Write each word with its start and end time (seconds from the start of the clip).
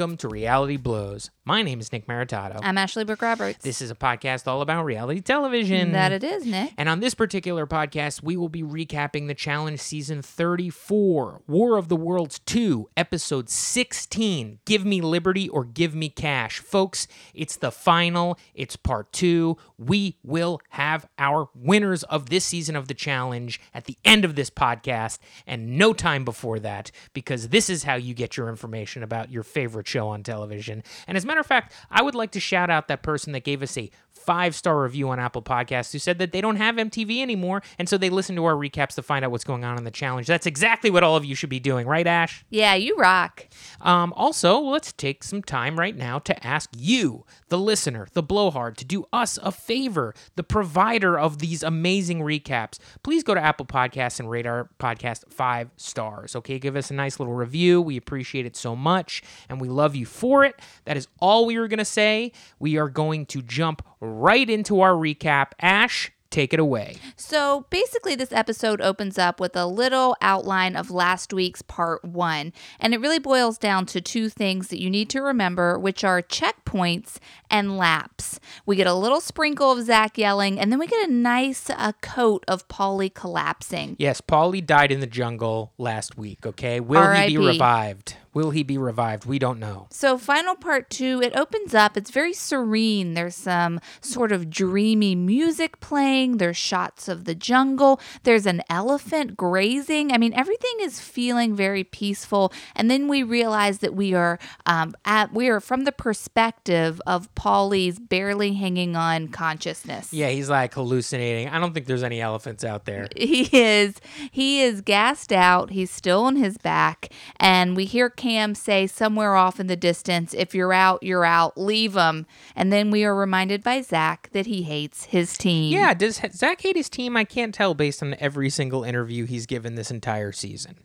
welcome 0.00 0.16
to 0.16 0.28
Reality 0.28 0.78
Blows. 0.78 1.30
My 1.44 1.62
name 1.62 1.78
is 1.78 1.92
Nick 1.92 2.06
Maritato. 2.06 2.58
I'm 2.62 2.78
Ashley 2.78 3.04
Brooke 3.04 3.20
Roberts. 3.20 3.62
This 3.62 3.82
is 3.82 3.90
a 3.90 3.94
podcast 3.94 4.46
all 4.46 4.62
about 4.62 4.84
reality 4.86 5.20
television. 5.20 5.92
that 5.92 6.10
it 6.10 6.24
is, 6.24 6.46
Nick. 6.46 6.72
And 6.78 6.88
on 6.88 7.00
this 7.00 7.12
particular 7.12 7.66
podcast, 7.66 8.22
we 8.22 8.34
will 8.34 8.48
be 8.48 8.62
recapping 8.62 9.26
the 9.26 9.34
challenge 9.34 9.80
season 9.80 10.22
34, 10.22 11.42
War 11.46 11.76
of 11.76 11.88
the 11.88 11.96
Worlds 11.96 12.38
2, 12.38 12.88
episode 12.96 13.50
16, 13.50 14.60
Give 14.64 14.86
Me 14.86 15.02
Liberty 15.02 15.50
or 15.50 15.64
Give 15.64 15.94
Me 15.94 16.08
Cash. 16.08 16.60
Folks, 16.60 17.06
it's 17.34 17.56
the 17.56 17.72
final, 17.72 18.38
it's 18.54 18.76
part 18.76 19.12
two. 19.12 19.58
We 19.76 20.16
will 20.22 20.62
have 20.70 21.06
our 21.18 21.50
winners 21.54 22.04
of 22.04 22.30
this 22.30 22.46
season 22.46 22.74
of 22.74 22.88
the 22.88 22.94
challenge 22.94 23.60
at 23.74 23.84
the 23.84 23.98
end 24.04 24.24
of 24.24 24.34
this 24.34 24.48
podcast 24.48 25.18
and 25.46 25.76
no 25.76 25.92
time 25.92 26.24
before 26.24 26.58
that, 26.60 26.90
because 27.12 27.48
this 27.48 27.68
is 27.68 27.82
how 27.82 27.96
you 27.96 28.14
get 28.14 28.38
your 28.38 28.48
information 28.48 29.02
about 29.02 29.30
your 29.30 29.42
favorite 29.42 29.89
show 29.90 30.08
on 30.08 30.22
television. 30.22 30.82
And 31.06 31.16
as 31.16 31.24
a 31.24 31.26
matter 31.26 31.40
of 31.40 31.46
fact, 31.46 31.74
I 31.90 32.02
would 32.02 32.14
like 32.14 32.30
to 32.32 32.40
shout 32.40 32.70
out 32.70 32.88
that 32.88 33.02
person 33.02 33.32
that 33.32 33.44
gave 33.44 33.62
us 33.62 33.76
a 33.76 33.90
five 34.12 34.54
star 34.54 34.82
review 34.82 35.08
on 35.08 35.18
Apple 35.18 35.42
Podcasts 35.42 35.92
who 35.92 35.98
said 35.98 36.18
that 36.18 36.32
they 36.32 36.40
don't 36.40 36.56
have 36.56 36.76
MTV 36.76 37.20
anymore, 37.20 37.62
and 37.78 37.88
so 37.88 37.98
they 37.98 38.10
listen 38.10 38.36
to 38.36 38.44
our 38.44 38.54
recaps 38.54 38.94
to 38.94 39.02
find 39.02 39.24
out 39.24 39.30
what's 39.30 39.44
going 39.44 39.64
on 39.64 39.78
in 39.78 39.84
the 39.84 39.90
challenge. 39.90 40.26
That's 40.26 40.46
exactly 40.46 40.90
what 40.90 41.02
all 41.02 41.16
of 41.16 41.24
you 41.24 41.34
should 41.34 41.50
be 41.50 41.60
doing, 41.60 41.86
right, 41.86 42.06
Ash? 42.06 42.44
Yeah, 42.50 42.74
you 42.74 42.96
rock. 42.96 43.46
Um, 43.80 44.12
also, 44.14 44.58
let's 44.60 44.92
take 44.92 45.24
some 45.24 45.42
time 45.42 45.78
right 45.78 45.96
now 45.96 46.18
to 46.20 46.46
ask 46.46 46.70
you, 46.76 47.24
the 47.48 47.58
listener, 47.58 48.06
the 48.12 48.22
blowhard, 48.22 48.76
to 48.78 48.84
do 48.84 49.06
us 49.12 49.38
a 49.42 49.50
favor, 49.50 50.14
the 50.36 50.42
provider 50.44 51.18
of 51.18 51.38
these 51.38 51.62
amazing 51.62 52.20
recaps. 52.20 52.78
Please 53.02 53.22
go 53.22 53.34
to 53.34 53.40
Apple 53.40 53.66
Podcasts 53.66 54.20
and 54.20 54.30
rate 54.30 54.46
our 54.46 54.70
podcast 54.78 55.32
five 55.32 55.70
stars. 55.76 56.36
Okay, 56.36 56.58
give 56.58 56.76
us 56.76 56.90
a 56.90 56.94
nice 56.94 57.18
little 57.18 57.34
review. 57.34 57.80
We 57.80 57.96
appreciate 57.96 58.46
it 58.46 58.56
so 58.56 58.76
much, 58.76 59.22
and 59.48 59.60
we 59.60 59.68
love 59.70 59.96
you 59.96 60.06
for 60.06 60.44
it. 60.44 60.58
That 60.84 60.96
is 60.96 61.08
all 61.20 61.46
we 61.46 61.58
were 61.58 61.68
going 61.68 61.78
to 61.78 61.84
say. 61.84 62.32
We 62.58 62.76
are 62.76 62.88
going 62.88 63.26
to 63.26 63.42
jump 63.42 63.82
right 64.00 64.48
into 64.48 64.80
our 64.80 64.92
recap. 64.92 65.52
Ash, 65.60 66.10
take 66.30 66.54
it 66.54 66.60
away. 66.60 66.96
So 67.16 67.66
basically, 67.70 68.14
this 68.14 68.32
episode 68.32 68.80
opens 68.80 69.18
up 69.18 69.40
with 69.40 69.56
a 69.56 69.66
little 69.66 70.16
outline 70.20 70.76
of 70.76 70.90
last 70.90 71.32
week's 71.32 71.60
part 71.62 72.04
one. 72.04 72.52
And 72.78 72.94
it 72.94 73.00
really 73.00 73.18
boils 73.18 73.58
down 73.58 73.84
to 73.86 74.00
two 74.00 74.28
things 74.28 74.68
that 74.68 74.80
you 74.80 74.90
need 74.90 75.10
to 75.10 75.20
remember, 75.20 75.78
which 75.78 76.04
are 76.04 76.22
checkpoints 76.22 77.18
and 77.50 77.76
laps. 77.76 78.38
We 78.64 78.76
get 78.76 78.86
a 78.86 78.94
little 78.94 79.20
sprinkle 79.20 79.72
of 79.72 79.84
Zach 79.84 80.16
yelling, 80.16 80.58
and 80.60 80.70
then 80.70 80.78
we 80.78 80.86
get 80.86 81.08
a 81.08 81.12
nice 81.12 81.68
uh, 81.68 81.92
coat 82.00 82.44
of 82.46 82.68
Paulie 82.68 83.12
collapsing. 83.12 83.96
Yes, 83.98 84.20
Paulie 84.20 84.64
died 84.64 84.92
in 84.92 85.00
the 85.00 85.08
jungle 85.08 85.72
last 85.78 86.16
week, 86.16 86.46
okay? 86.46 86.78
Will 86.78 87.10
he 87.10 87.26
be 87.26 87.38
revived? 87.38 88.16
Will 88.32 88.50
he 88.50 88.62
be 88.62 88.78
revived? 88.78 89.24
We 89.26 89.40
don't 89.40 89.58
know. 89.58 89.88
So, 89.90 90.16
final 90.16 90.54
part 90.54 90.88
two, 90.88 91.20
it 91.20 91.34
opens 91.36 91.74
up. 91.74 91.96
It's 91.96 92.10
very 92.10 92.32
serene. 92.32 93.14
There's 93.14 93.34
some 93.34 93.80
sort 94.00 94.30
of 94.30 94.48
dreamy 94.48 95.16
music 95.16 95.80
playing. 95.80 96.36
There's 96.36 96.56
shots 96.56 97.08
of 97.08 97.24
the 97.24 97.34
jungle. 97.34 98.00
There's 98.22 98.46
an 98.46 98.62
elephant 98.70 99.36
grazing. 99.36 100.12
I 100.12 100.18
mean, 100.18 100.32
everything 100.34 100.74
is 100.80 101.00
feeling 101.00 101.56
very 101.56 101.82
peaceful. 101.82 102.52
And 102.76 102.88
then 102.88 103.08
we 103.08 103.24
realize 103.24 103.78
that 103.78 103.94
we 103.94 104.14
are 104.14 104.38
um, 104.64 104.94
at 105.04 105.32
we 105.32 105.48
are 105.48 105.60
from 105.60 105.82
the 105.82 105.92
perspective 105.92 107.00
of 107.06 107.34
Paulie's 107.34 107.98
barely 107.98 108.52
hanging 108.52 108.94
on 108.94 109.28
consciousness. 109.28 110.12
Yeah, 110.12 110.28
he's 110.28 110.48
like 110.48 110.74
hallucinating. 110.74 111.48
I 111.48 111.58
don't 111.58 111.74
think 111.74 111.86
there's 111.86 112.04
any 112.04 112.20
elephants 112.20 112.62
out 112.62 112.84
there. 112.84 113.08
he 113.16 113.48
is 113.52 113.96
he 114.30 114.62
is 114.62 114.82
gassed 114.82 115.32
out 115.32 115.70
he's 115.70 115.90
still 115.90 116.24
on 116.24 116.36
his 116.36 116.58
back 116.58 117.08
and 117.38 117.76
we 117.76 117.84
hear 117.84 118.08
cam 118.20 118.54
say 118.54 118.86
somewhere 118.86 119.34
off 119.34 119.58
in 119.58 119.66
the 119.66 119.76
distance 119.76 120.34
if 120.34 120.54
you're 120.54 120.72
out 120.74 121.02
you're 121.02 121.24
out 121.24 121.56
leave 121.56 121.94
them. 121.94 122.26
and 122.54 122.70
then 122.72 122.90
we 122.90 123.02
are 123.04 123.14
reminded 123.16 123.62
by 123.62 123.80
zach 123.80 124.28
that 124.32 124.46
he 124.46 124.62
hates 124.64 125.04
his 125.06 125.36
team 125.38 125.72
Yeah, 125.72 125.94
does 125.94 126.20
Zach 126.32 126.60
hate 126.60 126.76
his 126.76 126.88
team? 126.90 127.16
I 127.16 127.24
can't 127.24 127.54
tell 127.54 127.74
based 127.74 128.02
on 128.02 128.14
every 128.20 128.50
single 128.50 128.84
interview 128.84 129.24
he's 129.26 129.46
given 129.46 129.74
this 129.74 129.90
entire 129.90 130.32
season. 130.32 130.76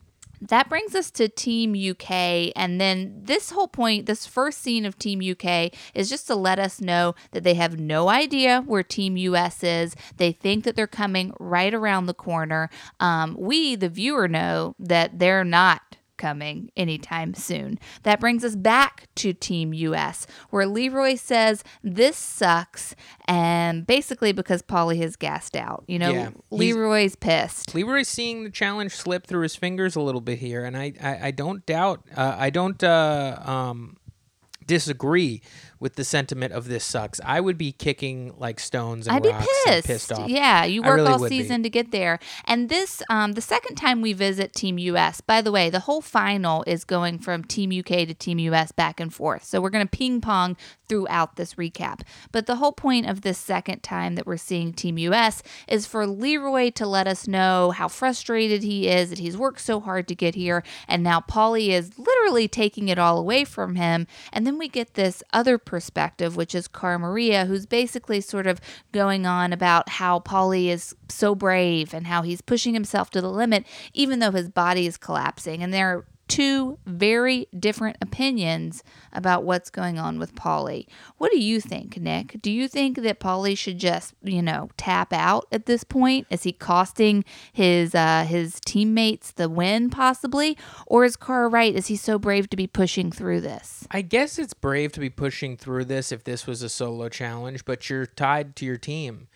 that 0.41 0.69
brings 0.69 0.93
us 0.95 1.09
to 1.11 1.27
team 1.29 1.71
uk 1.91 2.09
and 2.11 2.79
then 2.79 2.97
this 3.23 3.51
whole 3.51 3.67
point 3.67 4.05
this 4.05 4.25
first 4.25 4.61
scene 4.61 4.85
of 4.85 4.97
team 4.97 5.19
uk 5.31 5.71
is 5.93 6.09
just 6.09 6.27
to 6.27 6.35
let 6.35 6.59
us 6.59 6.79
know 6.81 7.15
that 7.31 7.43
they 7.43 7.53
have 7.55 7.79
no 7.79 8.09
idea 8.09 8.61
where 8.65 8.83
team 8.83 9.15
us 9.33 9.63
is 9.63 9.95
they 10.17 10.31
think 10.31 10.63
that 10.63 10.75
they're 10.75 10.87
coming 11.03 11.33
right 11.39 11.73
around 11.73 12.05
the 12.05 12.13
corner 12.13 12.69
um, 12.99 13.35
we 13.39 13.75
the 13.75 13.89
viewer 13.89 14.27
know 14.27 14.75
that 14.79 15.19
they're 15.19 15.43
not 15.45 15.81
coming 16.25 16.71
anytime 16.75 17.35
soon. 17.35 17.77
That 18.01 18.19
brings 18.19 18.43
us 18.43 18.55
back 18.55 19.07
to 19.17 19.31
Team 19.31 19.75
US, 19.75 20.25
where 20.49 20.65
Leroy 20.65 21.17
says 21.17 21.63
this 21.83 22.17
sucks, 22.17 22.95
and 23.27 23.85
basically 23.85 24.31
because 24.31 24.63
Paulie 24.63 24.99
has 25.01 25.15
gassed 25.15 25.55
out. 25.55 25.83
You 25.87 25.99
know, 25.99 26.11
Yeah, 26.11 26.29
Leroy's 26.49 27.15
pissed. 27.15 27.75
Leroy's 27.75 28.07
seeing 28.07 28.43
the 28.43 28.49
challenge 28.49 28.93
slip 28.93 29.27
through 29.27 29.43
his 29.43 29.55
fingers 29.55 29.95
a 29.95 30.01
little 30.01 30.19
bit 30.19 30.39
here, 30.39 30.65
and 30.65 30.75
I, 30.75 30.93
I, 30.99 31.27
I 31.27 31.31
don't 31.31 31.63
doubt, 31.67 32.03
uh, 32.17 32.35
I 32.35 32.49
don't 32.49 32.83
uh, 32.83 33.39
um, 33.45 33.97
disagree 34.65 35.43
with 35.79 35.95
the 35.95 36.03
sentiment 36.03 36.53
of 36.53 36.67
this 36.67 36.83
sucks. 36.83 37.19
I 37.23 37.39
would 37.39 37.57
be 37.57 37.71
kicking 37.71 38.33
like 38.37 38.59
stones 38.59 39.07
and 39.07 39.15
I'd 39.15 39.23
be 39.23 39.29
rocks 39.29 39.47
and 39.65 39.75
pissed. 39.75 39.87
pissed 39.87 40.11
off. 40.11 40.29
Yeah, 40.29 40.65
you 40.65 40.81
work 40.81 40.97
really 40.97 41.11
all 41.11 41.19
would 41.19 41.29
be. 41.29 41.39
season 41.39 41.63
to 41.63 41.69
get 41.69 41.91
there. 41.91 42.19
And 42.45 42.69
this, 42.69 43.01
um, 43.09 43.33
the 43.33 43.41
second 43.41 43.75
time 43.75 44.01
we 44.01 44.13
visit 44.13 44.53
Team 44.53 44.77
US, 44.77 45.21
by 45.21 45.41
the 45.41 45.51
way, 45.51 45.69
the 45.69 45.81
whole 45.81 46.01
final 46.01 46.63
is 46.67 46.83
going 46.83 47.19
from 47.19 47.43
Team 47.43 47.71
UK 47.77 48.07
to 48.07 48.13
Team 48.13 48.39
US 48.39 48.71
back 48.71 48.99
and 48.99 49.13
forth. 49.13 49.43
So 49.43 49.61
we're 49.61 49.69
going 49.69 49.87
to 49.87 49.97
ping 49.97 50.21
pong 50.21 50.57
throughout 50.87 51.35
this 51.35 51.55
recap. 51.55 52.01
But 52.31 52.45
the 52.45 52.57
whole 52.57 52.71
point 52.71 53.07
of 53.07 53.21
this 53.21 53.37
second 53.37 53.81
time 53.81 54.15
that 54.15 54.25
we're 54.25 54.37
seeing 54.37 54.73
Team 54.73 54.97
US 54.97 55.41
is 55.67 55.85
for 55.85 56.07
Leroy 56.07 56.69
to 56.71 56.85
let 56.85 57.07
us 57.07 57.27
know 57.27 57.71
how 57.71 57.87
frustrated 57.87 58.63
he 58.63 58.87
is 58.87 59.09
that 59.09 59.19
he's 59.19 59.37
worked 59.37 59.61
so 59.61 59.79
hard 59.79 60.07
to 60.07 60.15
get 60.15 60.35
here. 60.35 60.63
And 60.87 61.03
now 61.03 61.19
Paulie 61.19 61.69
is 61.69 61.97
literally 61.97 62.47
taking 62.47 62.89
it 62.89 62.99
all 62.99 63.17
away 63.17 63.43
from 63.43 63.75
him. 63.75 64.07
And 64.31 64.45
then 64.45 64.57
we 64.57 64.67
get 64.67 64.93
this 64.93 65.23
other 65.33 65.57
perspective, 65.65 66.35
which 66.35 66.55
is 66.55 66.67
Cara 66.67 66.99
Maria, 66.99 67.45
who's 67.45 67.65
basically 67.65 68.21
sort 68.21 68.47
of 68.47 68.61
going 68.91 69.25
on 69.25 69.51
about 69.51 69.89
how 69.89 70.19
Paulie 70.19 70.67
is 70.67 70.95
so 71.09 71.35
brave 71.35 71.93
and 71.93 72.07
how 72.07 72.21
he's 72.21 72.41
pushing 72.41 72.73
himself 72.73 73.09
to 73.11 73.21
the 73.21 73.29
limit, 73.29 73.65
even 73.93 74.19
though 74.19 74.31
his 74.31 74.49
body 74.49 74.87
is 74.87 74.97
collapsing. 74.97 75.61
And 75.63 75.73
they're 75.73 76.05
two 76.27 76.77
very 76.85 77.47
different 77.57 77.97
opinions 78.01 78.83
about 79.13 79.43
what's 79.43 79.69
going 79.69 79.99
on 79.99 80.19
with 80.19 80.35
Paulie. 80.35 80.87
What 81.17 81.31
do 81.31 81.39
you 81.39 81.61
think, 81.61 81.97
Nick? 81.97 82.41
Do 82.41 82.51
you 82.51 82.67
think 82.67 83.01
that 83.01 83.19
Paulie 83.19 83.57
should 83.57 83.79
just, 83.79 84.13
you 84.23 84.41
know, 84.41 84.69
tap 84.77 85.13
out 85.13 85.47
at 85.51 85.65
this 85.65 85.83
point? 85.83 86.27
Is 86.29 86.43
he 86.43 86.51
costing 86.51 87.23
his 87.53 87.93
uh, 87.93 88.25
his 88.27 88.59
teammates 88.65 89.31
the 89.31 89.49
win 89.49 89.89
possibly, 89.89 90.57
or 90.87 91.05
is 91.05 91.15
Cara 91.15 91.47
right? 91.47 91.75
Is 91.75 91.87
he 91.87 91.95
so 91.95 92.17
brave 92.17 92.49
to 92.49 92.57
be 92.57 92.67
pushing 92.67 93.11
through 93.11 93.41
this? 93.41 93.87
I 93.91 94.01
guess 94.01 94.39
it's 94.39 94.53
brave 94.53 94.91
to 94.93 94.99
be 94.99 95.09
pushing 95.09 95.57
through 95.57 95.85
this 95.85 96.11
if 96.11 96.23
this 96.23 96.47
was 96.47 96.61
a 96.61 96.69
solo 96.69 97.09
challenge, 97.09 97.65
but 97.65 97.89
you're 97.89 98.05
tied 98.05 98.55
to 98.57 98.65
your 98.65 98.77
team. 98.77 99.27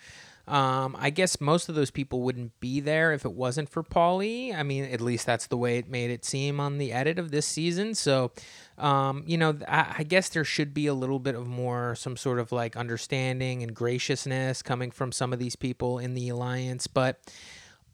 Um, 0.50 0.98
I 1.00 1.12
guess 1.12 1.40
most 1.40 1.70
of 1.70 1.76
those 1.76 1.92
people 1.92 2.22
wouldn't 2.22 2.60
be 2.60 2.80
there 2.80 3.14
if 3.14 3.24
it 3.24 3.34
wasn't 3.34 3.70
for 3.70 3.84
Paulie. 3.84 4.54
I 4.54 4.64
mean, 4.64 4.84
at 4.84 5.00
least 5.00 5.28
that's 5.28 5.46
the 5.46 5.58
way 5.58 5.78
it 5.78 5.88
made 5.88 6.10
it 6.10 6.26
seem 6.26 6.60
on 6.60 6.80
the 6.80 6.92
edit 6.92 7.20
of 7.20 7.30
this 7.30 7.46
season. 7.46 7.94
So, 7.94 8.32
um, 8.80 9.24
you 9.28 9.38
know, 9.38 9.60
I, 9.68 9.98
I 10.00 10.04
guess 10.04 10.30
there 10.30 10.44
should 10.44 10.74
be 10.74 10.88
a 10.88 10.94
little 10.96 11.20
bit 11.20 11.36
of 11.36 11.46
more, 11.46 11.94
some 11.94 12.18
sort 12.18 12.40
of 12.40 12.52
like 12.52 12.76
understanding 12.76 13.62
and 13.62 13.76
graciousness 13.76 14.64
coming 14.64 14.90
from 14.90 15.12
some 15.12 15.34
of 15.34 15.38
these 15.38 15.56
people 15.56 16.00
in 16.00 16.16
the 16.16 16.30
alliance. 16.30 16.88
But 16.88 17.20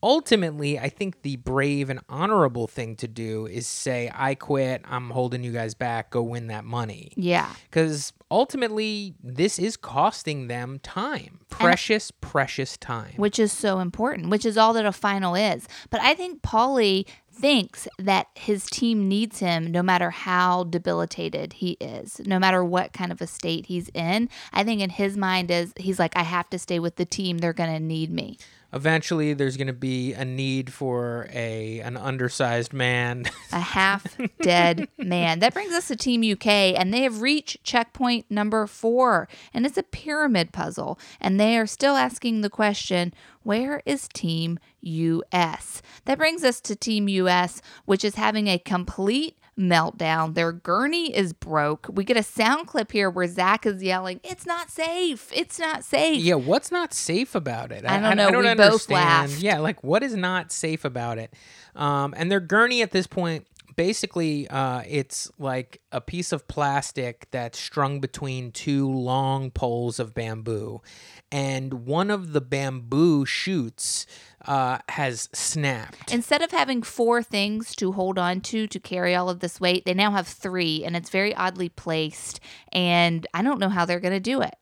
ultimately, 0.02 0.80
I 0.80 0.90
think 0.90 1.22
the 1.22 1.38
brave 1.38 1.90
and 1.90 2.00
honorable 2.10 2.68
thing 2.68 2.96
to 2.98 3.08
do 3.08 3.46
is 3.46 3.68
say, 3.68 4.12
I 4.14 4.36
quit. 4.36 4.82
I'm 4.86 5.10
holding 5.10 5.44
you 5.44 5.52
guys 5.52 5.74
back. 5.74 6.12
Go 6.12 6.22
win 6.24 6.48
that 6.48 6.66
money. 6.66 7.12
Yeah. 7.16 7.54
Because 7.70 8.14
ultimately, 8.30 9.16
this 9.24 9.60
is 9.60 9.78
costing 9.78 10.48
them 10.48 10.80
time. 10.80 11.40
Precious, 11.50 12.12
precious 12.12 12.78
time. 12.78 13.14
which 13.16 13.40
is 13.40 13.52
so 13.52 13.80
important, 13.80 14.30
which 14.30 14.46
is 14.46 14.58
all 14.58 14.74
that 14.74 14.86
a 14.86 14.92
final 14.92 15.36
is. 15.36 15.68
But 15.90 16.02
I 16.02 16.14
think 16.14 16.42
Paulie 16.42 17.06
thinks 17.32 17.88
that 18.00 18.28
his 18.36 18.66
team 18.66 19.10
needs 19.10 19.40
him 19.40 19.72
no 19.72 19.84
matter 19.84 20.10
how 20.10 20.64
debilitated 20.64 21.54
he 21.54 21.72
is, 21.82 22.22
no 22.26 22.40
matter 22.40 22.64
what 22.64 22.94
kind 22.94 23.12
of 23.12 23.22
a 23.22 23.28
state 23.28 23.66
he's 23.66 23.90
in. 23.90 24.30
I 24.54 24.64
think 24.64 24.82
in 24.82 24.90
his 24.90 25.18
mind 25.18 25.52
is 25.52 25.74
he's 25.78 26.00
like, 26.00 26.16
I 26.16 26.24
have 26.24 26.50
to 26.52 26.60
stay 26.60 26.80
with 26.80 26.96
the 26.96 27.06
team. 27.06 27.40
They're 27.40 27.54
gonna 27.54 27.80
need 27.80 28.10
me. 28.10 28.38
Eventually, 28.74 29.34
there's 29.34 29.58
going 29.58 29.68
to 29.68 29.74
be 29.74 30.14
a 30.14 30.26
need 30.26 30.72
for 30.72 31.28
a 31.32 31.80
an 31.80 31.98
undersized 31.98 32.74
man. 32.74 33.26
A 33.52 33.60
half 33.60 34.18
dead 34.42 34.88
man. 34.98 35.40
That 35.40 35.54
brings 35.54 35.74
us 35.74 35.88
to 35.88 35.96
Team 35.96 36.22
UK, 36.30 36.48
and 36.48 36.94
they 36.94 37.02
have 37.02 37.22
reached 37.22 37.64
checkpoint 37.64 38.30
number 38.30 38.68
four, 38.68 39.28
and 39.54 39.66
it's 39.66 39.78
a 39.78 39.84
pyramid 39.84 40.52
puzzle. 40.52 41.00
And 41.22 41.40
they 41.40 41.58
are 41.58 41.68
still 41.68 41.96
asking 41.96 42.42
the 42.42 42.50
question, 42.50 43.14
where 43.44 43.82
is 43.86 44.08
Team 44.08 44.60
US? 44.82 45.82
That 46.06 46.18
brings 46.18 46.44
us 46.44 46.60
to 46.62 46.76
Team 46.76 47.08
US, 47.08 47.62
which 47.86 48.04
is 48.04 48.16
having 48.16 48.48
a 48.48 48.58
complete 48.60 49.38
meltdown. 49.60 50.34
Their 50.34 50.52
gurney 50.52 51.16
is 51.16 51.34
broke. 51.34 51.88
We 51.92 52.04
get 52.04 52.18
a 52.18 52.24
sound 52.24 52.68
clip 52.68 52.92
here 52.92 53.10
where 53.10 53.28
Zach 53.28 53.66
is 53.66 53.82
yelling, 53.82 54.20
"It's 54.24 54.46
not 54.46 54.70
safe! 54.70 55.30
It's 55.34 55.60
not 55.60 55.84
safe!" 55.84 56.22
Yeah, 56.22 56.36
what's 56.36 56.72
not 56.72 56.94
safe 56.94 57.36
about 57.36 57.72
it? 57.72 57.86
I 57.86 58.00
don't 58.00 58.18
know. 58.18 58.28
i 58.28 58.38
We 58.38 58.44
both 58.56 58.60
understand. 58.60 58.92
laughed. 58.92 59.40
Yeah, 59.40 59.60
like 59.60 59.84
what 59.84 60.04
is 60.04 60.16
not 60.16 60.52
safe 60.52 60.86
about 60.86 61.18
it? 61.18 61.34
Um, 61.76 62.14
and 62.18 62.32
their 62.32 62.40
gurney 62.40 62.82
at 62.82 62.92
this 62.92 63.08
point, 63.08 63.48
basically, 63.76 64.48
uh, 64.48 64.84
it's 64.88 65.30
like 65.38 65.82
a 65.92 66.02
piece 66.02 66.32
of 66.32 66.48
plastic 66.48 67.28
that's 67.32 67.60
strung 67.60 68.00
between 68.00 68.52
two 68.52 68.90
long 68.90 69.52
poles 69.52 70.00
of 70.00 70.14
bamboo, 70.14 70.82
and 71.32 71.86
one 71.86 72.12
of 72.12 72.34
the 72.34 72.42
bamboo 72.42 73.26
shoots 73.26 74.06
uh, 74.46 74.78
has 74.90 75.28
snapped. 75.34 76.14
Instead 76.14 76.42
of 76.42 76.52
having 76.52 76.82
four 76.84 77.24
things 77.24 77.76
to 77.76 77.92
hold 77.94 78.18
on 78.20 78.42
to 78.42 78.68
to 78.68 78.80
carry 78.80 79.16
all 79.16 79.30
of 79.30 79.40
this 79.40 79.60
weight, 79.60 79.86
they 79.86 79.94
now 79.94 80.12
have 80.12 80.28
three, 80.28 80.84
and 80.86 80.96
it's 80.96 81.10
very 81.10 81.34
oddly 81.36 81.70
placed. 81.70 82.40
And 82.72 83.26
I 83.34 83.42
don't 83.42 83.60
know 83.60 83.70
how 83.70 83.86
they're 83.86 84.00
going 84.00 84.14
to 84.14 84.20
do 84.20 84.42
it. 84.42 84.56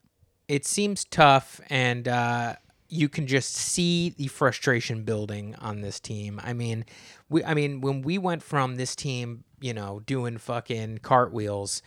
it 0.47 0.65
seems 0.65 1.05
tough 1.05 1.59
and 1.69 2.07
uh, 2.07 2.55
you 2.93 3.09
can 3.09 3.25
just 3.25 3.55
see 3.55 4.09
the 4.09 4.27
frustration 4.27 5.03
building 5.03 5.55
on 5.59 5.81
this 5.81 5.99
team. 5.99 6.39
I 6.43 6.53
mean, 6.53 6.85
we 7.29 7.43
I 7.43 7.53
mean 7.53 7.81
when 7.81 8.01
we 8.03 8.17
went 8.17 8.43
from 8.43 8.75
this 8.75 8.95
team, 8.95 9.43
you 9.59 9.73
know, 9.73 10.01
doing 10.05 10.37
fucking 10.37 10.99
cartwheels 10.99 11.81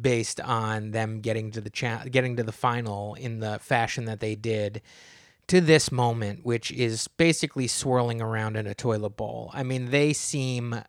based 0.00 0.40
on 0.40 0.92
them 0.92 1.20
getting 1.20 1.50
to 1.52 1.60
the 1.60 1.70
cha- 1.70 2.04
getting 2.10 2.36
to 2.36 2.42
the 2.44 2.52
final 2.52 3.14
in 3.14 3.40
the 3.40 3.58
fashion 3.58 4.04
that 4.04 4.20
they 4.20 4.34
did 4.34 4.82
to 5.48 5.60
this 5.60 5.90
moment 5.90 6.44
which 6.44 6.70
is 6.70 7.08
basically 7.08 7.66
swirling 7.66 8.22
around 8.22 8.56
in 8.56 8.66
a 8.66 8.74
toilet 8.74 9.16
bowl. 9.16 9.50
I 9.52 9.64
mean, 9.64 9.90
they 9.90 10.12
seem 10.12 10.82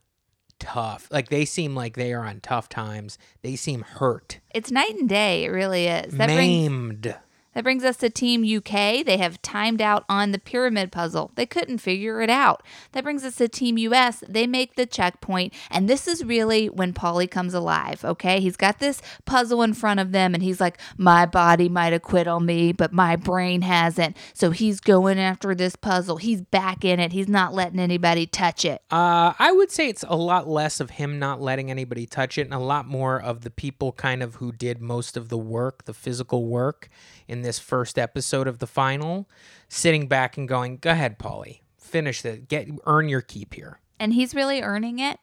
tough. 0.59 1.07
Like 1.11 1.29
they 1.29 1.45
seem 1.45 1.75
like 1.75 1.95
they 1.95 2.13
are 2.13 2.25
on 2.25 2.39
tough 2.41 2.69
times. 2.69 3.17
They 3.41 3.55
seem 3.55 3.81
hurt, 3.81 4.39
It's 4.53 4.71
night 4.71 4.95
and 4.99 5.09
day. 5.09 5.45
It 5.45 5.49
really 5.49 5.87
is. 5.87 6.13
That 6.13 6.27
brings 6.27 6.37
maimed. 6.37 7.15
That 7.53 7.63
brings 7.63 7.83
us 7.83 7.97
to 7.97 8.09
Team 8.09 8.43
UK. 8.43 9.05
They 9.05 9.17
have 9.17 9.41
timed 9.41 9.81
out 9.81 10.05
on 10.09 10.31
the 10.31 10.39
pyramid 10.39 10.91
puzzle. 10.91 11.31
They 11.35 11.45
couldn't 11.45 11.79
figure 11.79 12.21
it 12.21 12.29
out. 12.29 12.63
That 12.93 13.03
brings 13.03 13.23
us 13.23 13.35
to 13.35 13.47
Team 13.47 13.77
US. 13.77 14.23
They 14.27 14.47
make 14.47 14.75
the 14.75 14.85
checkpoint, 14.85 15.53
and 15.69 15.89
this 15.89 16.07
is 16.07 16.23
really 16.23 16.67
when 16.67 16.93
Paulie 16.93 17.29
comes 17.29 17.53
alive, 17.53 18.03
okay? 18.03 18.39
He's 18.39 18.57
got 18.57 18.79
this 18.79 19.01
puzzle 19.25 19.61
in 19.61 19.73
front 19.73 19.99
of 19.99 20.11
them, 20.11 20.33
and 20.33 20.43
he's 20.43 20.59
like, 20.59 20.79
My 20.97 21.25
body 21.25 21.69
might 21.69 21.93
have 21.93 22.01
quit 22.01 22.27
on 22.27 22.45
me, 22.45 22.71
but 22.71 22.91
my 22.91 23.15
brain 23.15 23.61
hasn't. 23.61 24.17
So 24.33 24.51
he's 24.51 24.79
going 24.79 25.19
after 25.19 25.53
this 25.55 25.75
puzzle. 25.75 26.17
He's 26.17 26.41
back 26.41 26.83
in 26.83 26.99
it. 26.99 27.11
He's 27.11 27.27
not 27.27 27.53
letting 27.53 27.79
anybody 27.79 28.25
touch 28.25 28.65
it. 28.65 28.81
Uh, 28.91 29.33
I 29.37 29.51
would 29.51 29.71
say 29.71 29.89
it's 29.89 30.03
a 30.07 30.15
lot 30.15 30.47
less 30.47 30.79
of 30.79 30.91
him 30.91 31.19
not 31.19 31.41
letting 31.41 31.69
anybody 31.69 32.05
touch 32.05 32.37
it 32.37 32.41
and 32.41 32.53
a 32.53 32.59
lot 32.59 32.87
more 32.87 33.21
of 33.21 33.41
the 33.41 33.49
people 33.49 33.91
kind 33.91 34.23
of 34.23 34.35
who 34.35 34.51
did 34.51 34.81
most 34.81 35.15
of 35.15 35.29
the 35.29 35.37
work, 35.37 35.85
the 35.85 35.93
physical 35.93 36.45
work 36.45 36.89
in 37.27 37.42
this 37.43 37.59
first 37.59 37.99
episode 37.99 38.47
of 38.47 38.59
the 38.59 38.67
final, 38.67 39.29
sitting 39.69 40.07
back 40.07 40.37
and 40.37 40.47
going, 40.47 40.77
Go 40.77 40.91
ahead, 40.91 41.19
Paulie. 41.19 41.59
Finish 41.77 42.21
the 42.21 42.37
get 42.37 42.67
earn 42.85 43.07
your 43.07 43.21
keep 43.21 43.53
here. 43.53 43.79
And 43.99 44.13
he's 44.13 44.33
really 44.33 44.61
earning 44.61 44.99
it, 44.99 45.19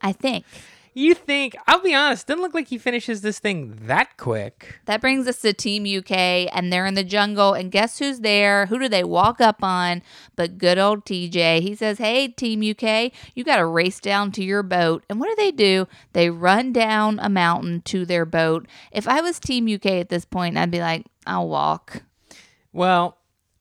I 0.00 0.12
think. 0.12 0.46
You 0.92 1.14
think, 1.14 1.56
I'll 1.68 1.80
be 1.80 1.94
honest, 1.94 2.26
doesn't 2.26 2.42
look 2.42 2.52
like 2.52 2.66
he 2.66 2.76
finishes 2.76 3.20
this 3.20 3.38
thing 3.38 3.78
that 3.82 4.16
quick. 4.16 4.80
That 4.86 5.00
brings 5.00 5.28
us 5.28 5.40
to 5.42 5.52
Team 5.52 5.84
UK, 5.84 6.10
and 6.52 6.72
they're 6.72 6.84
in 6.84 6.94
the 6.94 7.04
jungle. 7.04 7.54
And 7.54 7.70
guess 7.70 8.00
who's 8.00 8.20
there? 8.20 8.66
Who 8.66 8.76
do 8.76 8.88
they 8.88 9.04
walk 9.04 9.40
up 9.40 9.62
on? 9.62 10.02
But 10.34 10.58
good 10.58 10.78
old 10.78 11.04
TJ. 11.04 11.60
He 11.60 11.76
says, 11.76 11.98
Hey, 11.98 12.26
Team 12.26 12.68
UK, 12.68 13.12
you 13.36 13.44
got 13.44 13.56
to 13.56 13.66
race 13.66 14.00
down 14.00 14.32
to 14.32 14.42
your 14.42 14.64
boat. 14.64 15.04
And 15.08 15.20
what 15.20 15.28
do 15.28 15.36
they 15.36 15.52
do? 15.52 15.86
They 16.12 16.28
run 16.28 16.72
down 16.72 17.20
a 17.20 17.28
mountain 17.28 17.82
to 17.82 18.04
their 18.04 18.24
boat. 18.24 18.66
If 18.90 19.06
I 19.06 19.20
was 19.20 19.38
Team 19.38 19.72
UK 19.72 19.86
at 19.86 20.08
this 20.08 20.24
point, 20.24 20.58
I'd 20.58 20.72
be 20.72 20.80
like, 20.80 21.06
I'll 21.30 21.48
walk. 21.48 22.02
Well, 22.72 23.16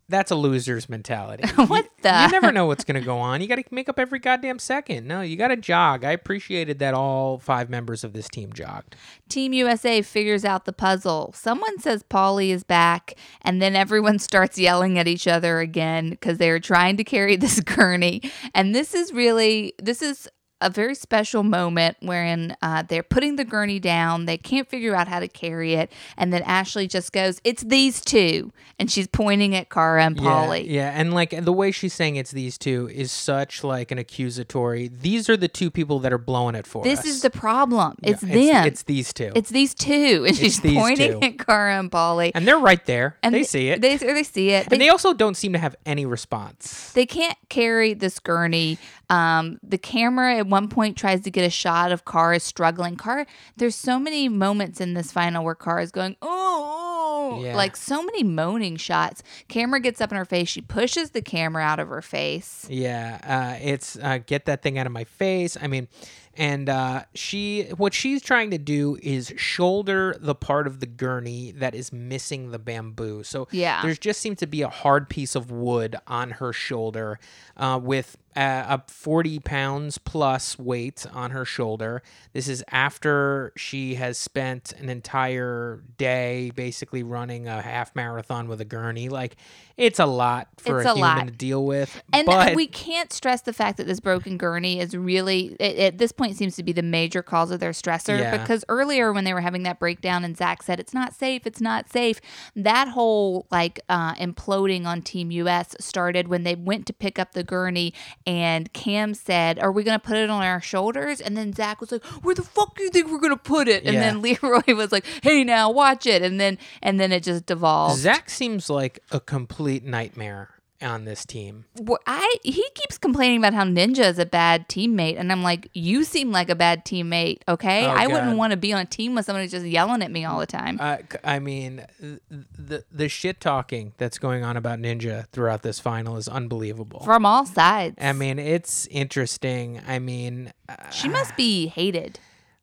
that's 0.07 0.31
a 0.31 0.35
loser's 0.35 0.89
mentality. 0.89 1.43
What 1.67 1.85
you, 1.85 1.89
the- 2.01 2.23
You 2.23 2.31
never 2.31 2.51
know 2.51 2.65
what's 2.65 2.83
going 2.83 2.99
to 2.99 3.05
go 3.05 3.19
on. 3.19 3.41
You 3.41 3.47
got 3.47 3.57
to 3.57 3.63
make 3.69 3.87
up 3.87 3.99
every 3.99 4.17
goddamn 4.17 4.57
second. 4.57 5.07
No, 5.07 5.21
you 5.21 5.35
got 5.35 5.49
to 5.49 5.55
jog. 5.55 6.03
I 6.03 6.11
appreciated 6.13 6.79
that 6.79 6.95
all 6.95 7.37
five 7.37 7.69
members 7.69 8.03
of 8.03 8.13
this 8.13 8.27
team 8.27 8.51
jogged. 8.51 8.95
Team 9.29 9.53
USA 9.53 10.01
figures 10.01 10.43
out 10.45 10.65
the 10.65 10.73
puzzle. 10.73 11.31
Someone 11.35 11.77
says 11.79 12.01
Paulie 12.01 12.49
is 12.49 12.63
back, 12.63 13.13
and 13.43 13.61
then 13.61 13.75
everyone 13.75 14.17
starts 14.29 14.57
yelling 14.57 14.97
at 14.97 15.07
each 15.07 15.27
other 15.27 15.59
again 15.59 16.09
because 16.09 16.39
they 16.39 16.49
are 16.49 16.59
trying 16.59 16.97
to 16.97 17.03
carry 17.03 17.35
this 17.37 17.59
gurney. 17.59 18.23
And 18.55 18.73
this 18.73 18.95
is 18.95 19.13
really, 19.13 19.73
this 19.79 20.01
is 20.01 20.27
a 20.61 20.69
very 20.69 20.95
special 20.95 21.43
moment 21.43 21.97
wherein 22.01 22.55
uh, 22.61 22.83
they're 22.83 23.03
putting 23.03 23.35
the 23.37 23.45
gurney 23.45 23.79
down. 23.79 24.25
They 24.25 24.37
can't 24.37 24.67
figure 24.67 24.95
out 24.95 25.07
how 25.07 25.19
to 25.19 25.27
carry 25.27 25.73
it. 25.73 25.91
And 26.17 26.33
then 26.33 26.41
Ashley 26.43 26.87
just 26.87 27.11
goes, 27.11 27.39
It's 27.43 27.63
these 27.63 28.01
two. 28.01 28.51
And 28.77 28.89
she's 28.91 29.07
pointing 29.07 29.55
at 29.55 29.69
Cara 29.69 30.03
and 30.05 30.17
Paulie. 30.17 30.65
Yeah, 30.65 30.71
yeah, 30.71 30.91
and 30.95 31.13
like 31.13 31.31
the 31.43 31.51
way 31.53 31.71
she's 31.71 31.93
saying 31.93 32.15
it's 32.15 32.31
these 32.31 32.57
two 32.57 32.89
is 32.93 33.11
such 33.11 33.63
like 33.63 33.91
an 33.91 33.97
accusatory. 33.97 34.87
These 34.89 35.29
are 35.29 35.35
the 35.37 35.47
two 35.47 35.69
people 35.69 35.99
that 35.99 36.13
are 36.13 36.17
blowing 36.17 36.55
it 36.55 36.65
for 36.67 36.83
This 36.83 36.99
us. 36.99 37.05
is 37.05 37.21
the 37.21 37.29
problem. 37.29 37.95
Yeah, 38.01 38.11
It's 38.11 38.21
them. 38.21 38.67
It's, 38.67 38.83
these 38.83 39.13
two, 39.13 39.31
It's 39.35 39.49
these 39.49 39.73
two. 39.73 40.25
And 40.27 40.35
she's 40.35 40.59
pointing 40.59 41.19
two. 41.19 41.25
at 41.25 41.39
Cara 41.39 41.77
and 41.79 41.91
Paulie. 41.91 42.31
and 42.35 42.47
they're 42.47 42.57
right 42.59 42.85
there. 42.85 43.17
And 43.23 43.33
they 43.35 43.43
see 43.43 43.69
it, 43.69 43.81
They, 43.81 43.97
they 43.97 44.23
see 44.23 44.49
it. 44.51 44.71
and 44.71 44.79
they 44.79 44.89
also 44.89 45.13
don't 45.13 45.35
seem 45.35 45.53
to 45.53 45.59
have 45.59 45.75
any 45.85 46.05
response. 46.05 46.91
They 46.93 47.05
can't 47.05 47.37
carry 47.49 47.93
this 47.93 48.19
gurney. 48.19 48.77
Um, 49.09 49.59
the 49.63 49.77
camera 49.79 50.43
one 50.49 50.67
point 50.67 50.97
tries 50.97 51.21
to 51.21 51.31
get 51.31 51.45
a 51.45 51.49
shot 51.49 51.91
of 51.91 52.05
Cara 52.05 52.39
struggling. 52.39 52.95
Car, 52.95 53.25
there's 53.57 53.75
so 53.75 53.99
many 53.99 54.27
moments 54.29 54.81
in 54.81 54.93
this 54.93 55.11
final 55.11 55.43
where 55.43 55.55
Car 55.55 55.79
is 55.79 55.91
going, 55.91 56.15
oh, 56.21 57.35
oh," 57.35 57.43
Yeah. 57.43 57.55
like 57.55 57.75
so 57.75 58.01
many 58.03 58.23
moaning 58.23 58.75
shots. 58.75 59.21
Camera 59.47 59.79
gets 59.79 60.01
up 60.01 60.11
in 60.11 60.17
her 60.17 60.25
face. 60.25 60.47
She 60.49 60.61
pushes 60.61 61.11
the 61.11 61.21
camera 61.21 61.63
out 61.63 61.79
of 61.79 61.87
her 61.89 62.01
face. 62.01 62.65
Yeah, 62.69 63.19
uh, 63.23 63.63
it's 63.63 63.97
uh, 63.97 64.19
get 64.25 64.45
that 64.45 64.61
thing 64.63 64.77
out 64.79 64.85
of 64.87 64.91
my 64.91 65.03
face. 65.03 65.55
I 65.61 65.67
mean, 65.67 65.87
and 66.35 66.69
uh, 66.69 67.03
she, 67.13 67.63
what 67.75 67.93
she's 67.93 68.21
trying 68.21 68.51
to 68.51 68.57
do 68.57 68.97
is 69.03 69.33
shoulder 69.35 70.15
the 70.19 70.33
part 70.35 70.67
of 70.67 70.79
the 70.79 70.85
gurney 70.85 71.51
that 71.57 71.75
is 71.75 71.91
missing 71.91 72.51
the 72.51 72.59
bamboo. 72.59 73.23
So 73.23 73.47
Yeah. 73.51 73.81
there's 73.81 73.99
just 73.99 74.21
seems 74.21 74.37
to 74.39 74.47
be 74.47 74.61
a 74.61 74.69
hard 74.69 75.09
piece 75.09 75.35
of 75.35 75.51
wood 75.51 75.97
on 76.07 76.31
her 76.31 76.53
shoulder, 76.53 77.19
uh, 77.57 77.79
with 77.83 78.17
uh, 78.39 78.77
a 78.77 78.83
40 78.89 79.39
pounds 79.39 79.97
plus 79.97 80.57
weight 80.57 81.05
on 81.11 81.31
her 81.31 81.43
shoulder. 81.43 82.01
This 82.31 82.47
is 82.47 82.63
after 82.71 83.51
she 83.57 83.95
has 83.95 84.17
spent 84.17 84.71
an 84.79 84.87
entire 84.87 85.83
day 85.97 86.53
basically 86.55 87.03
running 87.03 87.49
a 87.49 87.61
half 87.61 87.93
marathon 87.97 88.47
with 88.47 88.61
a 88.61 88.65
gurney. 88.65 89.09
Like, 89.09 89.35
it's 89.75 89.99
a 89.99 90.05
lot 90.05 90.47
for 90.57 90.79
It's 90.79 90.87
a, 90.87 90.91
a 90.91 90.95
human 90.95 91.17
lot. 91.17 91.27
to 91.27 91.33
deal 91.33 91.65
with. 91.65 92.01
And 92.13 92.25
but 92.25 92.55
we 92.55 92.67
can't 92.67 93.11
stress 93.11 93.41
the 93.41 93.51
fact 93.51 93.77
that 93.77 93.87
this 93.87 93.99
broken 93.99 94.37
gurney 94.37 94.79
is 94.79 94.95
really, 94.95 95.57
it, 95.59 95.77
at 95.77 95.97
this 95.97 96.13
point, 96.13 96.37
seems 96.37 96.55
to 96.55 96.63
be 96.63 96.71
the 96.71 96.81
major 96.81 97.21
cause 97.21 97.51
of 97.51 97.59
their 97.59 97.71
stressor. 97.71 98.19
Yeah. 98.19 98.37
Because 98.37 98.63
earlier, 98.69 99.11
when 99.11 99.25
they 99.25 99.33
were 99.33 99.41
having 99.41 99.63
that 99.63 99.79
breakdown 99.79 100.23
and 100.23 100.37
Zach 100.37 100.63
said, 100.63 100.79
it's 100.79 100.93
not 100.93 101.13
safe, 101.13 101.45
it's 101.45 101.59
not 101.59 101.89
safe, 101.89 102.21
that 102.55 102.87
whole 102.87 103.47
like 103.51 103.81
uh, 103.89 104.15
imploding 104.15 104.85
on 104.85 105.01
Team 105.01 105.29
US 105.31 105.75
started 105.79 106.29
when 106.29 106.43
they 106.43 106.55
went 106.55 106.85
to 106.85 106.93
pick 106.93 107.19
up 107.19 107.33
the 107.33 107.43
gurney 107.43 107.93
and 108.29 108.71
Cam 108.73 109.15
said, 109.15 109.57
Are 109.59 109.71
we 109.71 109.83
going 109.83 109.99
to 109.99 110.05
put 110.05 110.15
it 110.17 110.29
on 110.29 110.43
our 110.43 110.61
shoulders? 110.61 111.19
And 111.19 111.35
then 111.35 111.51
Zach 111.51 111.81
was 111.81 111.91
like, 111.91 112.05
Where 112.23 112.35
the 112.35 112.43
fuck 112.43 112.75
do 112.77 112.83
you 112.83 112.89
think 112.91 113.09
we're 113.11 113.17
going 113.19 113.31
to 113.35 113.37
put 113.41 113.67
it? 113.67 113.83
And 113.85 113.95
Yeah. 113.95 114.01
then 114.01 114.21
Leroy 114.21 114.61
was 114.75 114.91
like, 114.91 115.05
Hey, 115.23 115.43
now 115.43 115.71
watch 115.71 116.05
it. 116.05 116.21
And 116.21 116.39
then, 116.39 116.59
and 116.83 116.99
then 116.99 117.11
it 117.11 117.23
just 117.23 117.47
devolved. 117.47 117.99
Zach 117.99 118.29
seems 118.29 118.69
like 118.69 118.99
a 119.11 119.19
complete 119.19 119.83
nightmare 119.83 120.49
on 120.81 121.05
this 121.05 121.25
team. 121.25 121.65
Wh- 121.87 121.95
I 122.07 122.35
he 122.43 122.63
keeps 122.75 122.97
complaining 122.97 123.37
about 123.39 123.53
how 123.53 123.63
Ninja 123.65 124.05
is 124.05 124.19
a 124.19 124.25
bad 124.25 124.67
teammate, 124.69 125.17
and 125.19 125.31
I'm 125.31 125.43
like, 125.43 125.69
you 125.73 126.03
seem 126.03 126.31
like 126.31 126.49
a 126.49 126.55
bad 126.55 126.85
teammate. 126.85 127.39
Okay, 127.47 127.85
Oh, 127.85 127.89
I 127.89 128.07
wouldn't 128.07 128.37
want 128.37 128.51
to 128.51 128.57
be 128.57 128.73
on 128.73 128.81
a 128.81 128.85
team 128.85 129.15
with 129.15 129.25
someone 129.25 129.43
who's 129.43 129.51
just 129.51 129.65
yelling 129.65 130.01
at 130.01 130.11
me 130.11 130.25
all 130.25 130.39
the 130.39 130.45
time. 130.45 130.77
Uh, 130.79 130.97
I 131.23 131.39
mean, 131.39 131.85
the 131.99 132.83
the 132.91 133.09
shit 133.09 133.39
talking 133.39 133.93
that's 133.97 134.17
going 134.17 134.43
on 134.43 134.57
about 134.57 134.79
Ninja 134.79 135.27
throughout 135.31 135.61
this 135.61 135.79
final 135.79 136.17
is 136.17 136.27
unbelievable. 136.27 137.01
From 137.01 137.25
all 137.25 137.45
sides. 137.45 137.95
I 137.99 138.13
mean, 138.13 138.39
it's 138.39 138.87
interesting. 138.87 139.81
I 139.87 139.99
mean, 139.99 140.53
uh, 140.67 140.89
she 140.91 141.07
must 141.09 141.35
be 141.35 141.67
hated. 141.67 142.19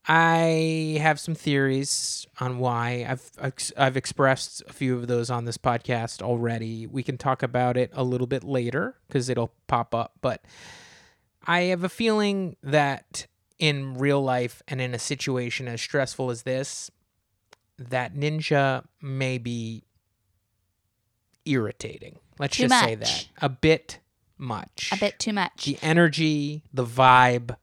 I 0.08 0.98
have 1.00 1.18
some 1.18 1.34
theories 1.34 2.26
on 2.38 2.58
why. 2.58 3.06
I've 3.08 3.52
I've 3.76 3.96
expressed 3.96 4.62
a 4.68 4.72
few 4.72 4.96
of 4.96 5.08
those 5.08 5.30
on 5.30 5.46
this 5.46 5.58
podcast 5.58 6.22
already. 6.22 6.86
We 6.86 7.02
can 7.02 7.18
talk 7.18 7.42
about 7.42 7.76
it 7.76 7.90
a 7.92 8.04
little 8.04 8.28
bit 8.28 8.44
later 8.44 8.94
because 9.08 9.28
it'll 9.28 9.52
pop 9.66 9.94
up. 9.94 10.12
But 10.20 10.44
I 11.44 11.62
have 11.62 11.82
a 11.82 11.88
feeling 11.88 12.56
that 12.62 13.26
in 13.58 13.94
real 13.94 14.22
life 14.22 14.62
and 14.68 14.80
in 14.80 14.94
a 14.94 14.98
situation 14.98 15.66
as 15.66 15.80
stressful 15.80 16.30
as 16.30 16.42
this, 16.42 16.90
that 17.78 18.14
Ninja 18.14 18.84
may 19.02 19.38
be 19.38 19.84
irritating. 21.44 22.18
Let's 22.38 22.56
Too 22.56 22.68
just 22.68 22.84
say 22.84 22.94
that 22.94 23.28
a 23.40 23.48
bit 23.48 23.98
much. 24.38 24.90
A 24.92 24.98
bit 24.98 25.18
too 25.18 25.32
much. 25.32 25.64
The 25.64 25.78
energy, 25.82 26.62
the 26.72 26.84
vibe 26.84 27.56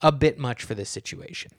a 0.00 0.12
bit 0.12 0.38
much 0.38 0.64
for 0.64 0.74
this 0.74 0.90
situation. 0.90 1.52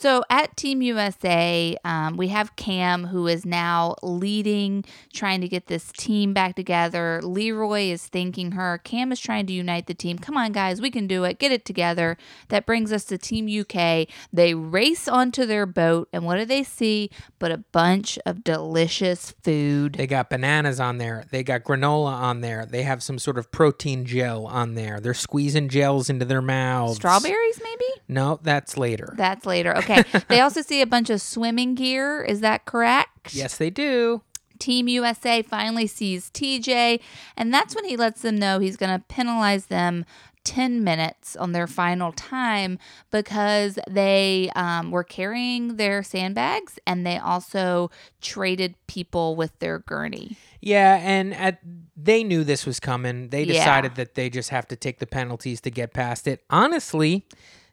So 0.00 0.22
at 0.30 0.56
Team 0.56 0.80
USA, 0.80 1.76
um, 1.84 2.16
we 2.16 2.28
have 2.28 2.56
Cam, 2.56 3.08
who 3.08 3.26
is 3.26 3.44
now 3.44 3.96
leading, 4.02 4.82
trying 5.12 5.42
to 5.42 5.48
get 5.48 5.66
this 5.66 5.92
team 5.92 6.32
back 6.32 6.56
together. 6.56 7.20
Leroy 7.22 7.90
is 7.90 8.06
thanking 8.06 8.52
her. 8.52 8.78
Cam 8.78 9.12
is 9.12 9.20
trying 9.20 9.44
to 9.48 9.52
unite 9.52 9.88
the 9.88 9.92
team. 9.92 10.18
Come 10.18 10.38
on, 10.38 10.52
guys, 10.52 10.80
we 10.80 10.90
can 10.90 11.06
do 11.06 11.24
it. 11.24 11.38
Get 11.38 11.52
it 11.52 11.66
together. 11.66 12.16
That 12.48 12.64
brings 12.64 12.94
us 12.94 13.04
to 13.04 13.18
Team 13.18 13.46
UK. 13.46 14.08
They 14.32 14.54
race 14.54 15.06
onto 15.06 15.44
their 15.44 15.66
boat, 15.66 16.08
and 16.14 16.24
what 16.24 16.38
do 16.38 16.46
they 16.46 16.62
see 16.62 17.10
but 17.38 17.52
a 17.52 17.58
bunch 17.58 18.18
of 18.24 18.42
delicious 18.42 19.34
food? 19.42 19.96
They 19.96 20.06
got 20.06 20.30
bananas 20.30 20.80
on 20.80 20.96
there. 20.96 21.26
They 21.30 21.42
got 21.42 21.62
granola 21.62 22.12
on 22.12 22.40
there. 22.40 22.64
They 22.64 22.84
have 22.84 23.02
some 23.02 23.18
sort 23.18 23.36
of 23.36 23.52
protein 23.52 24.06
gel 24.06 24.46
on 24.46 24.76
there. 24.76 24.98
They're 24.98 25.12
squeezing 25.12 25.68
gels 25.68 26.08
into 26.08 26.24
their 26.24 26.40
mouths. 26.40 26.96
Strawberries, 26.96 27.60
maybe? 27.62 28.00
No, 28.08 28.40
that's 28.42 28.78
later. 28.78 29.12
That's 29.14 29.44
later. 29.44 29.76
Okay. 29.76 29.89
They 30.28 30.40
also 30.40 30.62
see 30.62 30.80
a 30.80 30.86
bunch 30.86 31.10
of 31.10 31.20
swimming 31.20 31.74
gear. 31.74 32.22
Is 32.22 32.40
that 32.40 32.64
correct? 32.64 33.34
yes, 33.34 33.56
they 33.56 33.70
do. 33.70 34.22
Team 34.58 34.88
USA 34.88 35.40
finally 35.42 35.86
sees 35.86 36.30
TJ, 36.30 37.00
and 37.36 37.52
that's 37.52 37.74
when 37.74 37.86
he 37.86 37.96
lets 37.96 38.20
them 38.22 38.36
know 38.36 38.58
he's 38.58 38.76
going 38.76 38.92
to 38.96 39.02
penalize 39.08 39.66
them 39.66 40.04
10 40.44 40.82
minutes 40.84 41.34
on 41.36 41.52
their 41.52 41.66
final 41.66 42.12
time 42.12 42.78
because 43.10 43.78
they 43.88 44.50
um, 44.56 44.90
were 44.90 45.04
carrying 45.04 45.76
their 45.76 46.02
sandbags 46.02 46.78
and 46.86 47.06
they 47.06 47.18
also 47.18 47.90
traded 48.22 48.74
people 48.86 49.36
with 49.36 49.58
their 49.58 49.78
gurney. 49.80 50.36
Yeah, 50.62 50.98
and 51.02 51.34
at 51.34 51.60
they 51.96 52.24
knew 52.24 52.42
this 52.44 52.64
was 52.66 52.80
coming. 52.80 53.28
They 53.28 53.44
Yeah. 53.44 53.52
decided 53.52 53.94
that 53.96 54.14
they 54.14 54.28
just 54.30 54.48
have 54.50 54.66
to 54.68 54.76
take 54.76 54.98
the 54.98 55.06
penalties 55.06 55.60
to 55.62 55.70
get 55.70 55.92
past 55.92 56.26
it. 56.26 56.42
Honestly, 56.50 57.26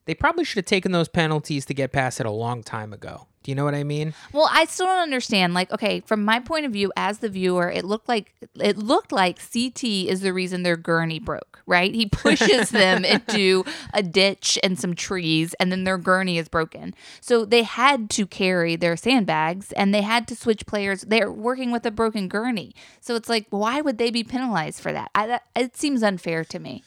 they 0.08 0.16
probably 0.16 0.46
should 0.46 0.58
have 0.58 0.66
taken 0.66 0.94
those 0.94 1.10
penalties 1.10 1.66
to 1.66 1.74
get 1.74 1.92
past 1.92 2.20
it 2.20 2.26
a 2.26 2.32
long 2.32 2.64
time 2.64 2.94
ago. 2.94 3.28
Do 3.44 3.52
you 3.52 3.56
know 3.56 3.66
what 3.66 3.76
I 3.76 3.84
mean? 3.84 4.14
Well, 4.34 4.50
I 4.52 4.66
still 4.66 4.88
don't 4.88 5.00
understand. 5.00 5.54
Like, 5.54 5.72
okay, 5.72 6.02
from 6.02 6.26
my 6.26 6.40
point 6.40 6.66
of 6.66 6.72
view 6.72 6.92
as 6.98 7.20
the 7.20 7.30
viewer, 7.30 7.70
it 7.70 7.86
looked 7.86 8.10
like 8.10 8.34
it 8.56 8.78
looked 8.78 9.12
like 9.12 9.38
CT 9.38 9.84
is 9.84 10.22
the 10.22 10.34
reason 10.34 10.64
their 10.64 10.76
gurney 10.76 11.20
broke, 11.20 11.62
right? 11.66 11.94
He 11.94 12.08
pushes 12.08 12.70
them 12.72 13.06
into 13.06 13.64
a 13.94 14.04
ditch 14.04 14.58
and 14.64 14.78
some 14.78 14.96
trees, 14.96 15.54
and 15.62 15.72
then 15.72 15.86
their 15.86 15.98
gurney 15.98 16.38
is 16.38 16.50
broken. 16.50 16.94
So 17.22 17.46
they 17.46 17.64
had 17.64 18.10
to 18.12 18.28
carry 18.28 18.76
their 18.76 18.98
sandbags, 18.98 19.72
and 19.74 19.94
they 19.94 20.02
had 20.02 20.28
to 20.30 20.36
switch 20.36 20.66
players. 20.66 21.02
They're 21.04 21.32
working 21.32 21.72
with 21.72 21.86
a 21.86 21.92
broken 21.92 22.28
gurney, 22.28 22.76
so 23.00 23.16
it's 23.16 23.30
like, 23.30 23.48
why 23.50 23.80
would 23.80 23.98
they 23.98 24.12
be 24.12 24.26
penalized 24.26 24.82
for 24.82 24.92
that? 24.92 25.10
I, 25.16 25.28
that 25.28 25.44
it 25.56 25.78
seems 25.78 26.04
unfair 26.04 26.44
to 26.44 26.60
me. 26.60 26.84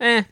Eh, 0.00 0.22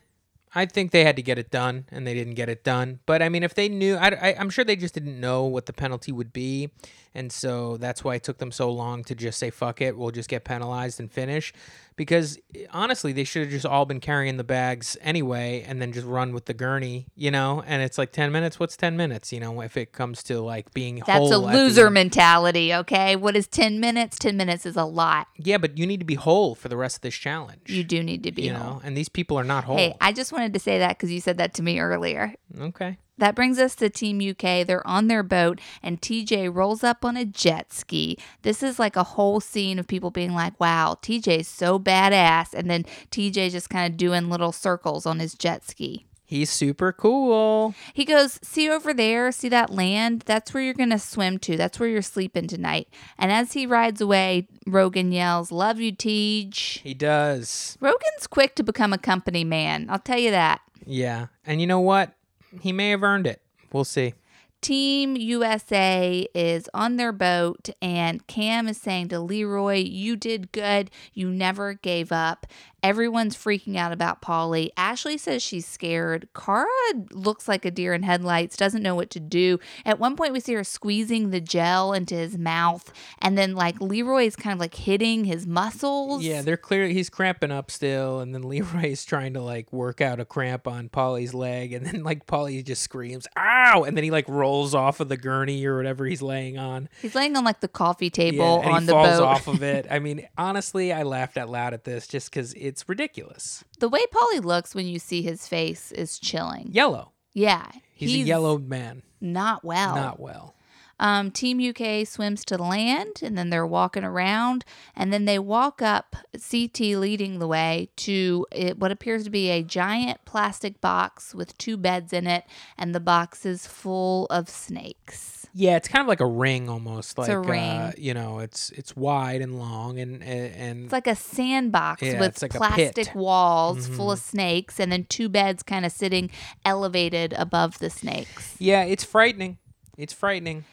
I 0.55 0.67
think 0.67 0.91
they 0.91 1.05
had 1.05 1.17
to 1.17 1.23
get 1.23 1.39
it 1.39 1.51
done, 1.51 1.87
and 1.91 2.07
they 2.07 2.15
didn't 2.15 2.35
get 2.35 2.49
it 2.49 2.63
done. 2.63 3.01
But 3.07 3.23
I 3.23 3.29
mean, 3.29 3.43
if 3.43 3.55
they 3.55 3.69
knew, 3.69 3.97
I, 3.97 4.35
I'm 4.39 4.51
sure 4.51 4.65
they 4.65 4.77
just 4.77 4.95
didn't 4.95 5.19
know 5.19 5.45
what 5.45 5.67
the 5.67 5.73
penalty 5.73 6.13
would 6.13 6.33
be, 6.33 6.71
and 7.15 7.31
so 7.31 7.77
that's 7.77 8.03
why 8.03 8.15
it 8.15 8.23
took 8.23 8.39
them 8.39 8.51
so 8.53 8.71
long 8.71 9.05
to 9.05 9.15
just 9.15 9.39
say 9.39 9.51
"fuck 9.51 9.81
it," 9.81 9.97
we'll 9.97 10.11
just 10.11 10.29
get 10.29 10.45
penalized 10.45 11.01
and 11.01 11.11
finish. 11.11 11.53
Because 11.95 12.39
honestly, 12.71 13.13
they 13.13 13.25
should 13.25 13.43
have 13.43 13.51
just 13.51 13.67
all 13.67 13.85
been 13.85 14.01
carrying 14.01 14.39
the 14.39 14.45
bags 14.45 14.97
anyway, 15.03 15.63
and 15.69 15.81
then 15.81 15.93
just 15.93 16.07
run 16.07 16.33
with 16.33 16.47
the 16.47 16.55
gurney, 16.55 17.07
you 17.15 17.31
know. 17.31 17.63
And 17.67 17.83
it's 17.83 17.99
like 17.99 18.13
ten 18.13 18.33
minutes. 18.33 18.59
What's 18.59 18.77
ten 18.77 18.97
minutes? 18.97 19.33
You 19.33 19.41
know, 19.41 19.61
if 19.61 19.77
it 19.77 19.93
comes 19.93 20.23
to 20.25 20.41
like 20.41 20.73
being 20.73 21.03
That's 21.07 21.11
a 21.11 21.13
whole 21.13 21.49
at 21.49 21.53
the 21.53 21.59
loser 21.59 21.91
mentality. 21.91 22.75
Okay, 22.75 23.15
what 23.17 23.37
is 23.37 23.47
ten 23.47 23.79
minutes? 23.79 24.19
Ten 24.19 24.37
minutes 24.37 24.65
is 24.65 24.77
a 24.77 24.85
lot. 24.85 25.27
Yeah, 25.37 25.59
but 25.59 25.77
you 25.77 25.87
need 25.87 26.01
to 26.01 26.07
be 26.07 26.15
whole 26.15 26.55
for 26.55 26.69
the 26.69 26.77
rest 26.77 26.97
of 26.97 27.03
this 27.03 27.15
challenge. 27.15 27.69
You 27.69 27.85
do 27.85 28.03
need 28.03 28.23
to 28.25 28.33
be. 28.33 28.43
you 28.43 28.55
whole. 28.55 28.75
know, 28.77 28.81
and 28.85 28.97
these 28.97 29.11
people 29.11 29.39
are 29.39 29.45
not 29.45 29.65
whole. 29.65 29.77
Hey, 29.77 29.95
I 30.01 30.13
just 30.13 30.33
wanted 30.33 30.55
to 30.55 30.61
say 30.61 30.79
that 30.79 30.97
because 30.97 31.13
you 31.13 31.21
said 31.21 31.39
that 31.39 31.55
to 31.55 31.63
me 31.63 31.79
earlier. 31.79 32.35
okay. 32.59 32.97
That 33.19 33.35
brings 33.35 33.59
us 33.59 33.75
to 33.77 33.91
Team 33.91 34.21
UK. 34.21 34.67
They're 34.67 34.87
on 34.87 35.09
their 35.09 35.23
boat, 35.23 35.61
and 35.83 36.01
TJ 36.01 36.53
rolls 36.53 36.83
up 36.83 37.05
on 37.05 37.17
a 37.17 37.25
jet 37.25 37.73
ski. 37.73 38.19
This 38.43 38.63
is 38.63 38.79
like 38.79 38.97
a 38.97 39.05
whole 39.05 39.41
scene 39.41 39.79
of 39.79 39.87
people 39.87 40.11
being 40.11 40.35
like, 40.35 40.59
wow, 40.59 40.99
TJ's 41.03 41.49
so 41.49 41.79
badass. 41.79 42.55
And 42.55 42.71
then 42.71 42.85
TJ 43.11 43.51
just 43.51 43.71
kind 43.71 43.91
of 43.91 43.97
doing 43.97 44.31
little 44.31 44.53
circles 44.53 45.07
on 45.07 45.19
his 45.19 45.35
jet 45.35 45.69
ski. 45.69 46.07
He's 46.33 46.49
super 46.49 46.95
cool. 46.95 47.75
He 47.93 48.07
goes, 48.07 48.39
See 48.43 48.71
over 48.71 48.95
there, 48.95 49.31
see 49.33 49.51
that 49.51 49.69
land? 49.69 50.23
That's 50.25 50.55
where 50.55 50.63
you're 50.63 50.73
going 50.73 50.89
to 50.89 50.99
swim 50.99 51.37
to. 51.41 51.59
That's 51.59 51.79
where 51.79 51.91
you're 51.91 52.01
sleeping 52.01 52.49
tonight. 52.49 52.89
And 53.19 53.31
as 53.31 53.53
he 53.53 53.67
rides 53.67 54.01
away, 54.01 54.49
Rogan 54.67 55.13
yells, 55.13 55.53
Love 55.53 55.79
you, 55.79 55.93
Tej. 55.93 56.81
He 56.83 56.95
does. 56.95 57.77
Rogan's 57.83 58.27
quick 58.27 58.55
to 58.55 58.63
become 58.63 58.95
a 58.95 58.99
company 58.99 59.45
man. 59.45 59.89
I'll 59.91 59.99
tell 59.99 60.19
you 60.19 60.31
that. 60.31 60.63
Yeah. 60.87 61.27
And 61.45 61.61
you 61.61 61.67
know 61.67 61.81
what? 61.81 62.15
He 62.61 62.73
may 62.73 62.91
have 62.91 63.03
earned 63.03 63.27
it. 63.27 63.41
We'll 63.73 63.85
see. 63.85 64.15
Team 64.63 65.17
USA 65.17 66.25
is 66.37 66.71
on 66.73 66.97
their 66.97 67.11
boat, 67.11 67.69
and 67.83 68.25
Cam 68.29 68.69
is 68.69 68.81
saying 68.81 69.09
to 69.09 69.19
Leroy, 69.19 69.79
You 69.79 70.15
did 70.15 70.53
good. 70.53 70.89
You 71.13 71.29
never 71.29 71.75
gave 71.75 72.13
up. 72.13 72.47
Everyone's 72.81 73.37
freaking 73.37 73.77
out 73.77 73.93
about 73.93 74.23
Paulie. 74.23 74.71
Ashley 74.77 75.17
says 75.17 75.41
she's 75.41 75.67
scared. 75.67 76.29
Cara 76.35 76.67
looks 77.13 77.47
like 77.47 77.65
a 77.65 77.71
deer 77.71 77.95
in 77.95 78.03
headlights, 78.03 78.57
doesn't 78.57 78.83
know 78.83 78.97
what 78.97 79.11
to 79.11 79.21
do. 79.21 79.61
At 79.85 80.01
one 80.01 80.17
point, 80.17 80.33
we 80.33 80.41
see 80.41 80.55
her 80.55 80.65
squeezing 80.65 81.31
the 81.31 81.41
gel 81.41 81.93
into 81.93 82.15
his 82.15 82.37
mouth, 82.39 82.93
and 83.21 83.37
then 83.37 83.55
like 83.55 83.81
Leroy 83.81 84.27
is 84.27 84.37
kind 84.37 84.53
of 84.55 84.61
like 84.61 84.75
hitting 84.75 85.25
his 85.25 85.47
muscles. 85.47 86.23
Yeah, 86.25 86.43
they're 86.43 86.57
clear. 86.57 86.87
He's 86.89 87.11
cramping 87.11 87.53
up 87.53 87.71
still, 87.71 88.21
and 88.21 88.33
then 88.35 88.43
Leroy's 88.49 89.05
trying 89.05 89.35
to 89.35 89.43
like 89.43 89.73
work 89.73 90.01
out 90.01 90.21
a 90.21 90.25
cramp 90.25 90.69
on 90.69 90.89
Paulie's 90.89 91.35
leg, 91.35 91.73
and 91.73 91.85
then 91.85 92.05
like 92.05 92.27
Paulie 92.27 92.65
just 92.65 92.83
screams, 92.83 93.27
ah! 93.37 93.52
"Ow!" 93.75 93.85
and 93.85 93.97
then 93.97 94.05
he 94.05 94.11
like 94.11 94.29
rolls 94.29 94.75
off 94.75 95.01
of 95.01 95.09
the 95.09 95.17
gurney 95.17 95.65
or 95.65 95.77
whatever 95.77 96.05
he's 96.07 96.23
laying 96.23 96.59
on. 96.59 96.89
He's 97.01 97.15
laying 97.15 97.37
on 97.37 97.45
like 97.45 97.61
the 97.61 97.69
coffee 97.69 98.11
table 98.11 98.59
yeah, 98.61 98.67
and 98.67 98.75
on 98.75 98.81
he 98.83 98.87
the 98.87 98.93
falls 98.93 99.19
boat. 99.19 99.25
off 99.25 99.49
of 99.49 99.63
it. 99.75 99.87
I 99.91 99.99
mean, 99.99 100.27
honestly, 100.37 100.93
I 100.93 101.03
laughed 101.05 101.37
out 101.37 101.49
loud 101.49 101.75
at 101.75 101.85
this 101.85 102.07
just 102.07 102.31
because 102.31 102.53
it's 102.55 102.89
ridiculous. 102.89 103.65
the 103.79 103.89
way 103.89 104.01
Paulie 104.13 104.45
looks 104.45 104.75
when 104.75 104.87
you 104.87 104.99
see 104.99 105.23
his 105.23 105.47
face 105.47 105.93
is 105.93 106.19
chilling. 106.19 106.69
Yellow. 106.73 107.13
Yeah. 107.35 107.71
He's, 107.95 108.15
a 108.15 108.19
yellow 108.19 108.59
man. 108.59 109.03
Not 109.21 109.65
well. 109.65 109.95
Not 109.95 110.19
well. 110.21 110.55
Um, 111.03 111.33
Team 111.33 111.59
UK 111.61 112.07
swims 112.07 112.45
to 112.45 112.57
land 112.57 113.21
and 113.23 113.37
then 113.37 113.51
they're 113.51 113.67
walking 113.67 114.05
around 114.05 114.65
and 114.95 115.13
then 115.13 115.25
they 115.25 115.39
walk 115.39 115.83
up, 115.83 116.15
CT 116.33 116.79
leading 116.97 117.41
the 117.41 117.49
way, 117.49 117.89
to 117.97 118.47
it, 118.53 118.79
what 118.79 118.93
appears 118.93 119.25
to 119.25 119.31
be 119.31 119.51
a 119.51 119.65
giant 119.65 120.25
plastic 120.25 120.81
box 120.81 121.35
with 121.35 121.59
two 121.59 121.77
beds 121.77 122.13
in 122.13 122.27
it, 122.29 122.45
and 122.79 122.95
the 122.95 123.01
box 123.01 123.45
is 123.45 123.67
full 123.67 124.27
of 124.27 124.49
snakes. 124.49 125.47
Yeah, 125.55 125.77
it's 125.77 125.89
kind 125.89 126.01
of 126.01 126.07
like 126.09 126.21
a 126.21 126.27
ring 126.27 126.69
almost. 126.69 127.19
Like 127.19 127.29
a 127.29 127.37
Uh, 127.39 127.43
ring. 127.43 127.93
you 127.99 128.15
know, 128.15 128.39
it's 128.39 128.71
it's 128.71 128.95
wide 128.97 129.43
and 129.43 129.59
long 129.59 129.99
and 129.99 130.23
and 130.23 130.85
It's 130.85 130.93
like 130.93 131.07
a 131.09 131.17
sandbox 131.17 132.01
Yeah, 132.03 132.21
with 132.21 132.41
like 132.41 132.53
plastic 132.53 132.95
pit. 132.95 133.07
Mm-hmm. 133.09 133.19
walls 133.19 133.87
full 133.89 134.13
of 134.13 134.19
snakes 134.21 134.79
and 134.81 134.91
then 134.93 135.05
two 135.11 135.29
beds 135.29 135.63
kind 135.63 135.85
of 135.85 135.93
sitting 135.93 136.31
elevated 136.65 137.33
above 137.35 137.79
the 137.81 137.91
snakes. 137.91 138.55
yeah, 138.59 138.85
it's 138.85 139.05
frightening. 139.05 139.59
It's 139.99 140.13
frightening. 140.15 140.65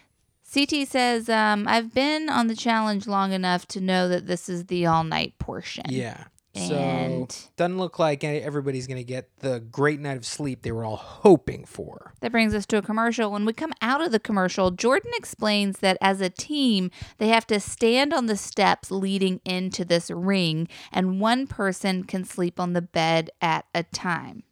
CT 0.52 0.88
says, 0.88 1.30
um, 1.30 1.68
I've 1.68 1.94
been 1.94 2.30
on 2.30 2.48
the 2.48 2.56
challenge 2.56 3.08
long 3.08 3.34
enough 3.34 3.68
to 3.68 3.82
know 3.82 4.08
that 4.08 4.26
this 4.28 4.50
is 4.50 4.66
the 4.66 4.86
all 4.86 5.04
night 5.04 5.38
portion. 5.38 5.86
Yeah. 5.90 6.26
And- 6.56 7.32
so 7.32 7.50
doesn't 7.58 7.78
look 7.78 8.00
like 8.00 8.24
everybody's 8.24 8.88
going 8.88 8.98
to 8.98 9.04
get 9.04 9.30
the 9.40 9.60
great 9.60 10.00
night 10.00 10.18
of 10.18 10.26
sleep 10.26 10.64
they 10.64 10.72
were 10.72 10.84
all 10.84 10.96
hoping 10.98 11.64
for. 11.66 12.14
That 12.22 12.32
brings 12.32 12.56
us 12.56 12.66
to 12.68 12.78
a 12.78 12.82
commercial. 12.82 13.32
When 13.32 13.46
we 13.46 13.54
come 13.54 13.74
out 13.82 14.02
of 14.02 14.12
the 14.12 14.20
commercial, 14.20 14.72
Jordan 14.72 15.12
explains 15.16 15.80
that 15.80 15.98
as 16.02 16.22
a 16.22 16.30
team, 16.30 16.90
they 17.20 17.28
have 17.28 17.46
to 17.48 17.60
stand 17.60 18.14
on 18.14 18.26
the 18.26 18.36
steps 18.36 18.90
leading 18.90 19.42
into 19.46 19.86
this 19.86 20.10
ring, 20.10 20.68
and 20.92 21.22
one 21.22 21.46
person 21.46 22.04
can 22.04 22.26
sleep 22.26 22.60
on 22.60 22.74
the 22.74 22.82
bed 22.82 23.30
at 23.42 23.66
a 23.76 23.84
time. 23.84 24.44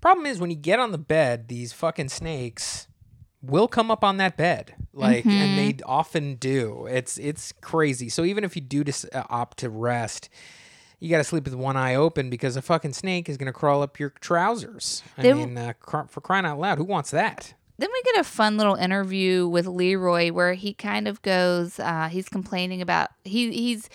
Problem 0.00 0.26
is 0.26 0.38
when 0.38 0.50
you 0.50 0.56
get 0.56 0.78
on 0.78 0.92
the 0.92 0.98
bed, 0.98 1.48
these 1.48 1.72
fucking 1.72 2.08
snakes 2.08 2.86
will 3.40 3.68
come 3.68 3.90
up 3.90 4.04
on 4.04 4.16
that 4.18 4.36
bed. 4.36 4.74
Like 4.94 5.24
and 5.24 5.58
they 5.58 5.76
often 5.84 6.34
do. 6.34 6.86
It's 6.86 7.18
it's 7.18 7.52
crazy. 7.60 8.08
So 8.08 8.24
even 8.24 8.44
if 8.44 8.56
you 8.56 8.62
do 8.62 8.84
dis- 8.84 9.06
uh, 9.12 9.24
opt 9.30 9.58
to 9.58 9.70
rest, 9.70 10.28
you 11.00 11.08
got 11.08 11.18
to 11.18 11.24
sleep 11.24 11.44
with 11.44 11.54
one 11.54 11.76
eye 11.76 11.94
open 11.94 12.28
because 12.30 12.56
a 12.56 12.62
fucking 12.62 12.92
snake 12.92 13.28
is 13.28 13.36
going 13.36 13.46
to 13.46 13.52
crawl 13.52 13.82
up 13.82 13.98
your 13.98 14.10
trousers. 14.10 15.02
I 15.16 15.22
mean, 15.32 15.56
uh, 15.56 15.72
cr- 15.80 16.06
for 16.08 16.20
crying 16.20 16.44
out 16.44 16.58
loud, 16.58 16.78
who 16.78 16.84
wants 16.84 17.10
that? 17.10 17.54
Then 17.78 17.88
we 17.92 18.02
get 18.12 18.20
a 18.20 18.24
fun 18.24 18.58
little 18.58 18.76
interview 18.76 19.48
with 19.48 19.66
Leroy 19.66 20.30
where 20.30 20.54
he 20.54 20.72
kind 20.74 21.08
of 21.08 21.20
goes, 21.22 21.80
uh, 21.80 22.08
he's 22.08 22.28
complaining 22.28 22.80
about 22.80 23.10
he 23.24 23.50
he's 23.50 23.88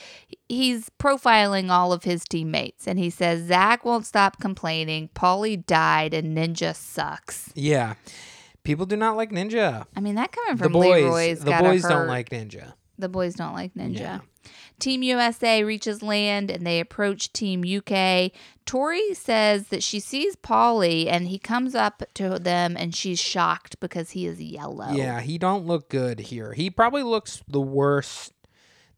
he's 0.50 0.89
profiling 1.00 1.70
all 1.70 1.94
of 1.94 2.04
his 2.04 2.25
teammates, 2.25 2.88
and 2.88 3.00
he 3.00 3.10
says 3.10 3.48
Zach 3.48 3.86
won't 3.86 4.06
stop 4.06 4.42
complaining. 4.42 5.10
Paulie 5.16 5.63
died, 5.66 6.13
and 6.13 6.36
Ninja 6.36 6.75
sucks. 6.75 7.51
Yeah. 7.56 7.94
People 8.67 8.86
do 8.86 8.97
not 8.97 9.15
like 9.15 9.31
Ninja. 9.31 9.88
I 9.95 10.01
mean, 10.01 10.15
that 10.15 10.33
coming 10.33 10.57
The 10.57 10.63
from 10.65 10.74
boys, 10.74 11.01
Leroy's 11.01 11.39
the 11.39 11.53
boys 11.53 11.83
don't 11.83 12.07
like 12.07 12.31
Ninja. 12.31 12.74
The 13.00 13.07
boys 13.07 13.36
don't 13.36 13.53
like 13.53 13.74
Ninja. 13.75 14.00
Yeah. 14.00 14.19
Team 14.77 15.03
USA 15.03 15.63
reaches 15.63 16.03
land 16.03 16.51
and 16.51 16.67
they 16.67 16.81
approach 16.81 17.31
Team 17.31 17.63
UK. 17.63 18.33
Tori 18.65 19.13
says 19.13 19.69
that 19.69 19.83
she 19.83 20.01
sees 20.01 20.36
Paulie 20.36 21.07
and 21.07 21.29
he 21.29 21.39
comes 21.39 21.75
up 21.75 22.03
to 22.15 22.39
them 22.39 22.75
and 22.77 22.93
she's 22.93 23.21
shocked 23.21 23.79
because 23.79 24.09
he 24.09 24.25
is 24.25 24.41
yellow. 24.41 24.91
Yeah, 24.91 25.21
he 25.21 25.38
don't 25.38 25.65
look 25.65 25.88
good 25.88 26.19
here. 26.19 26.51
He 26.51 26.69
probably 26.69 27.03
looks 27.03 27.41
the 27.47 27.62
worst 27.62 28.33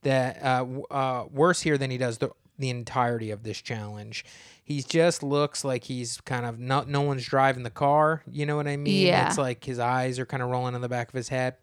that 0.01 0.41
uh, 0.41 0.65
uh 0.89 1.25
worse 1.29 1.61
here 1.61 1.77
than 1.77 1.91
he 1.91 1.99
does 1.99 2.17
the 2.17 2.31
the 2.59 2.69
entirety 2.69 3.31
of 3.31 3.43
this 3.43 3.61
challenge. 3.61 4.25
He 4.63 4.83
just 4.83 5.23
looks 5.23 5.63
like 5.63 5.85
he's 5.85 6.21
kind 6.21 6.45
of 6.45 6.59
no 6.59 6.83
no 6.83 7.01
one's 7.01 7.25
driving 7.25 7.63
the 7.63 7.69
car. 7.71 8.21
You 8.29 8.45
know 8.45 8.55
what 8.55 8.67
I 8.67 8.77
mean? 8.77 9.07
Yeah. 9.07 9.27
It's 9.27 9.37
like 9.37 9.63
his 9.63 9.79
eyes 9.79 10.19
are 10.19 10.25
kind 10.25 10.43
of 10.43 10.49
rolling 10.49 10.75
in 10.75 10.81
the 10.81 10.89
back 10.89 11.07
of 11.07 11.15
his 11.15 11.29
head. 11.29 11.55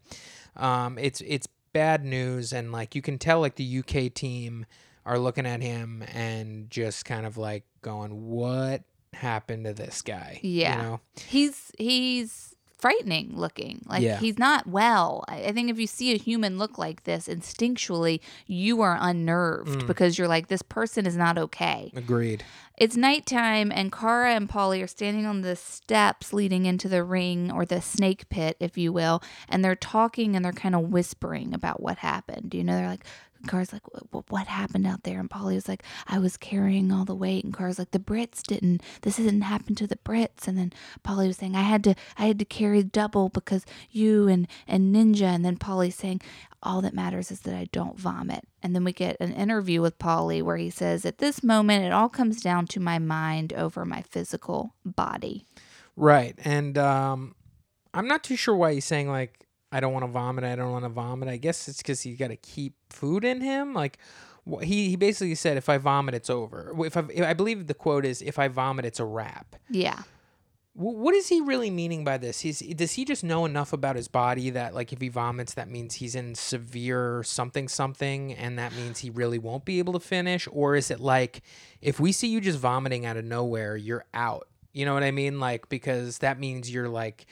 Um, 0.56 0.98
it's 0.98 1.20
it's 1.24 1.46
bad 1.72 2.04
news, 2.04 2.52
and 2.52 2.72
like 2.72 2.94
you 2.94 3.02
can 3.02 3.18
tell, 3.18 3.40
like 3.40 3.56
the 3.56 3.78
UK 3.78 4.12
team 4.12 4.66
are 5.04 5.18
looking 5.18 5.46
at 5.46 5.62
him 5.62 6.02
and 6.12 6.70
just 6.70 7.04
kind 7.04 7.26
of 7.26 7.36
like 7.36 7.64
going, 7.82 8.28
"What 8.28 8.82
happened 9.12 9.66
to 9.66 9.74
this 9.74 10.02
guy?" 10.02 10.40
Yeah. 10.42 10.76
You 10.76 10.82
know? 10.82 11.00
He's 11.26 11.70
he's 11.78 12.55
frightening 12.78 13.32
looking. 13.34 13.82
Like 13.86 14.02
Yeah. 14.02 14.18
he's 14.18 14.38
not 14.38 14.66
well. 14.66 15.24
I 15.28 15.52
think 15.52 15.70
if 15.70 15.78
you 15.78 15.86
see 15.86 16.12
a 16.14 16.18
human 16.18 16.58
look 16.58 16.76
like 16.78 17.04
this, 17.04 17.26
instinctually 17.28 18.20
you 18.46 18.82
are 18.82 18.98
unnerved 19.00 19.80
Mm. 19.82 19.86
because 19.86 20.18
you're 20.18 20.28
like, 20.28 20.48
this 20.48 20.62
person 20.62 21.06
is 21.06 21.16
not 21.16 21.38
okay. 21.38 21.90
Agreed. 21.96 22.44
It's 22.76 22.94
nighttime, 22.94 23.72
and 23.72 23.90
Cara 23.90 24.34
and 24.34 24.50
Paulie 24.50 24.84
are 24.84 24.86
standing 24.86 25.24
on 25.24 25.40
the 25.40 25.56
steps 25.56 26.34
leading 26.34 26.66
into 26.66 26.88
the 26.90 27.02
ring 27.02 27.50
or 27.50 27.64
the 27.64 27.80
snake 27.80 28.28
pit, 28.28 28.58
if 28.60 28.76
you 28.76 28.92
will, 28.92 29.22
and 29.48 29.64
they're 29.64 29.74
talking 29.74 30.36
and 30.36 30.44
they're 30.44 30.52
kind 30.52 30.74
of 30.74 30.90
whispering 30.90 31.54
about 31.54 31.82
what 31.82 31.96
happened. 31.98 32.52
You 32.52 32.64
know, 32.64 32.76
they're 32.76 32.88
like, 32.88 33.06
Cara's 33.46 33.72
like, 33.72 33.82
what 34.10 34.46
happened 34.46 34.86
out 34.86 35.02
there? 35.02 35.20
And 35.20 35.30
Paulie 35.30 35.54
was 35.54 35.68
like, 35.68 35.82
I 36.06 36.18
was 36.18 36.36
carrying 36.36 36.90
all 36.92 37.04
the 37.04 37.14
weight. 37.14 37.44
And 37.44 37.52
Car's 37.52 37.78
like, 37.78 37.90
the 37.90 37.98
Brits 37.98 38.42
didn't, 38.42 38.82
this 39.02 39.16
didn't 39.16 39.42
happen 39.42 39.74
to 39.76 39.86
the 39.86 39.96
Brits. 39.96 40.46
And 40.46 40.58
then 40.58 40.72
Paulie 41.04 41.28
was 41.28 41.36
saying, 41.36 41.56
I 41.56 41.62
had 41.62 41.84
to, 41.84 41.94
I 42.18 42.26
had 42.26 42.38
to 42.38 42.44
carry 42.44 42.82
double 42.82 43.28
because 43.28 43.64
you 43.90 44.28
and, 44.28 44.48
and 44.66 44.94
Ninja. 44.94 45.22
And 45.22 45.44
then 45.44 45.56
Paulie 45.56 45.92
saying, 45.92 46.20
all 46.62 46.80
that 46.82 46.94
matters 46.94 47.30
is 47.30 47.40
that 47.40 47.54
I 47.54 47.68
don't 47.72 47.98
vomit. 47.98 48.44
And 48.62 48.74
then 48.74 48.84
we 48.84 48.92
get 48.92 49.16
an 49.20 49.32
interview 49.32 49.80
with 49.80 49.98
Paulie 49.98 50.42
where 50.42 50.56
he 50.56 50.70
says, 50.70 51.04
At 51.04 51.18
this 51.18 51.42
moment, 51.42 51.84
it 51.84 51.92
all 51.92 52.08
comes 52.08 52.40
down 52.40 52.66
to 52.68 52.80
my 52.80 52.98
mind 52.98 53.52
over 53.52 53.84
my 53.84 54.02
physical 54.02 54.74
body. 54.84 55.44
Right. 55.94 56.34
And 56.44 56.76
um, 56.76 57.34
I'm 57.94 58.08
not 58.08 58.24
too 58.24 58.36
sure 58.36 58.56
why 58.56 58.74
he's 58.74 58.84
saying, 58.84 59.08
like, 59.08 59.45
I 59.72 59.80
don't 59.80 59.92
want 59.92 60.04
to 60.04 60.10
vomit. 60.10 60.44
I 60.44 60.54
don't 60.56 60.70
want 60.72 60.84
to 60.84 60.88
vomit. 60.88 61.28
I 61.28 61.36
guess 61.36 61.68
it's 61.68 61.78
because 61.78 62.00
he's 62.00 62.16
got 62.16 62.28
to 62.28 62.36
keep 62.36 62.74
food 62.90 63.24
in 63.24 63.40
him. 63.40 63.74
Like, 63.74 63.98
wh- 64.50 64.62
he, 64.62 64.88
he 64.90 64.96
basically 64.96 65.34
said, 65.34 65.56
if 65.56 65.68
I 65.68 65.78
vomit, 65.78 66.14
it's 66.14 66.30
over. 66.30 66.72
If 66.84 66.96
I, 66.96 67.04
if 67.12 67.24
I 67.24 67.32
believe 67.34 67.66
the 67.66 67.74
quote 67.74 68.04
is, 68.06 68.22
if 68.22 68.38
I 68.38 68.48
vomit, 68.48 68.84
it's 68.84 69.00
a 69.00 69.04
wrap. 69.04 69.56
Yeah. 69.68 70.02
Wh- 70.74 70.94
What 70.94 71.14
is 71.16 71.28
he 71.28 71.40
really 71.40 71.70
meaning 71.70 72.04
by 72.04 72.16
this? 72.16 72.40
He's, 72.40 72.60
does 72.60 72.92
he 72.92 73.04
just 73.04 73.24
know 73.24 73.44
enough 73.44 73.72
about 73.72 73.96
his 73.96 74.06
body 74.08 74.50
that, 74.50 74.72
like, 74.72 74.92
if 74.92 75.00
he 75.00 75.08
vomits, 75.08 75.54
that 75.54 75.68
means 75.68 75.96
he's 75.96 76.14
in 76.14 76.36
severe 76.36 77.22
something 77.24 77.66
something, 77.66 78.34
and 78.34 78.56
that 78.60 78.72
means 78.74 79.00
he 79.00 79.10
really 79.10 79.38
won't 79.38 79.64
be 79.64 79.80
able 79.80 79.94
to 79.94 80.00
finish? 80.00 80.46
Or 80.52 80.76
is 80.76 80.92
it 80.92 81.00
like, 81.00 81.42
if 81.82 81.98
we 81.98 82.12
see 82.12 82.28
you 82.28 82.40
just 82.40 82.58
vomiting 82.60 83.04
out 83.04 83.16
of 83.16 83.24
nowhere, 83.24 83.76
you're 83.76 84.04
out? 84.14 84.46
You 84.72 84.84
know 84.86 84.94
what 84.94 85.02
I 85.02 85.10
mean? 85.10 85.40
Like, 85.40 85.68
because 85.68 86.18
that 86.18 86.38
means 86.38 86.70
you're 86.70 86.88
like, 86.88 87.26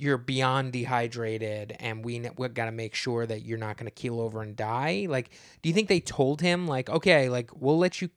you're 0.00 0.18
beyond 0.18 0.72
dehydrated, 0.72 1.76
and 1.78 2.04
we 2.04 2.28
we 2.36 2.48
got 2.48 2.66
to 2.66 2.72
make 2.72 2.94
sure 2.94 3.26
that 3.26 3.44
you're 3.44 3.58
not 3.58 3.76
going 3.76 3.86
to 3.86 3.90
keel 3.90 4.20
over 4.20 4.40
and 4.42 4.56
die. 4.56 5.06
Like, 5.08 5.30
do 5.62 5.68
you 5.68 5.74
think 5.74 5.88
they 5.88 6.00
told 6.00 6.40
him 6.40 6.66
like, 6.66 6.88
okay, 6.88 7.28
like 7.28 7.50
we'll 7.54 7.78
let 7.78 8.00
you 8.00 8.08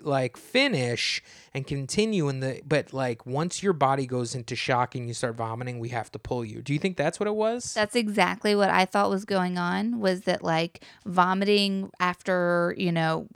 like 0.00 0.36
finish 0.36 1.22
and 1.52 1.66
continue 1.66 2.28
in 2.28 2.40
the 2.40 2.60
but 2.66 2.92
like 2.92 3.26
once 3.26 3.62
your 3.62 3.72
body 3.74 4.06
goes 4.06 4.34
into 4.34 4.56
shock 4.56 4.94
and 4.94 5.06
you 5.08 5.12
start 5.12 5.34
vomiting 5.36 5.78
we 5.78 5.90
have 5.90 6.10
to 6.10 6.18
pull 6.18 6.42
you 6.44 6.62
do 6.62 6.72
you 6.72 6.78
think 6.78 6.96
that's 6.96 7.20
what 7.20 7.26
it 7.26 7.34
was 7.34 7.74
That's 7.74 7.94
exactly 7.96 8.54
what 8.54 8.70
I 8.70 8.86
thought 8.86 9.10
was 9.10 9.24
going 9.26 9.58
on 9.58 10.00
was 10.00 10.22
that 10.22 10.42
like 10.42 10.82
vomiting 11.04 11.90
after, 12.00 12.74
you 12.78 12.92
know, 12.92 13.26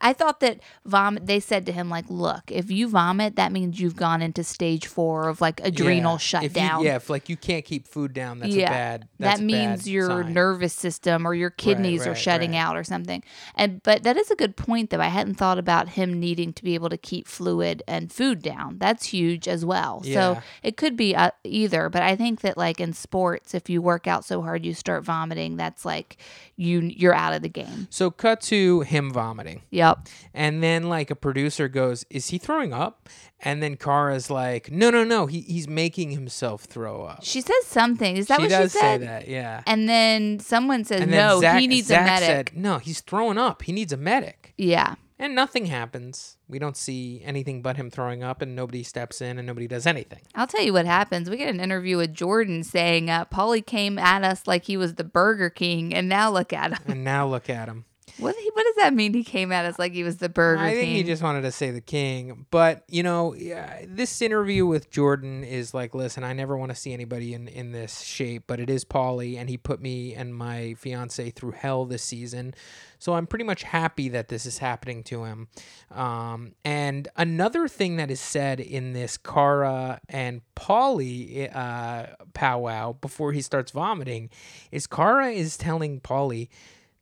I- 0.00 0.12
thought 0.12 0.38
that 0.40 0.60
vomit 0.84 1.26
they 1.26 1.40
said 1.40 1.66
to 1.66 1.72
him 1.72 1.90
like, 1.90 2.04
"Look, 2.08 2.52
if 2.52 2.70
you 2.70 2.88
vomit, 2.88 3.34
that 3.36 3.50
means 3.50 3.80
you've 3.80 3.96
gone 3.96 4.22
into 4.22 4.44
stage 4.44 4.86
4 4.86 5.28
of 5.28 5.40
like 5.40 5.60
adrenal 5.64 6.12
Yeah. 6.12 6.16
If 6.16 6.22
you- 6.42 6.48
shutdown." 6.50 6.82
yeah 6.84 6.96
if 6.96 7.10
like 7.10 7.28
you 7.28 7.36
can't 7.36 7.64
keep 7.64 7.88
food 7.88 8.12
down 8.12 8.38
that's 8.38 8.54
yeah, 8.54 8.66
a 8.68 8.70
bad 8.70 9.08
that's 9.18 9.40
that 9.40 9.44
means 9.44 9.82
bad 9.82 9.86
your 9.90 10.22
sign. 10.22 10.32
nervous 10.32 10.72
system 10.74 11.26
or 11.26 11.34
your 11.34 11.50
kidneys 11.50 12.06
are 12.06 12.10
right, 12.10 12.18
shutting 12.18 12.52
right. 12.52 12.58
out 12.58 12.76
or 12.76 12.84
something. 12.84 13.22
And 13.56 13.82
but 13.82 14.04
that 14.04 14.16
is 14.16 14.30
a 14.30 14.36
good 14.36 14.56
point 14.56 14.90
though. 14.90 15.00
I 15.00 15.08
hadn't 15.08 15.34
thought 15.34 15.58
about 15.58 15.88
him 15.94 16.20
needing 16.20 16.52
to 16.52 16.62
be 16.64 16.74
able 16.74 16.88
to 16.90 16.96
keep 16.98 17.26
fluid 17.26 17.82
and 17.88 18.12
food 18.12 18.42
down. 18.42 18.78
That's 18.78 19.06
huge 19.06 19.48
as 19.48 19.64
well. 19.64 20.02
Yeah. 20.04 20.14
So 20.34 20.42
it 20.62 20.76
could 20.76 20.96
be 20.96 21.14
uh, 21.16 21.30
either, 21.44 21.88
but 21.88 22.02
I 22.02 22.16
think 22.16 22.40
that 22.42 22.56
like 22.56 22.80
in 22.80 22.92
sports, 22.92 23.54
if 23.54 23.68
you 23.70 23.80
work 23.82 24.06
out 24.06 24.24
so 24.24 24.42
hard 24.42 24.64
you 24.66 24.74
start 24.74 25.04
vomiting, 25.04 25.56
that's 25.56 25.84
like 25.84 26.16
you 26.56 26.80
you're 26.80 27.14
out 27.14 27.32
of 27.32 27.42
the 27.42 27.48
game. 27.48 27.88
so 27.90 28.10
cut 28.10 28.40
to 28.42 28.80
him 28.82 29.12
vomiting 29.12 29.62
Yep. 29.70 30.08
and 30.32 30.62
then 30.62 30.88
like 30.88 31.10
a 31.10 31.16
producer 31.16 31.66
goes 31.68 32.04
is 32.10 32.28
he 32.28 32.38
throwing 32.38 32.72
up 32.72 33.08
and 33.40 33.60
then 33.60 33.76
Cara's 33.76 34.30
like 34.30 34.70
no 34.70 34.88
no 34.90 35.02
no 35.02 35.26
he, 35.26 35.40
he's 35.40 35.66
making 35.66 36.10
himself 36.12 36.62
throw 36.64 37.02
up 37.04 37.20
She 37.24 37.40
says 37.40 37.64
something. 37.66 38.16
Is 38.16 38.28
that 38.28 38.36
she 38.40 38.46
what 38.46 38.62
she 38.62 38.68
said? 38.68 39.00
say 39.00 39.06
that 39.06 39.26
yeah 39.28 39.62
And 39.66 39.88
then 39.88 40.38
someone 40.38 40.84
says, 40.84 41.06
"No, 41.08 41.40
Zach, 41.40 41.58
he 41.60 41.66
needs 41.66 41.88
Zach 41.88 42.02
a 42.02 42.04
medic." 42.04 42.28
said 42.28 42.56
no 42.56 42.78
he's 42.78 43.00
throwing 43.00 43.36
up 43.38 43.62
he 43.62 43.72
needs 43.72 43.92
a 43.92 43.96
medic 43.96 44.54
yeah. 44.56 44.94
And 45.24 45.34
nothing 45.34 45.66
happens. 45.66 46.36
We 46.48 46.58
don't 46.58 46.76
see 46.76 47.22
anything 47.24 47.62
but 47.62 47.76
him 47.76 47.90
throwing 47.90 48.22
up, 48.22 48.42
and 48.42 48.54
nobody 48.54 48.82
steps 48.82 49.20
in, 49.20 49.38
and 49.38 49.46
nobody 49.46 49.66
does 49.66 49.86
anything. 49.86 50.20
I'll 50.34 50.46
tell 50.46 50.62
you 50.62 50.72
what 50.72 50.86
happens. 50.86 51.30
We 51.30 51.36
get 51.38 51.48
an 51.48 51.60
interview 51.60 51.96
with 51.96 52.14
Jordan 52.14 52.62
saying, 52.62 53.10
uh, 53.10 53.24
Paulie 53.26 53.64
came 53.64 53.98
at 53.98 54.22
us 54.22 54.46
like 54.46 54.64
he 54.64 54.76
was 54.76 54.94
the 54.94 55.04
Burger 55.04 55.50
King, 55.50 55.94
and 55.94 56.08
now 56.08 56.30
look 56.30 56.52
at 56.52 56.72
him. 56.72 56.78
And 56.86 57.04
now 57.04 57.26
look 57.26 57.48
at 57.50 57.68
him. 57.68 57.86
What, 58.18 58.36
what 58.52 58.64
does 58.64 58.76
that 58.76 58.94
mean? 58.94 59.12
He 59.12 59.24
came 59.24 59.50
at 59.50 59.64
us 59.64 59.78
like 59.78 59.92
he 59.92 60.04
was 60.04 60.18
the 60.18 60.28
Burger 60.28 60.62
I 60.62 60.74
think 60.74 60.90
he 60.90 61.02
just 61.02 61.22
wanted 61.22 61.42
to 61.42 61.50
say 61.50 61.72
the 61.72 61.80
king, 61.80 62.46
but 62.50 62.84
you 62.88 63.02
know, 63.02 63.34
yeah, 63.34 63.84
this 63.88 64.22
interview 64.22 64.66
with 64.66 64.90
Jordan 64.90 65.42
is 65.42 65.74
like, 65.74 65.94
listen, 65.94 66.22
I 66.22 66.32
never 66.32 66.56
want 66.56 66.70
to 66.70 66.76
see 66.76 66.92
anybody 66.92 67.34
in 67.34 67.48
in 67.48 67.72
this 67.72 68.02
shape, 68.02 68.44
but 68.46 68.60
it 68.60 68.70
is 68.70 68.84
Paulie, 68.84 69.36
and 69.36 69.48
he 69.48 69.56
put 69.56 69.80
me 69.80 70.14
and 70.14 70.34
my 70.34 70.74
fiance 70.78 71.30
through 71.30 71.52
hell 71.52 71.86
this 71.86 72.04
season, 72.04 72.54
so 72.98 73.14
I'm 73.14 73.26
pretty 73.26 73.44
much 73.44 73.64
happy 73.64 74.08
that 74.10 74.28
this 74.28 74.46
is 74.46 74.58
happening 74.58 75.02
to 75.04 75.24
him. 75.24 75.48
Um, 75.90 76.54
and 76.64 77.08
another 77.16 77.66
thing 77.68 77.96
that 77.96 78.10
is 78.10 78.20
said 78.20 78.60
in 78.60 78.92
this 78.92 79.16
Cara 79.16 80.00
and 80.08 80.40
Paulie 80.56 81.54
uh, 81.54 82.06
powwow 82.32 82.92
before 82.92 83.32
he 83.32 83.42
starts 83.42 83.72
vomiting 83.72 84.30
is 84.70 84.86
Cara 84.86 85.30
is 85.30 85.56
telling 85.56 86.00
Paulie 86.00 86.48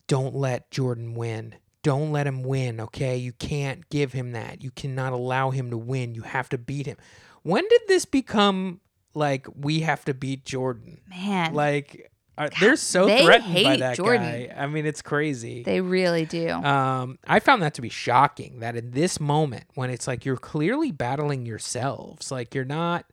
don't 0.06 0.34
let 0.34 0.70
Jordan 0.70 1.14
win. 1.14 1.54
Don't 1.82 2.12
let 2.12 2.26
him 2.28 2.42
win, 2.42 2.80
okay? 2.80 3.16
You 3.16 3.32
can't 3.32 3.88
give 3.88 4.12
him 4.12 4.32
that. 4.32 4.62
You 4.62 4.70
cannot 4.70 5.12
allow 5.12 5.50
him 5.50 5.70
to 5.70 5.76
win. 5.78 6.14
You 6.14 6.22
have 6.22 6.48
to 6.50 6.58
beat 6.58 6.86
him. 6.86 6.96
When 7.42 7.66
did 7.68 7.80
this 7.88 8.04
become 8.04 8.80
like 9.14 9.46
we 9.56 9.80
have 9.80 10.04
to 10.04 10.14
beat 10.14 10.44
Jordan? 10.44 11.00
Man, 11.08 11.54
Like 11.54 12.08
are, 12.38 12.48
they're 12.60 12.76
so 12.76 13.06
they 13.06 13.24
threatened 13.24 13.52
by 13.64 13.76
that 13.78 13.96
Jordan. 13.96 14.22
guy. 14.22 14.54
I 14.56 14.66
mean, 14.66 14.86
it's 14.86 15.02
crazy. 15.02 15.64
they 15.64 15.80
really 15.80 16.24
do. 16.24 16.48
Um, 16.50 17.18
I 17.26 17.40
found 17.40 17.62
that 17.62 17.74
to 17.74 17.82
be 17.82 17.88
shocking 17.90 18.60
that 18.60 18.76
in 18.76 18.92
this 18.92 19.18
moment 19.20 19.64
when 19.74 19.90
it's 19.90 20.06
like 20.06 20.24
you're 20.24 20.36
clearly 20.38 20.92
battling 20.92 21.44
yourselves, 21.46 22.30
like 22.30 22.54
you're 22.54 22.64
not, 22.64 23.04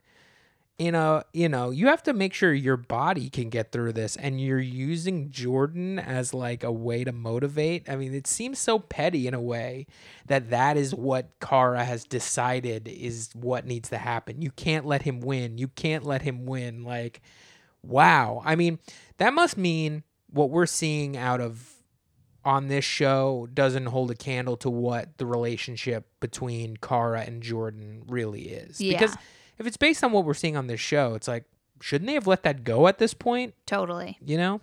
you 0.79 0.93
know, 0.93 1.23
you 1.33 1.49
know, 1.49 1.71
you 1.71 1.87
have 1.87 2.01
to 2.03 2.13
make 2.13 2.33
sure 2.33 2.53
your 2.53 2.77
body 2.77 3.29
can 3.29 3.49
get 3.49 3.73
through 3.73 3.91
this, 3.93 4.15
and 4.15 4.39
you're 4.39 4.59
using 4.59 5.29
Jordan 5.29 5.99
as 5.99 6.33
like 6.33 6.63
a 6.63 6.71
way 6.71 7.03
to 7.03 7.11
motivate. 7.11 7.89
I 7.89 7.97
mean, 7.97 8.15
it 8.15 8.25
seems 8.25 8.59
so 8.59 8.79
petty 8.79 9.27
in 9.27 9.33
a 9.33 9.41
way 9.41 9.87
that 10.27 10.49
that 10.51 10.77
is 10.77 10.95
what 10.95 11.31
Cara 11.41 11.83
has 11.83 12.05
decided 12.05 12.87
is 12.87 13.29
what 13.33 13.65
needs 13.65 13.89
to 13.89 13.97
happen. 13.97 14.41
You 14.41 14.51
can't 14.51 14.85
let 14.85 15.01
him 15.01 15.19
win. 15.19 15.57
You 15.57 15.67
can't 15.67 16.05
let 16.05 16.21
him 16.21 16.45
win. 16.45 16.83
Like, 16.83 17.21
wow. 17.83 18.41
I 18.45 18.55
mean, 18.55 18.79
that 19.17 19.33
must 19.33 19.57
mean 19.57 20.03
what 20.29 20.49
we're 20.49 20.65
seeing 20.65 21.17
out 21.17 21.41
of 21.41 21.75
on 22.45 22.69
this 22.69 22.85
show 22.85 23.49
doesn't 23.53 23.87
hold 23.87 24.11
a 24.11 24.15
candle 24.15 24.55
to 24.57 24.69
what 24.69 25.17
the 25.17 25.25
relationship 25.25 26.07
between 26.21 26.77
Cara 26.77 27.21
and 27.21 27.43
Jordan 27.43 28.03
really 28.07 28.43
is. 28.43 28.79
Yeah. 28.79 28.97
Because 28.97 29.17
if 29.59 29.67
it's 29.67 29.77
based 29.77 30.03
on 30.03 30.11
what 30.11 30.25
we're 30.25 30.33
seeing 30.33 30.57
on 30.57 30.67
this 30.67 30.79
show, 30.79 31.13
it's 31.13 31.27
like, 31.27 31.45
shouldn't 31.81 32.07
they 32.07 32.13
have 32.13 32.27
let 32.27 32.43
that 32.43 32.63
go 32.63 32.87
at 32.87 32.97
this 32.97 33.13
point? 33.13 33.53
totally. 33.65 34.17
You 34.25 34.37
know? 34.37 34.61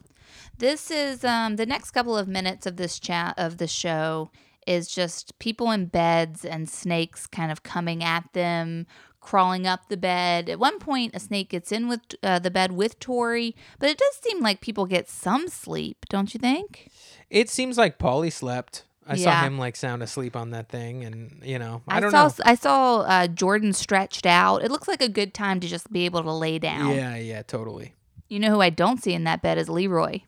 This 0.59 0.91
is 0.91 1.25
um, 1.25 1.57
the 1.57 1.67
next 1.67 1.91
couple 1.93 2.17
of 2.17 2.27
minutes 2.27 2.67
of 2.67 2.77
this 2.77 2.99
chat 2.99 3.35
of 3.37 3.59
the 3.59 3.69
show 3.69 4.31
is 4.67 4.89
just 4.89 5.39
people 5.39 5.71
in 5.71 5.87
beds 5.87 6.45
and 6.45 6.69
snakes 6.69 7.27
kind 7.27 7.53
of 7.53 7.63
coming 7.63 8.03
at 8.03 8.33
them, 8.33 8.87
crawling 9.21 9.67
up 9.67 9.89
the 9.89 9.97
bed. 9.97 10.49
At 10.49 10.59
one 10.59 10.79
point, 10.79 11.15
a 11.15 11.21
snake 11.21 11.51
gets 11.51 11.71
in 11.71 11.89
with 11.89 12.01
uh, 12.23 12.39
the 12.39 12.51
bed 12.51 12.73
with 12.73 12.99
Tori, 12.99 13.55
but 13.79 13.91
it 13.91 13.99
does 13.99 14.17
seem 14.23 14.41
like 14.41 14.61
people 14.61 14.87
get 14.87 15.09
some 15.09 15.49
sleep, 15.49 16.07
don't 16.09 16.35
you 16.35 16.41
think? 16.41 16.89
It 17.31 17.49
seems 17.49 17.79
like 17.79 17.99
Paulie 17.99 18.33
slept. 18.33 18.85
I 19.07 19.17
saw 19.17 19.43
him 19.43 19.59
like 19.59 19.77
sound 19.77 20.03
asleep 20.03 20.35
on 20.35 20.51
that 20.51 20.69
thing, 20.69 21.05
and 21.05 21.41
you 21.45 21.59
know, 21.59 21.83
I, 21.87 21.99
I, 21.99 22.01
don't 22.01 22.11
saw 22.11 22.27
know. 22.27 22.35
I 22.45 22.55
saw 22.57 23.01
uh, 23.01 23.27
Jordan 23.29 23.73
stretched 23.73 24.27
out. 24.27 24.65
It 24.65 24.71
looks 24.71 24.89
like 24.89 25.01
a 25.01 25.09
good 25.09 25.33
time 25.33 25.61
to 25.61 25.69
just 25.69 25.93
be 25.93 26.05
able 26.07 26.23
to 26.23 26.33
lay 26.33 26.59
down. 26.59 26.95
Yeah, 26.95 27.17
yeah, 27.17 27.43
totally. 27.43 27.95
You 28.29 28.41
know 28.41 28.51
who 28.51 28.61
I 28.61 28.71
don't 28.71 29.03
see 29.03 29.13
in 29.13 29.25
that 29.25 29.43
bed 29.43 29.59
is 29.59 29.69
Leroy. 29.69 30.21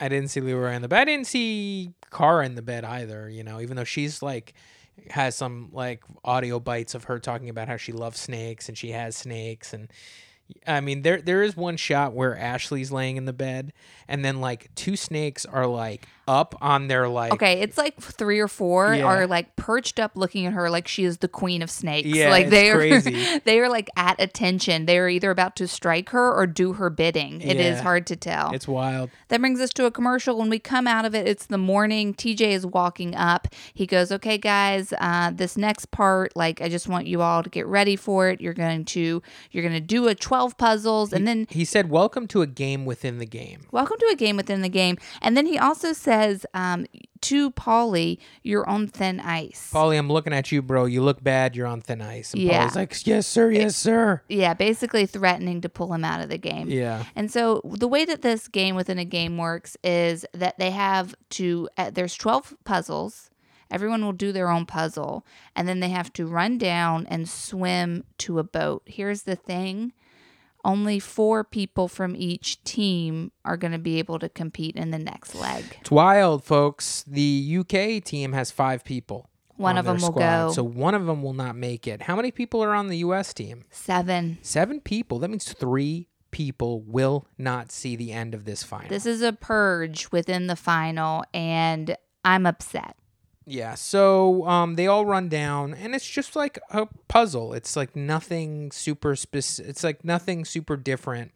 I 0.00 0.08
didn't 0.08 0.28
see 0.28 0.40
Leroy 0.40 0.72
in 0.72 0.82
the 0.82 0.88
bed. 0.88 1.00
I 1.00 1.04
didn't 1.04 1.26
see 1.26 1.92
Cara 2.10 2.46
in 2.46 2.54
the 2.54 2.62
bed 2.62 2.84
either. 2.84 3.28
You 3.28 3.44
know, 3.44 3.60
even 3.60 3.76
though 3.76 3.84
she's 3.84 4.22
like 4.22 4.54
has 5.10 5.36
some 5.36 5.68
like 5.72 6.02
audio 6.24 6.60
bites 6.60 6.94
of 6.94 7.04
her 7.04 7.18
talking 7.18 7.48
about 7.48 7.68
how 7.68 7.76
she 7.76 7.92
loves 7.92 8.18
snakes 8.18 8.68
and 8.68 8.76
she 8.76 8.90
has 8.90 9.16
snakes 9.16 9.72
and 9.72 9.90
I 10.66 10.80
mean 10.80 11.02
there 11.02 11.20
there 11.22 11.42
is 11.42 11.56
one 11.56 11.76
shot 11.76 12.12
where 12.12 12.36
Ashley's 12.36 12.92
laying 12.92 13.16
in 13.16 13.24
the 13.24 13.32
bed 13.32 13.72
and 14.08 14.24
then 14.24 14.40
like 14.40 14.74
two 14.74 14.96
snakes 14.96 15.46
are 15.46 15.66
like 15.66 16.06
up 16.30 16.54
on 16.60 16.86
their 16.86 17.08
like 17.08 17.32
Okay, 17.32 17.60
it's 17.60 17.76
like 17.76 18.00
three 18.00 18.38
or 18.38 18.46
four 18.48 18.94
Yeah. 18.94 19.04
are 19.04 19.26
like 19.26 19.56
perched 19.56 19.98
up 19.98 20.12
looking 20.14 20.46
at 20.46 20.52
her 20.52 20.70
like 20.70 20.86
she 20.86 21.04
is 21.04 21.18
the 21.18 21.28
queen 21.28 21.60
of 21.60 21.70
snakes. 21.70 22.06
Yeah, 22.08 22.30
like 22.30 22.48
they 22.50 22.70
are 22.70 22.76
crazy. 22.76 23.38
they 23.44 23.58
are 23.58 23.68
like 23.68 23.90
at 23.96 24.20
attention. 24.20 24.86
They 24.86 24.98
are 24.98 25.08
either 25.08 25.30
about 25.30 25.56
to 25.56 25.66
strike 25.66 26.10
her 26.10 26.32
or 26.32 26.46
do 26.46 26.74
her 26.74 26.88
bidding. 26.90 27.40
It 27.40 27.56
is 27.58 27.76
Yeah. 27.78 27.82
hard 27.82 28.06
to 28.06 28.16
tell. 28.16 28.52
It's 28.52 28.68
wild. 28.68 29.10
That 29.28 29.40
brings 29.40 29.60
us 29.60 29.70
to 29.74 29.86
a 29.86 29.90
commercial. 29.90 30.38
When 30.38 30.48
we 30.50 30.58
come 30.60 30.86
out 30.86 31.04
of 31.04 31.14
it, 31.14 31.26
it's 31.26 31.46
the 31.46 31.58
morning. 31.58 32.14
TJ 32.14 32.52
is 32.52 32.64
walking 32.64 33.14
up. 33.16 33.48
He 33.74 33.86
goes, 33.86 34.12
"Okay, 34.12 34.38
guys, 34.38 34.92
uh, 35.00 35.32
this 35.34 35.56
next 35.56 35.90
part, 35.90 36.36
like, 36.36 36.60
I 36.62 36.68
just 36.68 36.88
want 36.88 37.06
you 37.08 37.22
all 37.22 37.42
to 37.42 37.50
get 37.50 37.66
ready 37.66 37.96
for 37.96 38.28
it. 38.28 38.40
You're 38.40 38.54
going 38.54 38.84
to 38.86 39.20
you're 39.50 39.62
going 39.62 39.74
to 39.74 39.80
do 39.80 40.06
a 40.08 40.14
12 40.14 40.56
puzzles, 40.56 41.12
and 41.12 41.26
then 41.26 41.46
He 41.50 41.64
said, 41.64 41.90
"Welcome 41.90 42.26
to 42.28 42.42
a 42.42 42.46
game 42.46 42.84
within 42.86 43.18
the 43.18 43.26
game." 43.26 43.60
welcome 43.72 43.96
to 43.98 44.08
a 44.12 44.16
game 44.16 44.36
within 44.36 44.62
the 44.62 44.68
game." 44.68 44.96
And 45.22 45.36
then 45.36 45.46
he 45.46 45.58
also 45.58 45.92
says 46.22 46.46
um, 46.54 46.86
to 47.22 47.50
Paulie, 47.50 48.18
"You're 48.42 48.68
on 48.68 48.86
thin 48.88 49.20
ice." 49.20 49.70
Paulie, 49.72 49.98
I'm 49.98 50.10
looking 50.10 50.32
at 50.32 50.50
you, 50.52 50.62
bro. 50.62 50.84
You 50.84 51.02
look 51.02 51.22
bad. 51.22 51.56
You're 51.56 51.66
on 51.66 51.80
thin 51.80 52.00
ice. 52.00 52.32
And 52.32 52.42
Yeah. 52.42 52.66
Paulie's 52.66 52.76
like, 52.76 53.06
"Yes, 53.06 53.26
sir. 53.26 53.50
Yes, 53.50 53.76
sir." 53.76 54.22
yeah, 54.28 54.54
basically 54.54 55.06
threatening 55.06 55.60
to 55.60 55.68
pull 55.68 55.92
him 55.92 56.04
out 56.04 56.20
of 56.20 56.28
the 56.28 56.38
game. 56.38 56.68
Yeah. 56.68 57.04
And 57.14 57.30
so 57.30 57.60
the 57.64 57.88
way 57.88 58.04
that 58.04 58.22
this 58.22 58.48
game 58.48 58.74
within 58.74 58.98
a 58.98 59.04
game 59.04 59.36
works 59.38 59.76
is 59.82 60.24
that 60.34 60.58
they 60.58 60.70
have 60.70 61.14
to 61.30 61.68
uh, 61.76 61.90
there's 61.90 62.14
12 62.14 62.54
puzzles. 62.64 63.30
Everyone 63.70 64.04
will 64.04 64.12
do 64.12 64.32
their 64.32 64.50
own 64.50 64.66
puzzle 64.66 65.24
and 65.54 65.68
then 65.68 65.78
they 65.78 65.90
have 65.90 66.12
to 66.14 66.26
run 66.26 66.58
down 66.58 67.06
and 67.06 67.28
swim 67.28 68.02
to 68.18 68.40
a 68.40 68.44
boat. 68.44 68.82
Here's 68.86 69.22
the 69.22 69.36
thing. 69.36 69.92
Only 70.64 70.98
4 70.98 71.44
people 71.44 71.88
from 71.88 72.14
each 72.16 72.62
team 72.64 73.32
are 73.44 73.56
going 73.56 73.72
to 73.72 73.78
be 73.78 73.98
able 73.98 74.18
to 74.18 74.28
compete 74.28 74.76
in 74.76 74.90
the 74.90 74.98
next 74.98 75.34
leg. 75.34 75.78
It's 75.80 75.90
wild, 75.90 76.44
folks. 76.44 77.04
The 77.06 77.58
UK 77.60 78.04
team 78.04 78.32
has 78.32 78.50
five 78.50 78.84
people. 78.84 79.30
One 79.56 79.76
on 79.76 79.78
of 79.78 79.84
them 79.84 79.96
will 79.96 80.08
squad, 80.08 80.46
go. 80.46 80.52
So 80.52 80.62
one 80.62 80.94
of 80.94 81.06
them 81.06 81.22
will 81.22 81.34
not 81.34 81.54
make 81.54 81.86
it. 81.86 82.02
How 82.02 82.16
many 82.16 82.30
people 82.30 82.62
are 82.62 82.74
on 82.74 82.88
the 82.88 82.98
US 82.98 83.34
team? 83.34 83.64
7. 83.70 84.38
Seven 84.42 84.80
people. 84.80 85.18
That 85.18 85.28
means 85.28 85.52
three 85.52 86.08
people 86.30 86.80
will 86.80 87.26
not 87.36 87.70
see 87.70 87.96
the 87.96 88.12
end 88.12 88.34
of 88.34 88.44
this 88.44 88.62
final. 88.62 88.88
This 88.88 89.04
is 89.04 89.20
a 89.20 89.32
purge 89.32 90.10
within 90.10 90.46
the 90.46 90.56
final 90.56 91.24
and 91.34 91.96
I'm 92.24 92.46
upset. 92.46 92.96
Yeah. 93.46 93.74
So 93.74 94.46
um, 94.46 94.74
they 94.74 94.86
all 94.86 95.06
run 95.06 95.28
down, 95.28 95.74
and 95.74 95.94
it's 95.94 96.08
just 96.08 96.36
like 96.36 96.58
a 96.70 96.86
puzzle. 97.08 97.52
It's 97.52 97.76
like 97.76 97.96
nothing 97.96 98.70
super 98.70 99.16
specific. 99.16 99.70
It's 99.70 99.84
like 99.84 100.04
nothing 100.04 100.44
super 100.44 100.76
different 100.76 101.32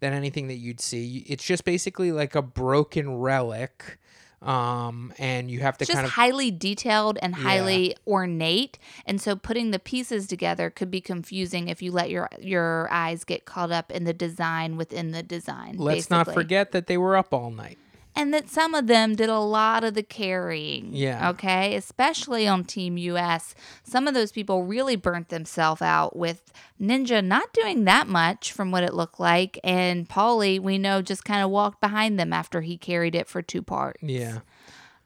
than 0.00 0.12
anything 0.12 0.48
that 0.48 0.56
you'd 0.56 0.80
see. 0.80 1.24
It's 1.26 1.44
just 1.44 1.64
basically 1.64 2.12
like 2.12 2.34
a 2.34 2.42
broken 2.42 3.18
relic. 3.18 3.98
Um, 4.42 5.14
and 5.18 5.50
you 5.50 5.60
have 5.60 5.78
to 5.78 5.84
It's 5.84 5.88
just 5.88 5.94
kind 5.96 6.06
of 6.06 6.12
highly 6.12 6.50
detailed 6.50 7.18
and 7.22 7.34
highly 7.34 7.96
ornate, 8.06 8.78
and 9.06 9.18
so 9.18 9.36
putting 9.36 9.70
the 9.70 9.78
pieces 9.78 10.26
together 10.26 10.68
could 10.68 10.90
be 10.90 11.00
confusing 11.00 11.68
if 11.68 11.80
you 11.80 11.90
let 11.90 12.10
your 12.10 12.28
your 12.38 12.86
eyes 12.90 13.24
get 13.24 13.46
caught 13.46 13.70
up 13.70 13.90
in 13.90 14.04
the 14.04 14.12
design 14.12 14.76
within 14.76 15.12
the 15.12 15.22
design. 15.22 15.76
let's 15.78 16.10
not 16.10 16.30
forget 16.34 16.72
that 16.72 16.88
they 16.88 16.98
were 16.98 17.16
up 17.16 17.32
all 17.32 17.50
night. 17.50 17.78
And 18.16 18.32
that 18.32 18.48
some 18.48 18.74
of 18.74 18.86
them 18.86 19.16
did 19.16 19.28
a 19.28 19.38
lot 19.38 19.84
of 19.84 19.94
the 19.94 20.02
carrying. 20.02 20.90
Yeah. 20.92 21.30
Okay. 21.30 21.74
Especially 21.74 22.46
on 22.46 22.64
Team 22.64 22.96
US. 22.96 23.54
Some 23.82 24.06
of 24.06 24.14
those 24.14 24.32
people 24.32 24.64
really 24.64 24.96
burnt 24.96 25.28
themselves 25.28 25.82
out 25.82 26.16
with 26.16 26.52
Ninja 26.80 27.24
not 27.24 27.52
doing 27.52 27.84
that 27.84 28.06
much 28.08 28.52
from 28.52 28.70
what 28.70 28.84
it 28.84 28.94
looked 28.94 29.20
like. 29.20 29.58
And 29.64 30.08
Paulie, 30.08 30.60
we 30.60 30.78
know, 30.78 31.02
just 31.02 31.24
kind 31.24 31.42
of 31.42 31.50
walked 31.50 31.80
behind 31.80 32.18
them 32.18 32.32
after 32.32 32.60
he 32.60 32.76
carried 32.76 33.14
it 33.14 33.28
for 33.28 33.42
two 33.42 33.62
parts. 33.62 34.02
Yeah. 34.02 34.40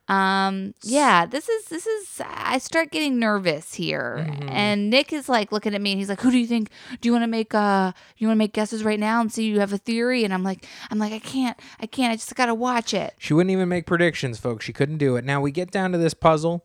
Um, 0.09 0.75
yeah, 0.83 1.27
this 1.27 1.49
is 1.49 1.67
this 1.67 1.87
is 1.87 2.21
I 2.25 2.59
start 2.59 2.91
getting 2.91 3.19
nervous 3.19 3.75
here. 3.75 4.27
Mm-hmm. 4.27 4.49
And 4.49 4.91
Nick 4.91 5.13
is 5.13 5.29
like 5.29 5.53
looking 5.53 5.75
at 5.75 5.81
me 5.81 5.93
and 5.93 6.01
he's 6.01 6.09
like, 6.09 6.23
Who 6.23 6.31
do 6.31 6.39
you 6.39 6.47
think 6.47 6.71
do 7.01 7.09
you 7.09 7.13
wanna 7.13 7.27
make 7.27 7.55
uh 7.55 7.93
you 8.17 8.27
wanna 8.27 8.39
make 8.39 8.55
guesses 8.55 8.83
right 8.83 8.99
now 8.99 9.21
and 9.21 9.31
see 9.31 9.45
you 9.45 9.61
have 9.61 9.73
a 9.73 9.79
theory? 9.79 10.25
And 10.25 10.33
I'm 10.33 10.43
like 10.43 10.67
I'm 10.91 10.99
like, 10.99 11.13
I 11.13 11.19
can't 11.19 11.59
I 11.79 11.87
can't, 11.87 12.13
I 12.13 12.17
just 12.17 12.35
gotta 12.35 12.55
watch 12.55 12.95
it. 12.95 13.15
She 13.19 13.35
wouldn't 13.35 13.51
even 13.51 13.69
make 13.69 13.87
predictions, 13.87 14.39
folks. 14.39 14.65
She 14.65 14.73
couldn't 14.73 14.99
do 14.99 15.17
it. 15.17 15.25
Now 15.25 15.41
we 15.41 15.51
get 15.51 15.71
down 15.71 15.93
to 15.93 15.99
this 15.99 16.15
puzzle, 16.15 16.65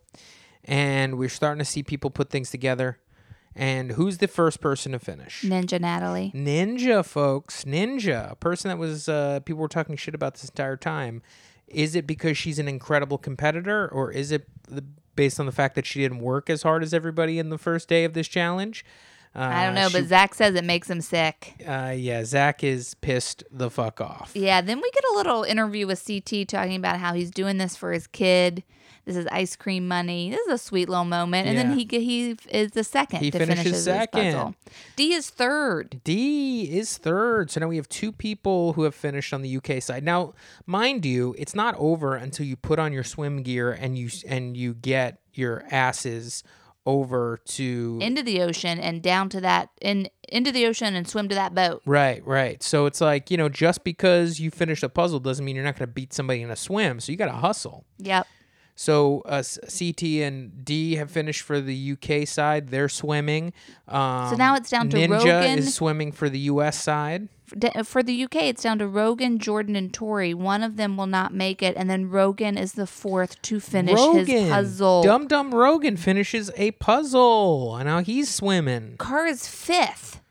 and 0.63 1.17
we're 1.17 1.29
starting 1.29 1.60
to 1.60 1.65
see 1.65 1.84
people 1.84 2.10
put 2.10 2.29
things 2.29 2.49
together. 2.49 2.99
And 3.56 3.91
who's 3.91 4.17
the 4.17 4.27
first 4.27 4.62
person 4.62 4.93
to 4.93 4.99
finish? 4.99 5.43
Ninja 5.43 5.79
Natalie. 5.79 6.32
Ninja, 6.34 7.06
folks. 7.06 7.65
Ninja, 7.65 8.32
a 8.32 8.36
person 8.36 8.69
that 8.69 8.79
was 8.79 9.08
uh, 9.08 9.41
people 9.41 9.62
were 9.62 9.67
talking 9.67 9.95
shit 9.95 10.15
about 10.15 10.34
this 10.34 10.45
entire 10.45 10.77
time. 10.77 11.21
Is 11.74 11.96
it 11.96 12.08
because 12.08 12.38
she's 12.38 12.60
an 12.60 12.68
incredible 12.68 13.18
competitor, 13.18 13.88
or 13.88 14.12
is 14.12 14.32
it 14.32 14.48
the, 14.68 14.84
based 15.16 15.40
on 15.40 15.46
the 15.46 15.52
fact 15.52 15.76
that 15.76 15.86
she 15.86 16.02
didn't 16.02 16.20
work 16.20 16.50
as 16.50 16.64
hard 16.64 16.84
as 16.84 16.94
everybody 16.94 17.40
in 17.40 17.50
the 17.50 17.58
first 17.58 17.88
day 17.90 18.04
of 18.04 18.14
this 18.14 18.28
challenge? 18.28 18.86
Uh, 19.36 19.39
I 19.39 19.65
don't 19.65 19.74
know, 19.76 19.89
she- 19.89 20.00
but 20.02 20.08
Zach 20.08 20.36
says 20.36 20.54
it 20.56 20.63
makes 20.63 20.89
him 20.89 21.02
sick. 21.02 21.56
uh, 21.67 21.93
yeah, 21.96 22.24
Zach 22.24 22.63
is 22.63 22.93
pissed 22.96 23.43
the 23.52 23.69
fuck 23.72 24.00
off. 24.00 24.32
Yeah, 24.36 24.62
then 24.62 24.80
we 24.80 24.91
get 24.91 25.04
a 25.12 25.15
little 25.15 25.43
interview 25.43 25.88
with 25.88 26.04
CT 26.06 26.48
talking 26.48 26.76
about 26.76 27.00
how 27.00 27.13
he's 27.13 27.32
doing 27.32 27.58
this 27.58 27.76
for 27.76 27.91
his 27.93 28.06
kid. 28.08 28.63
This 29.06 29.17
is 29.17 29.28
ice 29.34 29.58
cream 29.58 29.86
money. 29.86 30.30
This 30.30 30.39
is 30.48 30.54
a 30.54 30.58
sweet 30.58 30.88
little 30.88 31.04
moment. 31.04 31.48
And 31.48 31.58
Yeah. 31.58 31.63
then 31.63 31.78
he 31.78 31.86
he 32.00 32.38
is 32.50 32.72
the 32.72 32.86
second 32.86 33.19
He 33.19 33.32
to 33.32 33.38
finishes 33.38 33.63
finish 33.63 33.74
his 33.76 33.84
second. 33.84 34.56
D 34.96 35.13
is 35.13 35.30
third. 35.30 36.00
D 36.06 36.69
is 36.78 36.98
third. 36.98 37.52
So 37.52 37.60
now 37.60 37.67
we 37.67 37.76
have 37.76 37.89
two 37.89 38.13
people 38.13 38.74
who 38.74 38.84
have 38.84 38.96
finished 38.96 39.34
on 39.34 39.41
the 39.41 39.58
UK 39.58 39.82
side. 39.82 40.04
Now, 40.06 40.36
mind 40.65 41.06
you, 41.06 41.36
it's 41.38 41.54
not 41.54 41.76
over 41.78 42.15
until 42.15 42.46
you 42.46 42.56
put 42.56 42.80
on 42.80 42.93
your 42.93 43.04
swim 43.04 43.41
gear 43.43 43.74
and 43.74 43.98
you 43.98 44.10
and 44.26 44.56
you 44.56 44.74
get 44.74 45.19
your 45.34 45.65
asses 45.69 46.41
over 46.86 47.39
to 47.46 47.98
into 48.02 48.22
the 48.22 48.41
ocean 48.41 48.80
and 48.80 49.02
down 49.02 49.30
to 49.30 49.41
that 49.41 49.69
in 49.82 50.10
into 50.28 50.52
the 50.52 50.65
ocean 50.65 50.96
and 50.96 51.08
swim 51.08 51.30
to 51.30 51.36
that 51.36 51.54
boat. 51.54 51.82
Right, 51.86 52.26
right. 52.26 52.62
So 52.63 52.86
it's 52.86 53.00
like, 53.00 53.30
you 53.30 53.38
know, 53.38 53.50
just 53.50 53.84
because 53.84 54.39
you 54.39 54.52
finish 54.52 54.84
a 54.84 54.89
puzzle 54.89 55.19
doesn't 55.19 55.46
mean 55.46 55.56
you're 55.56 55.63
not 55.63 55.78
going 55.78 55.88
to 55.88 55.93
beat 55.93 56.12
somebody 56.12 56.41
in 56.41 56.50
a 56.50 56.56
swim. 56.56 57.00
So 57.00 57.12
you 57.12 57.17
got 57.17 57.28
to 57.28 57.34
hustle. 57.34 57.86
Yep. 58.00 58.28
So 58.76 59.22
uh, 59.26 59.43
CT 59.43 60.04
and 60.24 60.65
D 60.65 60.96
have 60.96 61.12
finished 61.12 61.43
for 61.43 61.62
the 61.62 61.91
UK 61.93 62.28
side. 62.28 62.69
They're 62.69 62.89
swimming. 62.89 63.54
Um, 63.88 64.32
so 64.32 64.36
now 64.36 64.56
it's 64.56 64.69
down 64.69 64.89
to 64.89 64.98
Ninja 64.98 65.12
Rogan. 65.12 65.60
is 65.60 65.76
swimming 65.76 66.12
for 66.12 66.30
the 66.30 66.39
US 66.39 66.82
side. 66.82 67.30
For 67.84 68.02
the 68.02 68.24
UK, 68.24 68.36
it's 68.44 68.63
down 68.63 68.80
to 68.80 68.88
Rogan, 68.88 69.39
Jordan, 69.39 69.76
and 69.76 69.94
Tori. 69.94 70.34
One 70.34 70.63
of 70.63 70.78
them 70.78 70.98
will 70.98 71.08
not 71.08 71.34
make 71.34 71.62
it, 71.62 71.76
and 71.78 71.89
then 71.89 72.10
Rogan 72.10 72.58
is 72.58 72.74
the 72.74 72.88
fourth 72.88 73.42
to 73.44 73.60
finish 73.60 74.00
his 74.00 74.50
puzzle. 74.50 75.04
Dum 75.04 75.28
Dum 75.28 75.54
Rogan 75.54 75.98
finishes 75.98 76.52
a 76.56 76.72
puzzle. 76.72 77.76
And 77.76 77.86
now 77.86 78.00
he's 78.00 78.34
swimming. 78.34 78.96
Carr 78.98 79.28
is 79.28 79.48
fifth. 79.48 80.22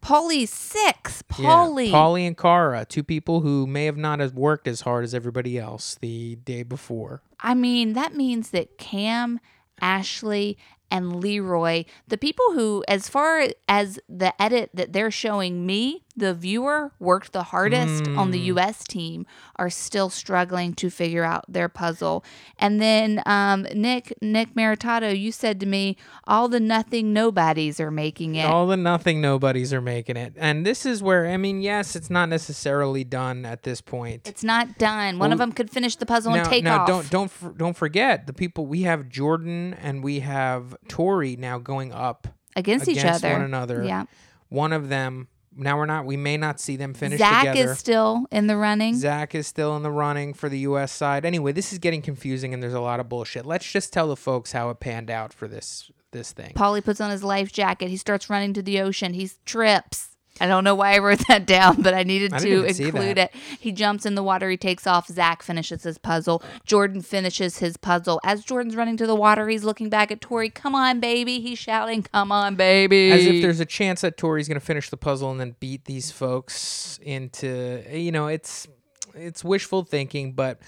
Paulie's 0.00 0.50
sixth. 0.50 1.24
Yeah, 1.38 1.46
Paulie. 1.46 1.90
Paulie 1.90 2.26
and 2.26 2.36
Cara, 2.36 2.84
two 2.84 3.02
people 3.02 3.40
who 3.40 3.66
may 3.66 3.86
have 3.86 3.96
not 3.96 4.20
have 4.20 4.34
worked 4.34 4.68
as 4.68 4.82
hard 4.82 5.02
as 5.04 5.14
everybody 5.14 5.58
else 5.58 5.96
the 6.00 6.36
day 6.36 6.62
before. 6.62 7.22
I 7.40 7.54
mean, 7.54 7.94
that 7.94 8.14
means 8.14 8.50
that 8.50 8.76
Cam, 8.76 9.40
Ashley, 9.80 10.58
and 10.90 11.20
Leroy, 11.20 11.84
the 12.06 12.18
people 12.18 12.52
who, 12.52 12.84
as 12.86 13.08
far 13.08 13.48
as 13.66 13.98
the 14.08 14.40
edit 14.40 14.70
that 14.74 14.92
they're 14.92 15.10
showing 15.10 15.64
me, 15.64 16.03
the 16.16 16.34
viewer 16.34 16.92
worked 16.98 17.32
the 17.32 17.44
hardest 17.44 18.06
on 18.08 18.30
the 18.30 18.38
US 18.40 18.84
team, 18.84 19.26
are 19.56 19.70
still 19.70 20.10
struggling 20.10 20.74
to 20.74 20.90
figure 20.90 21.24
out 21.24 21.44
their 21.48 21.68
puzzle. 21.68 22.24
And 22.58 22.80
then 22.80 23.22
um, 23.26 23.66
Nick, 23.74 24.14
Nick 24.22 24.54
Maritato, 24.54 25.18
you 25.18 25.32
said 25.32 25.58
to 25.60 25.66
me, 25.66 25.96
all 26.24 26.48
the 26.48 26.60
nothing 26.60 27.12
nobodies 27.12 27.80
are 27.80 27.90
making 27.90 28.36
it. 28.36 28.46
All 28.46 28.66
the 28.66 28.76
nothing 28.76 29.20
nobodies 29.20 29.72
are 29.72 29.80
making 29.80 30.16
it. 30.16 30.34
And 30.36 30.64
this 30.64 30.86
is 30.86 31.02
where, 31.02 31.26
I 31.26 31.36
mean, 31.36 31.60
yes, 31.60 31.96
it's 31.96 32.10
not 32.10 32.28
necessarily 32.28 33.04
done 33.04 33.44
at 33.44 33.62
this 33.64 33.80
point. 33.80 34.28
It's 34.28 34.44
not 34.44 34.78
done. 34.78 35.18
One 35.18 35.32
of 35.32 35.38
them 35.38 35.52
could 35.52 35.70
finish 35.70 35.96
the 35.96 36.06
puzzle 36.06 36.34
and 36.34 36.44
take 36.48 36.64
now 36.64 36.82
off. 36.82 36.86
don't 36.86 37.10
don't 37.10 37.58
don't 37.58 37.76
forget 37.76 38.26
the 38.26 38.32
people 38.32 38.66
we 38.66 38.82
have 38.82 39.08
Jordan 39.08 39.74
and 39.74 40.02
we 40.02 40.20
have 40.20 40.76
Tori 40.88 41.36
now 41.36 41.58
going 41.58 41.92
up 41.92 42.28
against, 42.56 42.88
each 42.88 43.04
other. 43.04 43.32
one 43.32 43.42
another. 43.42 43.84
Yeah. 43.84 44.04
One 44.48 44.72
of 44.72 44.88
them. 44.88 45.28
Now 45.56 45.78
we're 45.78 45.86
not. 45.86 46.04
We 46.06 46.16
may 46.16 46.36
not 46.36 46.60
see 46.60 46.76
them 46.76 46.94
finish 46.94 47.18
Zach 47.18 47.46
together. 47.46 47.72
is 47.72 47.78
still 47.78 48.26
in 48.30 48.46
the 48.46 48.56
running. 48.56 48.96
Zach 48.96 49.34
is 49.34 49.46
still 49.46 49.76
in 49.76 49.82
the 49.82 49.90
running 49.90 50.34
for 50.34 50.48
the 50.48 50.58
U.S. 50.60 50.92
side. 50.92 51.24
Anyway, 51.24 51.52
this 51.52 51.72
is 51.72 51.78
getting 51.78 52.02
confusing, 52.02 52.52
and 52.54 52.62
there's 52.62 52.74
a 52.74 52.80
lot 52.80 53.00
of 53.00 53.08
bullshit. 53.08 53.46
Let's 53.46 53.70
just 53.70 53.92
tell 53.92 54.08
the 54.08 54.16
folks 54.16 54.52
how 54.52 54.70
it 54.70 54.80
panned 54.80 55.10
out 55.10 55.32
for 55.32 55.48
this 55.48 55.90
this 56.12 56.32
thing. 56.32 56.52
Paulie 56.54 56.84
puts 56.84 57.00
on 57.00 57.10
his 57.10 57.22
life 57.22 57.52
jacket. 57.52 57.88
He 57.90 57.96
starts 57.96 58.30
running 58.30 58.52
to 58.54 58.62
the 58.62 58.80
ocean. 58.80 59.14
He 59.14 59.30
trips. 59.44 60.13
I 60.40 60.46
don't 60.48 60.64
know 60.64 60.74
why 60.74 60.94
I 60.94 60.98
wrote 60.98 61.26
that 61.28 61.46
down, 61.46 61.80
but 61.82 61.94
I 61.94 62.02
needed 62.02 62.34
I 62.34 62.38
to 62.40 62.64
include 62.64 63.18
it. 63.18 63.32
He 63.60 63.70
jumps 63.70 64.04
in 64.04 64.16
the 64.16 64.22
water. 64.22 64.50
He 64.50 64.56
takes 64.56 64.86
off. 64.86 65.06
Zach 65.06 65.42
finishes 65.42 65.84
his 65.84 65.96
puzzle. 65.96 66.42
Jordan 66.64 67.02
finishes 67.02 67.58
his 67.58 67.76
puzzle. 67.76 68.20
As 68.24 68.44
Jordan's 68.44 68.74
running 68.74 68.96
to 68.96 69.06
the 69.06 69.14
water, 69.14 69.48
he's 69.48 69.62
looking 69.62 69.88
back 69.88 70.10
at 70.10 70.20
Tori. 70.20 70.50
Come 70.50 70.74
on, 70.74 70.98
baby. 70.98 71.40
He's 71.40 71.58
shouting, 71.58 72.02
Come 72.02 72.32
on, 72.32 72.56
baby. 72.56 73.12
As 73.12 73.26
if 73.26 73.42
there's 73.42 73.60
a 73.60 73.66
chance 73.66 74.00
that 74.00 74.16
Tori's 74.16 74.48
going 74.48 74.58
to 74.58 74.64
finish 74.64 74.90
the 74.90 74.96
puzzle 74.96 75.30
and 75.30 75.38
then 75.38 75.54
beat 75.60 75.84
these 75.84 76.10
folks 76.10 76.98
into, 77.02 77.84
you 77.92 78.10
know, 78.10 78.26
it's 78.26 78.66
it's 79.14 79.44
wishful 79.44 79.84
thinking, 79.84 80.32
but 80.32 80.60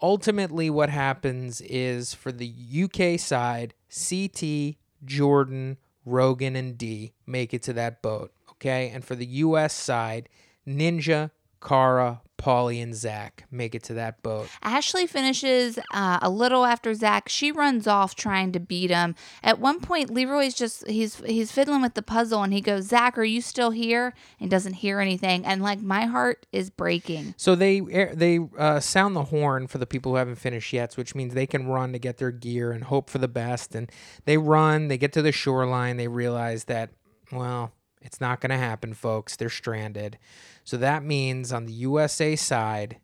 ultimately 0.00 0.68
what 0.70 0.90
happens 0.90 1.60
is 1.60 2.14
for 2.14 2.32
the 2.32 2.52
UK 2.84 3.18
side, 3.18 3.74
CT, 3.90 4.76
Jordan, 5.04 5.78
Rogan, 6.04 6.56
and 6.56 6.76
D 6.76 7.12
make 7.26 7.54
it 7.54 7.62
to 7.64 7.72
that 7.74 8.02
boat, 8.02 8.32
okay? 8.62 8.90
And 8.90 9.04
for 9.04 9.16
the 9.16 9.26
US 9.26 9.74
side, 9.74 10.28
Ninja, 10.66 11.30
Cara, 11.60 12.22
Paulie, 12.38 12.82
and 12.82 12.92
Zach 12.92 13.44
make 13.52 13.74
it 13.74 13.84
to 13.84 13.94
that 13.94 14.20
boat. 14.22 14.48
Ashley 14.62 15.06
finishes 15.06 15.78
uh, 15.94 16.18
a 16.20 16.28
little 16.28 16.64
after 16.64 16.92
Zach. 16.92 17.28
She 17.28 17.52
runs 17.52 17.86
off 17.86 18.16
trying 18.16 18.50
to 18.52 18.60
beat 18.60 18.90
him. 18.90 19.14
At 19.44 19.60
one 19.60 19.80
point, 19.80 20.10
Leroy's 20.10 20.54
just 20.54 20.86
he's 20.88 21.16
he's 21.18 21.52
fiddling 21.52 21.82
with 21.82 21.94
the 21.94 22.02
puzzle, 22.02 22.42
and 22.42 22.52
he 22.52 22.60
goes, 22.60 22.86
"Zach, 22.86 23.16
are 23.16 23.24
you 23.24 23.40
still 23.40 23.70
here?" 23.70 24.12
And 24.40 24.50
doesn't 24.50 24.74
hear 24.74 24.98
anything. 24.98 25.46
And 25.46 25.62
like 25.62 25.80
my 25.80 26.06
heart 26.06 26.46
is 26.50 26.68
breaking. 26.68 27.34
So 27.36 27.54
they 27.54 27.80
air- 27.90 28.14
they 28.14 28.40
uh, 28.58 28.80
sound 28.80 29.14
the 29.14 29.24
horn 29.24 29.68
for 29.68 29.78
the 29.78 29.86
people 29.86 30.12
who 30.12 30.16
haven't 30.16 30.36
finished 30.36 30.72
yet, 30.72 30.96
which 30.96 31.14
means 31.14 31.34
they 31.34 31.46
can 31.46 31.68
run 31.68 31.92
to 31.92 32.00
get 32.00 32.16
their 32.16 32.32
gear 32.32 32.72
and 32.72 32.84
hope 32.84 33.08
for 33.08 33.18
the 33.18 33.28
best. 33.28 33.76
And 33.76 33.90
they 34.24 34.36
run, 34.36 34.88
they 34.88 34.98
get 34.98 35.12
to 35.12 35.22
the 35.22 35.32
shoreline, 35.32 35.96
they 35.96 36.08
realize 36.08 36.64
that 36.64 36.90
well, 37.30 37.72
it's 38.02 38.20
not 38.20 38.40
going 38.40 38.50
to 38.50 38.56
happen, 38.56 38.94
folks. 38.94 39.36
They're 39.36 39.48
stranded. 39.48 40.18
So 40.64 40.76
that 40.76 41.04
means 41.04 41.52
on 41.52 41.66
the 41.66 41.72
USA 41.72 42.36
side, 42.36 42.98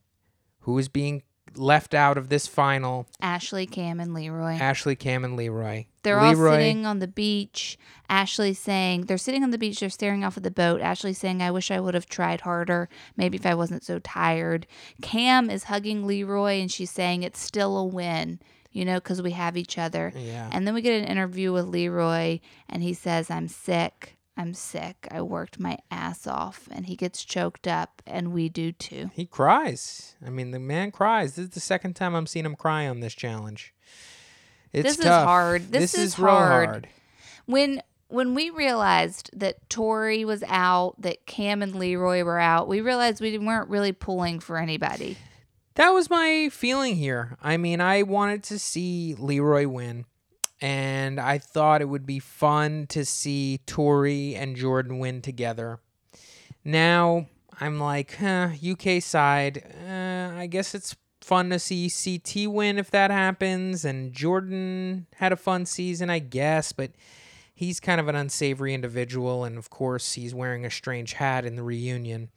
who 0.61 0.79
is 0.79 0.89
being 0.89 1.23
left 1.55 1.95
out 1.95 2.19
of 2.19 2.29
this 2.29 2.47
final? 2.47 3.07
Ashley, 3.21 3.67
Cam, 3.67 4.01
and 4.01 4.13
Leroy. 4.13 4.55
Ashley, 4.55 4.97
Cam, 4.97 5.25
and 5.25 5.37
Leroy. 5.37 5.87
They're 6.03 6.21
Leroy, 6.21 6.51
all 6.51 6.57
sitting 6.57 6.87
on 6.87 6.99
the 6.99 7.09
beach. 7.09 7.79
Ashley 8.09 8.55
saying, 8.55 9.03
they're 9.03 9.19
sitting 9.19 9.43
on 9.43 9.51
the 9.51 9.59
beach, 9.59 9.81
they're 9.81 9.91
staring 9.91 10.25
off 10.25 10.37
at 10.37 10.43
the 10.43 10.51
boat. 10.51 10.81
Ashley 10.81 11.13
saying, 11.13 11.43
I 11.43 11.51
wish 11.51 11.71
I 11.71 11.81
would 11.81 11.95
have 11.95 12.07
tried 12.07 12.43
harder, 12.43 12.89
maybe 13.17 13.37
if 13.37 13.47
I 13.47 13.55
wasn't 13.55 13.85
so 13.85 13.99
tired. 13.99 14.67
Cam 15.03 15.51
is 15.51 15.65
hugging 15.65 16.07
Leroy 16.07 16.61
and 16.61 16.71
she's 16.71 16.91
saying, 16.91 17.23
it's 17.23 17.41
still 17.41 17.77
a 17.77 17.85
win, 17.85 18.41
you 18.71 18.85
know, 18.85 18.97
because 18.97 19.23
we 19.23 19.33
have 19.33 19.57
each 19.57 19.79
other. 19.79 20.13
Yeah. 20.15 20.49
And 20.53 20.67
then 20.67 20.75
we 20.75 20.83
get 20.83 21.01
an 21.01 21.09
interview 21.09 21.53
with 21.53 21.67
Leroy 21.67 22.41
and 22.69 22.83
he 22.83 22.95
says, 22.95 23.31
I'm 23.31 23.49
sick. 23.49 24.18
I'm 24.39 24.55
sick. 24.55 25.09
I 25.11 25.21
worked 25.21 25.59
my 25.59 25.79
ass 25.91 26.27
off. 26.27 26.69
And 26.71 26.87
he 26.87 26.95
gets 26.95 27.25
choked 27.25 27.67
up, 27.67 28.01
and 28.07 28.33
we 28.33 28.49
do 28.49 28.71
too. 28.71 29.11
He 29.13 29.27
cries. 29.27 30.15
I 30.25 30.31
mean, 30.31 30.53
the 30.53 30.61
man 30.61 30.93
cries. 30.93 31.35
This 31.35 31.47
is 31.47 31.51
the 31.51 31.61
second 31.61 31.95
time 31.95 32.15
I'm 32.15 32.27
seeing 32.27 32.47
him 32.47 32.55
cry 32.55 32.87
on 32.87 33.01
this 33.01 33.15
challenge. 33.15 33.75
It's 34.73 34.97
This 34.97 34.99
is 35.01 35.07
hard. 35.07 35.73
This 35.73 35.95
is 35.95 36.19
real 36.19 36.29
hard. 36.29 36.69
hard. 36.69 36.89
when 37.47 37.83
when 38.09 38.35
we 38.35 38.49
realized 38.49 39.31
that 39.35 39.69
Tori 39.69 40.25
was 40.25 40.43
out, 40.47 40.95
that 40.99 41.27
Cam 41.27 41.61
and 41.63 41.75
Leroy 41.75 42.23
were 42.23 42.39
out, 42.39 42.67
we 42.69 42.81
realized 42.81 43.21
we 43.21 43.37
weren't 43.37 43.69
really 43.69 43.93
pulling 43.93 44.41
for 44.41 44.57
anybody. 44.57 45.19
That 45.75 45.91
was 45.91 46.09
my 46.09 46.49
feeling 46.51 46.97
here. 46.97 47.37
I 47.43 47.57
mean, 47.57 47.81
I 47.81 48.03
wanted 48.03 48.43
to 48.45 48.59
see 48.59 49.15
Leroy 49.19 49.69
win, 49.69 50.07
and 50.61 51.21
I 51.21 51.39
thought 51.39 51.83
it 51.83 51.89
would 51.89 52.07
be 52.07 52.19
fun 52.19 52.87
to 52.89 53.05
see 53.05 53.61
Tori 53.67 54.35
and 54.35 54.57
Jordan 54.57 54.99
win 54.99 55.23
together. 55.23 55.79
Now 56.65 57.27
I'm 57.61 57.79
like, 57.79 58.17
huh, 58.17 58.51
UK 58.69 59.03
side, 59.03 59.65
uh, 59.87 60.33
I 60.37 60.47
guess 60.47 60.75
it's 60.75 60.97
fun 61.21 61.51
to 61.51 61.59
see 61.59 61.91
CT 61.91 62.51
win 62.51 62.79
if 62.79 62.91
that 62.91 63.11
happens, 63.11 63.85
and 63.85 64.13
Jordan 64.13 65.07
had 65.17 65.33
a 65.33 65.37
fun 65.37 65.67
season, 65.67 66.11
I 66.11 66.21
guess, 66.21 66.73
but 66.73 66.93
he's 67.55 67.81
kind 67.81 68.01
of 68.01 68.09
an 68.09 68.15
unsavory 68.15 68.75
individual, 68.75 69.45
and 69.45 69.59
of 69.59 69.71
course, 69.71 70.15
he's 70.15 70.35
wearing 70.35 70.65
a 70.65 70.71
strange 70.71 71.15
hat 71.15 71.45
in 71.45 71.57
the 71.57 71.63
reunion 71.63 72.31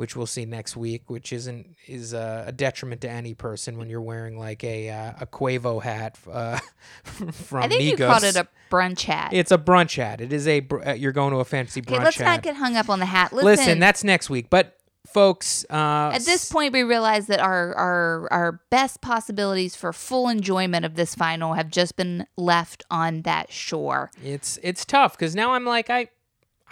which 0.00 0.16
we'll 0.16 0.24
see 0.24 0.46
next 0.46 0.78
week, 0.78 1.10
which 1.10 1.30
isn't 1.30 1.76
is 1.86 2.14
uh, 2.14 2.44
a 2.46 2.52
detriment 2.52 3.02
to 3.02 3.10
any 3.10 3.34
person 3.34 3.76
when 3.76 3.90
you're 3.90 4.00
wearing 4.00 4.38
like 4.38 4.64
a 4.64 4.88
uh, 4.88 5.12
a 5.20 5.26
Quavo 5.26 5.82
hat 5.82 6.18
uh, 6.32 6.58
from 7.04 7.64
I 7.64 7.68
think 7.68 7.82
you 7.82 7.98
called 7.98 8.24
it 8.24 8.34
a 8.34 8.48
brunch 8.70 9.02
hat. 9.02 9.34
It's 9.34 9.52
a 9.52 9.58
brunch 9.58 9.96
hat. 9.96 10.22
It 10.22 10.32
is 10.32 10.48
a 10.48 10.60
br- 10.60 10.82
uh, 10.82 10.92
you're 10.94 11.12
going 11.12 11.34
to 11.34 11.40
a 11.40 11.44
fancy 11.44 11.82
brunch 11.82 11.96
okay, 11.96 12.04
let's 12.04 12.16
hat. 12.16 12.24
not 12.24 12.42
get 12.42 12.56
hung 12.56 12.76
up 12.76 12.88
on 12.88 12.98
the 12.98 13.04
hat. 13.04 13.34
Listen, 13.34 13.44
Listen, 13.44 13.78
that's 13.78 14.02
next 14.02 14.30
week. 14.30 14.48
But 14.48 14.74
folks, 15.06 15.66
uh, 15.68 16.12
at 16.14 16.22
this 16.22 16.50
point, 16.50 16.72
we 16.72 16.82
realize 16.82 17.26
that 17.26 17.40
our, 17.40 17.74
our 17.74 18.28
our 18.32 18.52
best 18.70 19.02
possibilities 19.02 19.76
for 19.76 19.92
full 19.92 20.30
enjoyment 20.30 20.86
of 20.86 20.94
this 20.94 21.14
final 21.14 21.52
have 21.52 21.68
just 21.68 21.96
been 21.96 22.26
left 22.38 22.84
on 22.90 23.20
that 23.22 23.52
shore. 23.52 24.10
it's 24.24 24.58
it's 24.62 24.86
tough 24.86 25.18
because 25.18 25.34
now 25.34 25.52
I'm 25.52 25.66
like 25.66 25.90
I 25.90 26.08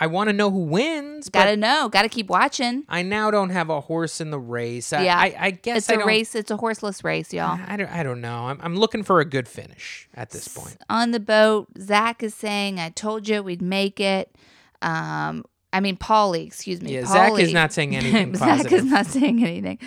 I 0.00 0.06
want 0.06 0.28
to 0.28 0.32
know 0.32 0.50
who 0.50 0.64
wins, 0.64 1.28
Gotta 1.28 1.56
know, 1.56 1.88
gotta 1.88 2.08
keep 2.08 2.28
watching. 2.30 2.84
I 2.88 3.02
now 3.02 3.30
don't 3.30 3.50
have 3.50 3.68
a 3.68 3.80
horse 3.80 4.20
in 4.20 4.30
the 4.30 4.38
race. 4.38 4.92
I, 4.92 5.04
Yeah. 5.04 5.18
I, 5.18 5.34
I 5.38 5.50
guess 5.50 5.78
It's 5.78 5.90
I 5.90 5.94
a 6.02 6.06
race. 6.06 6.34
It's 6.34 6.50
a 6.50 6.56
horseless 6.56 7.02
race, 7.02 7.32
y'all. 7.32 7.58
I 7.66 7.76
don't, 7.76 7.90
I 7.90 8.02
don't 8.02 8.20
know. 8.20 8.46
I'm, 8.46 8.60
I'm 8.62 8.76
looking 8.76 9.02
for 9.02 9.20
a 9.20 9.24
good 9.24 9.48
finish 9.48 10.08
at 10.14 10.30
this 10.30 10.48
point. 10.48 10.76
on 10.88 11.10
the 11.10 11.20
boat, 11.20 11.68
Zach 11.78 12.22
is 12.22 12.34
saying, 12.34 12.78
"I 12.78 12.90
told 12.90 13.28
you 13.28 13.42
we'd 13.42 13.62
make 13.62 13.98
it." 14.00 14.34
Um, 14.82 15.44
I 15.70 15.80
mean, 15.80 15.96
Paulie, 15.98 16.46
excuse 16.46 16.80
me. 16.80 16.94
Yeah, 16.94 17.04
Zach 17.04 17.38
is 17.38 17.52
not 17.52 17.72
saying 17.72 17.94
anything 18.00 18.34
Zach 18.34 18.72
is 18.72 18.84
not 18.84 19.06
saying 19.06 19.44
anything. 19.44 19.78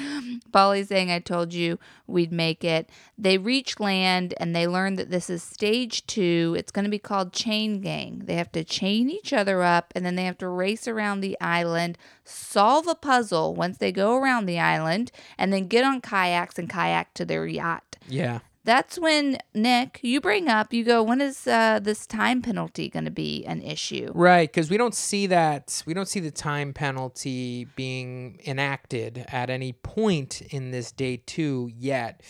Paulie's 0.52 0.89
saying, 0.89 1.10
"I 1.10 1.20
told 1.20 1.54
you 1.54 1.80
we'd 2.06 2.32
make 2.32 2.63
it." 2.63 2.89
They 3.17 3.38
reach 3.39 3.80
land 3.80 4.36
and 4.38 4.56
they 4.56 4.67
learn 4.67 4.96
that 4.98 5.10
this 5.10 5.30
is 5.30 5.41
stage 5.41 6.06
two. 6.06 6.56
It's 6.58 6.72
going 6.72 6.86
to 6.86 6.91
be 6.91 7.00
called 7.00 7.34
Chain 7.34 7.82
Gang. 7.82 8.24
They 8.26 8.36
have 8.36 8.52
to 8.52 8.63
chain 8.63 9.10
each 9.10 9.34
other 9.34 9.63
up 9.63 9.91
and 9.96 10.06
then 10.06 10.15
they 10.15 10.26
have 10.26 10.38
to 10.39 10.48
race 10.48 10.88
around 10.88 11.22
the 11.22 11.39
island, 11.41 11.98
solve 12.24 12.88
a 12.88 12.96
puzzle 12.96 13.56
once 13.56 13.78
they 13.80 13.91
go 13.91 14.15
around 14.15 14.46
the 14.46 14.60
island, 14.60 15.12
and 15.38 15.52
then 15.52 15.67
get 15.67 15.84
on 15.84 16.00
kayaks 16.02 16.60
and 16.60 16.70
kayak 16.70 17.13
to 17.15 17.26
their 17.26 17.48
yacht 17.48 17.98
Yeah. 18.08 18.39
That's 18.63 19.00
when 19.00 19.38
Nick, 19.54 20.00
you 20.04 20.21
bring 20.21 20.47
up, 20.47 20.74
you 20.74 20.84
go, 20.84 21.02
when 21.02 21.19
is 21.19 21.47
uh, 21.47 21.80
this 21.82 22.06
time 22.06 22.41
penalty 22.41 22.89
going 22.89 23.06
to 23.06 23.12
be 23.12 23.43
an 23.45 23.62
issue? 23.62 24.12
Right, 24.13 24.52
because 24.52 24.69
we 24.69 24.78
don't 24.78 24.93
see 24.93 25.28
that. 25.28 25.82
We 25.86 25.93
don't 25.93 26.08
see 26.08 26.19
the 26.19 26.32
time 26.32 26.74
penalty 26.74 27.65
being 27.76 28.39
enacted 28.45 29.26
at 29.30 29.50
any 29.50 29.74
point 29.74 30.41
in 30.41 30.71
this 30.71 30.91
day 30.91 31.17
two 31.26 31.71
yet. 31.76 32.21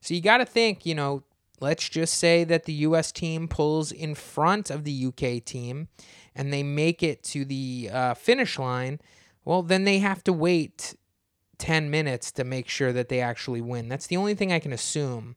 So 0.00 0.14
you 0.14 0.20
got 0.20 0.38
to 0.38 0.46
think, 0.46 0.84
you 0.84 0.94
know, 0.94 1.22
let's 1.60 1.88
just 1.88 2.14
say 2.14 2.44
that 2.44 2.64
the 2.64 2.72
U.S. 2.72 3.10
team 3.10 3.48
pulls 3.48 3.92
in 3.92 4.14
front 4.14 4.70
of 4.70 4.84
the 4.84 5.06
UK 5.06 5.44
team 5.44 5.88
and 6.34 6.52
they 6.52 6.62
make 6.62 7.02
it 7.02 7.22
to 7.24 7.44
the 7.44 7.90
uh, 7.92 8.14
finish 8.14 8.58
line. 8.58 9.00
Well, 9.44 9.62
then 9.62 9.84
they 9.84 9.98
have 9.98 10.22
to 10.24 10.32
wait 10.32 10.94
10 11.58 11.90
minutes 11.90 12.32
to 12.32 12.44
make 12.44 12.68
sure 12.68 12.92
that 12.92 13.08
they 13.08 13.20
actually 13.20 13.60
win. 13.60 13.88
That's 13.88 14.06
the 14.06 14.16
only 14.16 14.34
thing 14.34 14.52
I 14.52 14.58
can 14.58 14.72
assume. 14.72 15.36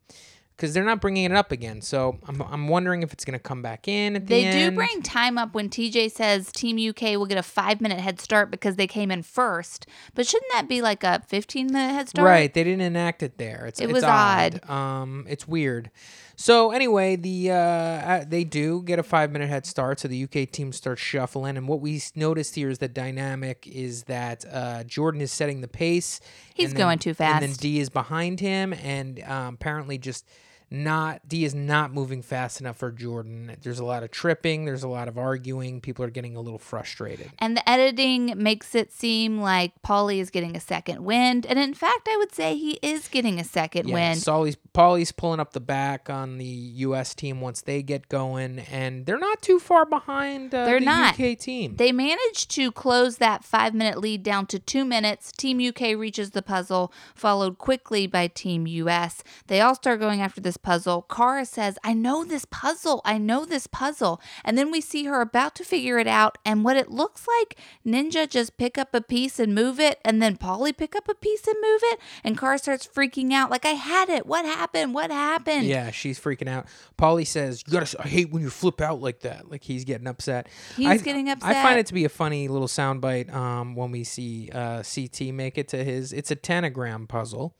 Because 0.63 0.73
they're 0.73 0.85
not 0.85 1.01
bringing 1.01 1.25
it 1.25 1.33
up 1.33 1.51
again, 1.51 1.81
so 1.81 2.17
I'm, 2.25 2.41
I'm 2.41 2.67
wondering 2.69 3.03
if 3.03 3.11
it's 3.11 3.25
going 3.25 3.37
to 3.37 3.43
come 3.43 3.61
back 3.61 3.85
in 3.89 4.15
at 4.15 4.27
the 4.27 4.33
They 4.33 4.45
end. 4.45 4.71
do 4.71 4.75
bring 4.77 5.01
time 5.01 5.37
up 5.37 5.53
when 5.53 5.67
TJ 5.67 6.09
says 6.09 6.53
Team 6.53 6.77
UK 6.77 7.17
will 7.19 7.25
get 7.25 7.37
a 7.37 7.43
five 7.43 7.81
minute 7.81 7.99
head 7.99 8.21
start 8.21 8.49
because 8.49 8.77
they 8.77 8.87
came 8.87 9.11
in 9.11 9.23
first. 9.23 9.85
But 10.15 10.25
shouldn't 10.25 10.49
that 10.53 10.69
be 10.69 10.81
like 10.81 11.03
a 11.03 11.21
15 11.27 11.67
minute 11.67 11.93
head 11.93 12.07
start? 12.07 12.25
Right, 12.25 12.53
they 12.53 12.63
didn't 12.63 12.79
enact 12.79 13.23
it 13.23 13.37
there. 13.37 13.65
It's 13.65 13.81
It 13.81 13.85
it's 13.89 13.93
was 13.93 14.03
odd. 14.05 14.69
Um, 14.69 15.25
it's 15.27 15.45
weird. 15.45 15.91
So 16.37 16.71
anyway, 16.71 17.17
the 17.17 17.51
uh, 17.51 17.55
uh, 17.55 18.25
they 18.25 18.45
do 18.45 18.81
get 18.83 18.99
a 18.99 19.03
five 19.03 19.31
minute 19.31 19.49
head 19.49 19.65
start, 19.65 19.99
so 19.99 20.07
the 20.07 20.23
UK 20.23 20.49
team 20.49 20.71
starts 20.71 21.01
shuffling. 21.01 21.57
And 21.57 21.67
what 21.67 21.81
we 21.81 22.01
noticed 22.15 22.55
here 22.55 22.69
is 22.69 22.79
the 22.79 22.87
dynamic 22.87 23.67
is 23.67 24.03
that 24.03 24.45
uh, 24.51 24.83
Jordan 24.85 25.19
is 25.19 25.31
setting 25.33 25.59
the 25.59 25.67
pace. 25.67 26.21
He's 26.53 26.69
then- 26.69 26.77
going 26.77 26.99
too 26.99 27.13
fast. 27.13 27.43
And 27.43 27.51
then. 27.51 27.57
D 27.59 27.79
is 27.79 27.89
behind 27.89 28.39
him, 28.39 28.73
and 28.73 29.21
um, 29.23 29.55
apparently 29.55 29.97
just 29.97 30.25
not 30.73 31.27
D 31.29 31.45
is 31.45 31.53
not 31.53 31.93
moving 31.93 32.21
fast 32.23 32.59
enough 32.59 32.77
for 32.77 32.91
Jordan. 32.91 33.55
There's 33.61 33.79
a 33.79 33.85
lot 33.85 34.03
of 34.03 34.09
tripping, 34.11 34.65
there's 34.65 34.83
a 34.83 34.87
lot 34.87 35.07
of 35.07 35.17
arguing. 35.17 35.79
People 35.79 36.03
are 36.03 36.09
getting 36.09 36.35
a 36.35 36.41
little 36.41 36.59
frustrated. 36.59 37.31
And 37.39 37.55
the 37.55 37.69
editing 37.69 38.33
makes 38.35 38.73
it 38.73 38.91
seem 38.91 39.39
like 39.39 39.79
Paulie 39.83 40.19
is 40.19 40.31
getting 40.31 40.55
a 40.55 40.59
second 40.59 41.03
wind. 41.05 41.45
And 41.45 41.59
in 41.59 41.73
fact, 41.75 42.07
I 42.11 42.17
would 42.17 42.33
say 42.33 42.55
he 42.57 42.79
is 42.81 43.07
getting 43.07 43.39
a 43.39 43.43
second 43.43 43.87
Yeah, 43.87 43.93
wind. 43.93 44.19
Solly's 44.19 44.57
Paulie's 44.73 45.11
pulling 45.11 45.39
up 45.39 45.53
the 45.53 45.59
back 45.59 46.09
on 46.09 46.39
the 46.39 46.45
U.S. 46.45 47.13
team 47.13 47.39
once 47.39 47.61
they 47.61 47.83
get 47.83 48.09
going, 48.09 48.57
and 48.59 49.05
they're 49.05 49.19
not 49.19 49.41
too 49.43 49.59
far 49.59 49.85
behind. 49.85 50.53
Uh, 50.55 50.65
They're 50.65 50.79
the 50.79 50.85
not. 50.85 51.19
UK 51.19 51.37
team. 51.37 51.75
They 51.75 51.91
managed 51.91 52.49
to 52.51 52.71
close 52.71 53.17
that 53.17 53.43
five 53.43 53.75
minute 53.75 53.99
lead 53.99 54.23
down 54.23 54.47
to 54.47 54.57
two 54.57 54.83
minutes. 54.83 55.31
Team 55.31 55.59
UK 55.65 55.95
reaches 55.95 56.31
the 56.31 56.41
puzzle, 56.41 56.91
followed 57.13 57.59
quickly 57.59 58.07
by 58.07 58.25
Team 58.27 58.65
US. 58.65 59.23
They 59.45 59.61
all 59.61 59.75
start 59.75 59.99
going 59.99 60.21
after 60.21 60.41
this 60.41 60.57
puzzle. 60.63 61.03
Cara 61.03 61.45
says, 61.45 61.77
I 61.83 61.93
know 61.93 62.23
this 62.23 62.45
puzzle. 62.45 63.01
I 63.05 63.17
know 63.17 63.45
this 63.45 63.67
puzzle. 63.67 64.19
And 64.43 64.57
then 64.57 64.71
we 64.71 64.81
see 64.81 65.03
her 65.05 65.21
about 65.21 65.53
to 65.55 65.63
figure 65.63 65.99
it 65.99 66.07
out. 66.07 66.37
And 66.45 66.63
what 66.63 66.77
it 66.77 66.89
looks 66.89 67.27
like, 67.27 67.57
Ninja 67.85 68.27
just 68.27 68.57
pick 68.57 68.77
up 68.77 68.95
a 68.95 69.01
piece 69.01 69.39
and 69.39 69.53
move 69.53 69.79
it. 69.79 69.99
And 70.03 70.21
then 70.21 70.37
Paulie 70.37 70.75
pick 70.75 70.95
up 70.95 71.07
a 71.09 71.13
piece 71.15 71.45
and 71.45 71.57
move 71.61 71.81
it. 71.83 71.99
And 72.23 72.37
Cara 72.37 72.57
starts 72.57 72.87
freaking 72.87 73.31
out, 73.33 73.51
like, 73.51 73.65
I 73.65 73.69
had 73.71 74.09
it. 74.09 74.25
What 74.25 74.45
happened? 74.45 74.93
What 74.93 75.11
happened? 75.11 75.65
Yeah, 75.67 75.91
she's 75.91 76.19
freaking 76.19 76.47
out. 76.47 76.65
Paulie 76.97 77.27
says, 77.27 77.63
"You 77.67 77.73
gotta. 77.73 78.01
I 78.01 78.07
hate 78.07 78.31
when 78.31 78.41
you 78.41 78.49
flip 78.49 78.79
out 78.79 79.01
like 79.01 79.19
that. 79.21 79.51
Like 79.51 79.63
he's 79.63 79.83
getting 79.83 80.07
upset. 80.07 80.47
He's 80.77 80.87
I- 80.87 80.97
getting 80.97 81.29
upset. 81.29 81.49
I 81.55 81.61
find 81.61 81.79
it 81.79 81.85
to 81.87 81.93
be 81.93 82.05
a 82.05 82.09
funny 82.09 82.47
little 82.47 82.67
soundbite 82.67 83.33
um, 83.33 83.75
when 83.75 83.91
we 83.91 84.03
see 84.03 84.49
uh, 84.53 84.83
CT 84.83 85.33
make 85.33 85.57
it 85.57 85.67
to 85.69 85.83
his. 85.83 86.13
It's 86.13 86.31
a 86.31 86.35
tanagram 86.35 87.07
puzzle. 87.07 87.55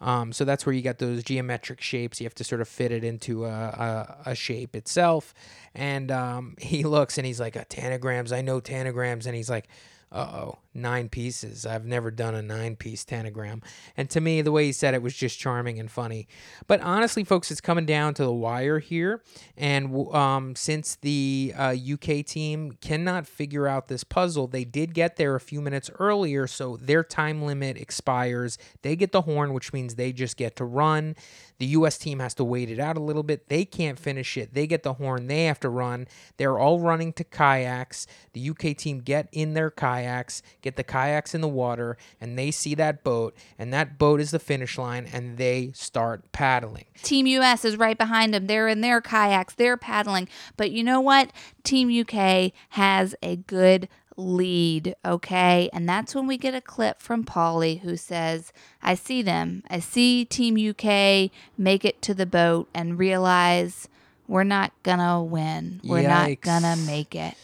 Um, 0.00 0.32
so 0.32 0.44
that's 0.44 0.66
where 0.66 0.72
you 0.72 0.82
got 0.82 0.98
those 0.98 1.22
geometric 1.22 1.80
shapes. 1.80 2.20
You 2.20 2.26
have 2.26 2.34
to 2.36 2.44
sort 2.44 2.60
of 2.60 2.68
fit 2.68 2.92
it 2.92 3.04
into 3.04 3.44
a, 3.44 3.48
a, 3.48 4.30
a 4.30 4.34
shape 4.34 4.76
itself. 4.76 5.34
And 5.74 6.10
um, 6.10 6.56
he 6.60 6.84
looks 6.84 7.18
and 7.18 7.26
he's 7.26 7.40
like, 7.40 7.56
"Uh, 7.56 7.64
"Tanagrams. 7.68 8.32
I 8.32 8.42
know 8.42 8.60
tanagrams." 8.60 9.26
And 9.26 9.34
he's 9.34 9.50
like, 9.50 9.68
"Uh 10.12 10.26
oh, 10.32 10.58
nine 10.74 11.08
pieces. 11.08 11.64
I've 11.64 11.84
never 11.84 12.10
done 12.10 12.34
a 12.34 12.42
nine 12.42 12.76
piece 12.76 13.04
tanagram." 13.04 13.62
And 13.96 14.10
to 14.10 14.20
me, 14.20 14.42
the 14.42 14.52
way 14.52 14.66
he 14.66 14.72
said 14.72 14.94
it 14.94 15.02
was 15.02 15.14
just 15.14 15.38
charming 15.38 15.78
and 15.78 15.90
funny. 15.90 16.28
But 16.66 16.80
honestly, 16.80 17.24
folks, 17.24 17.50
it's 17.50 17.60
coming 17.60 17.86
down 17.86 18.14
to 18.14 18.24
the 18.24 18.32
wire 18.32 18.78
here. 18.78 19.22
And 19.56 20.14
um, 20.14 20.56
since 20.56 20.96
the 20.96 21.54
uh, 21.56 21.74
UK 21.92 22.24
team 22.24 22.72
cannot 22.80 23.26
figure 23.26 23.66
out 23.66 23.88
this 23.88 24.04
puzzle, 24.04 24.46
they 24.46 24.64
did 24.64 24.94
get 24.94 25.16
there 25.16 25.34
a 25.34 25.40
few 25.40 25.60
minutes 25.60 25.90
earlier, 25.98 26.46
so 26.46 26.76
their 26.76 27.04
time 27.04 27.42
limit 27.42 27.76
expires. 27.76 28.58
They 28.82 28.96
get 28.96 29.12
the 29.12 29.22
horn, 29.22 29.52
which 29.52 29.72
means 29.72 29.94
they 29.94 30.12
just 30.12 30.36
get 30.36 30.56
to 30.56 30.64
run. 30.64 31.16
The 31.58 31.66
US 31.66 31.98
team 31.98 32.18
has 32.18 32.34
to 32.34 32.44
wait 32.44 32.70
it 32.70 32.80
out 32.80 32.96
a 32.96 33.00
little 33.00 33.22
bit. 33.22 33.48
They 33.48 33.64
can't 33.64 33.98
finish 33.98 34.36
it. 34.36 34.54
They 34.54 34.66
get 34.66 34.82
the 34.82 34.94
horn. 34.94 35.28
They 35.28 35.44
have 35.44 35.60
to 35.60 35.68
run. 35.68 36.08
They're 36.36 36.58
all 36.58 36.80
running 36.80 37.12
to 37.14 37.24
kayaks. 37.24 38.06
The 38.32 38.50
UK 38.50 38.76
team 38.76 39.00
get 39.00 39.28
in 39.32 39.54
their 39.54 39.70
kayaks, 39.70 40.42
get 40.64 40.76
the 40.76 40.82
kayaks 40.82 41.34
in 41.34 41.42
the 41.42 41.48
water, 41.48 41.96
and 42.20 42.38
they 42.38 42.50
see 42.50 42.74
that 42.74 43.04
boat, 43.04 43.36
and 43.58 43.72
that 43.72 43.98
boat 43.98 44.18
is 44.18 44.30
the 44.30 44.38
finish 44.38 44.78
line, 44.78 45.06
and 45.12 45.36
they 45.36 45.70
start 45.74 46.32
paddling. 46.32 46.86
Team 47.02 47.26
US 47.26 47.64
is 47.64 47.76
right 47.76 47.98
behind 47.98 48.32
them. 48.32 48.46
They're 48.46 48.66
in 48.66 48.80
their 48.80 49.02
kayaks, 49.02 49.54
they're 49.54 49.76
paddling. 49.76 50.26
But 50.56 50.70
you 50.70 50.82
know 50.82 51.00
what? 51.00 51.30
Team 51.62 51.88
UK 51.88 52.52
has 52.70 53.14
a 53.22 53.36
good 53.36 53.88
lead, 54.16 54.94
okay? 55.04 55.68
And 55.72 55.86
that's 55.86 56.14
when 56.14 56.26
we 56.26 56.38
get 56.38 56.54
a 56.54 56.60
clip 56.60 57.02
from 57.02 57.24
Paulie 57.24 57.80
who 57.80 57.96
says, 57.96 58.52
I 58.82 58.94
see 58.94 59.20
them. 59.20 59.64
I 59.68 59.80
see 59.80 60.24
Team 60.24 60.56
UK 60.56 61.30
make 61.58 61.84
it 61.84 62.00
to 62.02 62.14
the 62.14 62.26
boat 62.26 62.68
and 62.72 62.98
realize 62.98 63.88
we're 64.26 64.44
not 64.44 64.72
gonna 64.82 65.22
win. 65.22 65.82
We're 65.84 66.08
not 66.08 66.40
gonna 66.40 66.76
make 66.76 67.14
it. 67.14 67.34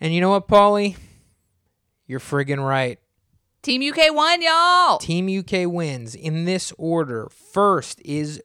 And 0.00 0.14
you 0.14 0.20
know 0.20 0.30
what, 0.30 0.46
Paulie? 0.46 0.96
You're 2.10 2.18
friggin' 2.18 2.58
right. 2.58 2.98
Team 3.62 3.88
UK 3.88 4.12
won, 4.12 4.42
y'all. 4.42 4.98
Team 4.98 5.28
UK 5.28 5.72
wins 5.72 6.16
in 6.16 6.44
this 6.44 6.72
order. 6.76 7.28
First 7.28 8.02
is 8.04 8.42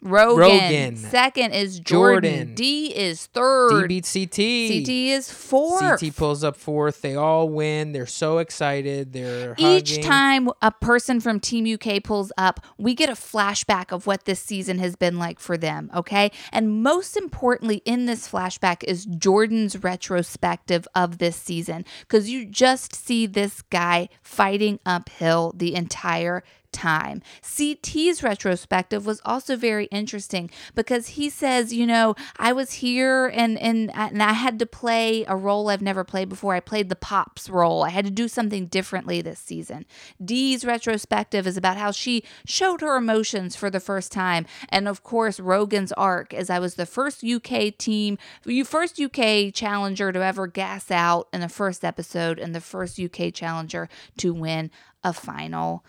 Rogan. 0.00 0.38
Rogan. 0.38 0.96
Second 0.96 1.52
is 1.52 1.80
Jordan. 1.80 2.30
Jordan. 2.32 2.54
Dee 2.54 2.94
is 2.94 3.26
third. 3.26 3.88
Dee 3.88 4.00
beats 4.00 4.12
CT. 4.12 4.30
CT 4.30 4.88
is 4.88 5.30
fourth. 5.30 6.00
CT 6.00 6.14
pulls 6.14 6.44
up 6.44 6.56
fourth. 6.56 7.00
They 7.02 7.16
all 7.16 7.48
win. 7.48 7.92
They're 7.92 8.06
so 8.06 8.38
excited. 8.38 9.12
They're 9.12 9.54
Each 9.58 9.96
hugging. 9.96 10.04
time 10.04 10.48
a 10.62 10.70
person 10.70 11.20
from 11.20 11.40
Team 11.40 11.66
UK 11.72 12.02
pulls 12.02 12.32
up, 12.38 12.60
we 12.78 12.94
get 12.94 13.08
a 13.08 13.14
flashback 13.14 13.92
of 13.92 14.06
what 14.06 14.24
this 14.24 14.40
season 14.40 14.78
has 14.78 14.94
been 14.96 15.18
like 15.18 15.40
for 15.40 15.56
them, 15.56 15.90
okay? 15.94 16.30
And 16.52 16.82
most 16.82 17.16
importantly, 17.16 17.82
in 17.84 18.06
this 18.06 18.28
flashback 18.28 18.84
is 18.84 19.04
Jordan's 19.04 19.82
retrospective 19.82 20.86
of 20.94 21.18
this 21.18 21.36
season 21.36 21.84
because 22.02 22.30
you 22.30 22.44
just 22.46 22.94
see 22.94 23.26
this 23.26 23.62
guy 23.62 24.08
fighting 24.22 24.78
uphill 24.86 25.52
the 25.56 25.74
entire 25.74 26.42
time. 26.72 27.22
CT's 27.42 28.22
retrospective 28.22 29.06
was 29.06 29.20
also 29.24 29.56
very 29.56 29.86
interesting 29.86 30.50
because 30.74 31.08
he 31.08 31.30
says, 31.30 31.72
you 31.72 31.86
know, 31.86 32.14
I 32.38 32.52
was 32.52 32.74
here 32.74 33.26
and 33.26 33.58
and 33.58 33.90
and 33.94 34.22
I 34.22 34.32
had 34.32 34.58
to 34.58 34.66
play 34.66 35.24
a 35.26 35.36
role 35.36 35.68
I've 35.68 35.82
never 35.82 36.04
played 36.04 36.28
before. 36.28 36.54
I 36.54 36.60
played 36.60 36.88
the 36.88 36.96
pops 36.96 37.48
role. 37.48 37.84
I 37.84 37.90
had 37.90 38.04
to 38.04 38.10
do 38.10 38.28
something 38.28 38.66
differently 38.66 39.20
this 39.20 39.38
season. 39.38 39.86
Dee's 40.24 40.64
retrospective 40.64 41.46
is 41.46 41.56
about 41.56 41.76
how 41.76 41.90
she 41.90 42.22
showed 42.46 42.80
her 42.80 42.96
emotions 42.96 43.56
for 43.56 43.70
the 43.70 43.80
first 43.80 44.12
time, 44.12 44.46
and 44.68 44.88
of 44.88 45.02
course 45.02 45.40
Rogan's 45.40 45.92
arc 45.92 46.32
as 46.34 46.50
I 46.50 46.58
was 46.58 46.74
the 46.74 46.86
first 46.86 47.24
UK 47.24 47.76
team, 47.76 48.18
first 48.64 49.00
UK 49.00 49.52
challenger 49.52 50.12
to 50.12 50.22
ever 50.22 50.46
gas 50.46 50.90
out 50.90 51.28
in 51.32 51.40
the 51.40 51.48
first 51.48 51.84
episode 51.84 52.38
and 52.38 52.54
the 52.54 52.60
first 52.60 52.98
UK 53.00 53.32
challenger 53.32 53.88
to 54.18 54.32
win 54.32 54.70
a 55.02 55.12
final. 55.12 55.84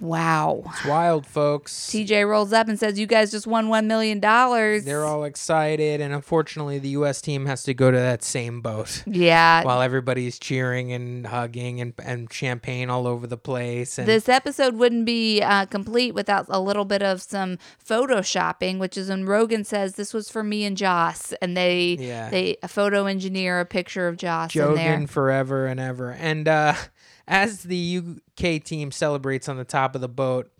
Wow. 0.00 0.62
It's 0.66 0.84
wild, 0.84 1.26
folks. 1.26 1.72
TJ 1.90 2.28
rolls 2.28 2.52
up 2.52 2.68
and 2.68 2.78
says, 2.78 2.98
You 2.98 3.06
guys 3.06 3.30
just 3.30 3.46
won 3.46 3.68
$1 3.68 3.86
million. 3.86 4.20
They're 4.20 5.04
all 5.04 5.24
excited, 5.24 6.00
and 6.00 6.12
unfortunately, 6.14 6.78
the 6.78 6.90
U.S. 6.90 7.20
team 7.20 7.46
has 7.46 7.62
to 7.64 7.74
go 7.74 7.90
to 7.90 7.96
that 7.96 8.22
same 8.22 8.60
boat 8.60 9.02
Yeah. 9.06 9.62
while 9.64 9.80
everybody's 9.82 10.38
cheering 10.38 10.92
and 10.92 11.26
hugging 11.26 11.80
and, 11.80 11.92
and 12.04 12.32
champagne 12.32 12.90
all 12.90 13.06
over 13.06 13.26
the 13.26 13.36
place. 13.38 13.98
And 13.98 14.06
This 14.06 14.28
episode 14.28 14.74
wouldn't 14.76 15.04
be 15.06 15.40
uh, 15.42 15.66
complete 15.66 16.14
without 16.14 16.46
a 16.48 16.60
little 16.60 16.84
bit 16.84 17.02
of 17.02 17.22
some 17.22 17.58
photoshopping, 17.84 18.78
which 18.78 18.96
is 18.96 19.08
when 19.08 19.26
Rogan 19.26 19.64
says 19.64 19.94
this 19.94 20.14
was 20.14 20.30
for 20.30 20.42
me 20.42 20.64
and 20.64 20.76
Joss, 20.76 21.32
and 21.42 21.56
they 21.56 21.96
Yeah. 21.98 22.30
they 22.30 22.56
a 22.62 22.68
photo 22.68 23.06
engineer 23.06 23.60
a 23.60 23.64
picture 23.66 24.08
of 24.08 24.16
Joss 24.16 24.54
in 24.54 24.74
there. 24.74 24.96
Jogan 24.98 25.08
forever 25.08 25.66
and 25.66 25.80
ever. 25.80 26.10
And 26.12 26.46
uh, 26.48 26.74
as 27.28 27.64
the 27.64 28.02
UK 28.38 28.62
team 28.62 28.90
celebrates 28.90 29.48
on 29.48 29.56
the 29.56 29.64
top 29.64 29.94
of 29.94 30.00
the 30.00 30.08
boat, 30.08 30.50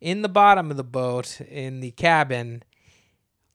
in 0.00 0.22
the 0.22 0.28
bottom 0.28 0.70
of 0.70 0.76
the 0.76 0.84
boat, 0.84 1.40
in 1.40 1.80
the 1.80 1.90
cabin, 1.92 2.62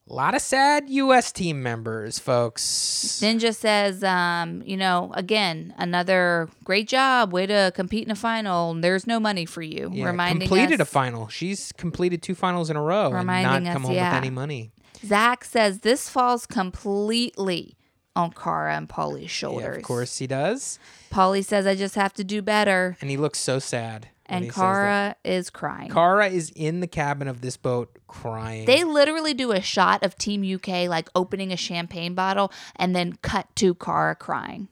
a 0.08 0.12
lot 0.12 0.34
of 0.34 0.42
sad 0.42 0.90
U.S. 0.90 1.30
team 1.30 1.62
members, 1.62 2.18
folks. 2.18 3.20
Ninja 3.22 3.54
says, 3.54 4.02
um, 4.02 4.62
you 4.66 4.76
know, 4.76 5.12
again, 5.14 5.72
another 5.78 6.48
great 6.64 6.88
job, 6.88 7.32
way 7.32 7.46
to 7.46 7.72
compete 7.74 8.04
in 8.04 8.10
a 8.10 8.16
final. 8.16 8.74
There's 8.74 9.06
no 9.06 9.20
money 9.20 9.46
for 9.46 9.62
you. 9.62 9.90
Yeah, 9.92 10.06
reminding 10.06 10.48
completed 10.48 10.80
us, 10.80 10.88
a 10.88 10.90
final. 10.90 11.28
She's 11.28 11.72
completed 11.72 12.20
two 12.20 12.34
finals 12.34 12.68
in 12.68 12.76
a 12.76 12.82
row 12.82 13.12
and 13.14 13.26
not 13.26 13.64
come 13.64 13.82
us, 13.82 13.88
home 13.88 13.92
yeah. 13.94 14.10
with 14.10 14.18
any 14.18 14.30
money. 14.30 14.72
Zach 15.04 15.44
says 15.44 15.80
this 15.80 16.08
falls 16.08 16.46
completely 16.46 17.76
on 18.14 18.32
Cara 18.32 18.76
and 18.76 18.88
Paulie's 18.88 19.30
Yeah, 19.42 19.78
of 19.78 19.82
course 19.82 20.18
he 20.18 20.26
does. 20.26 20.78
Paulie 21.10 21.44
says, 21.44 21.66
I 21.66 21.74
just 21.74 21.94
have 21.94 22.12
to 22.14 22.24
do 22.24 22.42
better. 22.42 22.96
And 23.00 23.10
he 23.10 23.16
looks 23.16 23.38
so 23.38 23.58
sad. 23.58 24.08
And. 24.26 24.50
Cara 24.50 25.16
is 25.24 25.50
crying. 25.50 25.90
Cara 25.90 26.28
is 26.28 26.50
in 26.54 26.80
the 26.80 26.86
cabin 26.86 27.28
of 27.28 27.40
this 27.40 27.56
boat 27.56 27.98
crying. 28.06 28.64
They 28.64 28.84
literally 28.84 29.34
do 29.34 29.52
a 29.52 29.60
shot 29.60 30.02
of 30.04 30.16
Team 30.16 30.42
UK 30.42 30.88
like 30.88 31.08
opening 31.14 31.52
a 31.52 31.56
champagne 31.56 32.14
bottle 32.14 32.52
and 32.76 32.94
then 32.96 33.14
cut 33.22 33.54
to 33.56 33.74
Cara 33.74 34.14
crying. 34.14 34.68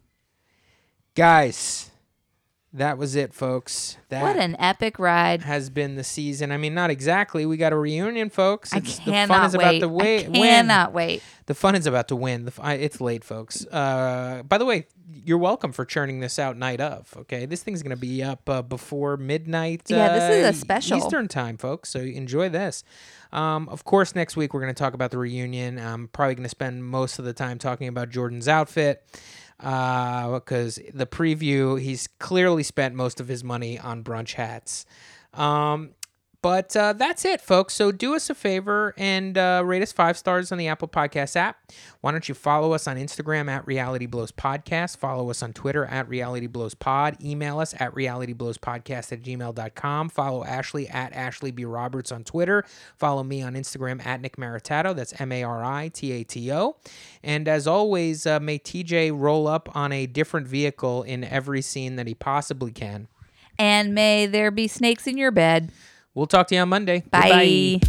Guys, 1.15 1.90
that 2.73 2.99
was 2.99 3.17
it, 3.17 3.35
folks. 3.35 3.97
That 4.11 4.23
What 4.23 4.37
an 4.37 4.55
epic 4.61 4.99
ride. 4.99 5.43
has 5.43 5.71
been 5.71 5.97
the 5.97 6.05
season. 6.05 6.53
I 6.53 6.57
mean, 6.57 6.73
not 6.73 6.91
exactly. 6.91 7.45
We 7.45 7.57
got 7.57 7.73
a 7.73 7.77
reunion, 7.77 8.31
folks. 8.31 8.73
I 8.73 8.81
cannot 8.81 9.29
the 9.29 9.35
fun 9.35 9.47
is 9.47 9.57
wait. 9.57 9.63
about 9.65 9.81
to 9.81 9.89
wait. 9.89 10.29
I 10.29 10.33
cannot 10.33 10.93
wait. 10.93 11.23
The 11.47 11.55
fun 11.55 11.75
is 11.75 11.87
about 11.87 12.09
to 12.09 12.17
win. 12.17 12.45
The 12.45 12.53
I, 12.61 12.75
it's 12.75 13.01
late, 13.01 13.25
folks. 13.25 13.67
Uh, 13.67 14.45
by 14.49 14.57
the 14.57 14.65
way, 14.65 14.87
you're 15.25 15.39
welcome 15.39 15.73
for 15.73 15.85
churning 15.85 16.21
this 16.21 16.39
out 16.39 16.57
night 16.57 16.81
of. 16.81 17.13
Okay, 17.17 17.45
this 17.45 17.63
thing's 17.63 17.83
gonna 17.83 17.97
be 17.97 18.23
up 18.23 18.49
uh, 18.49 18.63
before 18.63 19.17
midnight. 19.17 19.83
Yeah, 19.89 20.13
this 20.13 20.37
is 20.37 20.45
a 20.45 20.49
uh, 20.51 20.53
special. 20.53 20.99
Eastern 20.99 21.27
time, 21.27 21.57
folks. 21.57 21.91
So 21.91 21.99
enjoy 21.99 22.51
this. 22.51 22.85
Um, 23.33 23.69
of 23.69 23.85
course, 23.85 24.15
next 24.15 24.37
week 24.37 24.55
we're 24.55 24.61
gonna 24.61 24.75
talk 24.75 24.95
about 24.95 25.11
the 25.11 25.19
reunion. 25.19 25.79
I'm 25.79 26.07
probably 26.09 26.37
gonna 26.37 26.49
spend 26.49 26.85
most 26.85 27.19
of 27.19 27.25
the 27.25 27.33
time 27.33 27.59
talking 27.59 27.89
about 27.89 28.11
Jordan's 28.11 28.47
outfit 28.47 29.05
because 29.61 30.81
the 30.95 31.07
preview 31.07 31.81
he's 31.81 32.07
clearly 32.19 32.63
spent 32.63 32.95
most 32.95 33.21
of 33.21 33.29
his 33.29 33.45
money 33.45 33.79
on 33.79 34.03
brunch 34.03 34.35
hats. 34.35 34.87
Um, 35.35 35.91
but 36.43 36.75
uh, 36.75 36.95
that's 36.95 37.25
it, 37.25 37.41
folks. 37.41 37.75
So 37.75 37.93
do 37.93 38.15
us 38.15 38.31
a 38.31 38.35
favor 38.35 38.95
and 38.97 39.37
uh, 39.37 39.63
rate 39.65 39.83
us 39.83 39.93
five 39.93 40.17
stars 40.17 40.51
on 40.51 40.59
the 40.59 40.69
Apple 40.69 40.89
Podcast 40.89 41.37
app. 41.37 41.71
Why 42.01 42.13
don't 42.13 42.29
you 42.29 42.35
follow 42.35 42.73
us 42.73 42.87
on 42.87 42.97
Instagram 42.97 43.51
at 43.51 43.67
Reality 43.67 44.07
Blows 44.07 44.33
Podcast? 44.33 44.97
Follow 44.97 45.29
us 45.29 45.43
on 45.43 45.53
Twitter 45.53 45.85
at 45.85 46.09
Reality 46.09 46.47
Blows 46.47 46.75
Pod. 46.75 47.23
Email 47.23 47.59
us 47.59 47.75
at 47.79 47.95
realityblowspodcast 47.95 49.13
at 49.13 49.23
gmail.com. 49.23 50.09
Follow 50.09 50.45
Ashley 50.45 50.89
at 50.89 51.13
Ashley 51.13 51.51
B. 51.51 51.65
Roberts 51.67 52.11
on 52.11 52.25
Twitter. 52.25 52.65
Follow 52.97 53.23
me 53.23 53.43
on 53.43 53.55
Instagram 53.55 54.05
at 54.07 54.23
Nick 54.23 54.37
Maritato. 54.37 54.97
That's 54.97 55.21
M 55.21 55.33
A 55.33 55.43
R 55.43 55.63
I 55.63 55.89
T 55.89 56.13
A 56.13 56.25
T 56.25 56.51
O. 56.53 56.77
And 57.23 57.49
as 57.49 57.67
always, 57.67 58.25
uh, 58.27 58.41
may 58.41 58.59
TJ 58.59 59.13
roll 59.15 59.47
up 59.47 59.75
on 59.77 59.93
a 59.93 60.07
different 60.07 60.49
vehicle 60.49 61.03
in 61.03 61.23
every 61.23 61.61
scene 61.61 61.97
that 61.97 62.07
he 62.07 62.15
possibly 62.15 62.73
can. 62.73 63.09
And 63.59 63.95
may 63.95 64.25
there 64.25 64.51
be 64.51 64.69
snakes 64.69 65.07
in 65.07 65.19
your 65.19 65.31
bed. 65.31 65.71
We'll 66.15 66.27
talk 66.27 66.49
to 66.49 66.55
you 66.55 66.61
on 66.61 66.69
Monday. 66.69 67.05
Bye. 67.11 67.81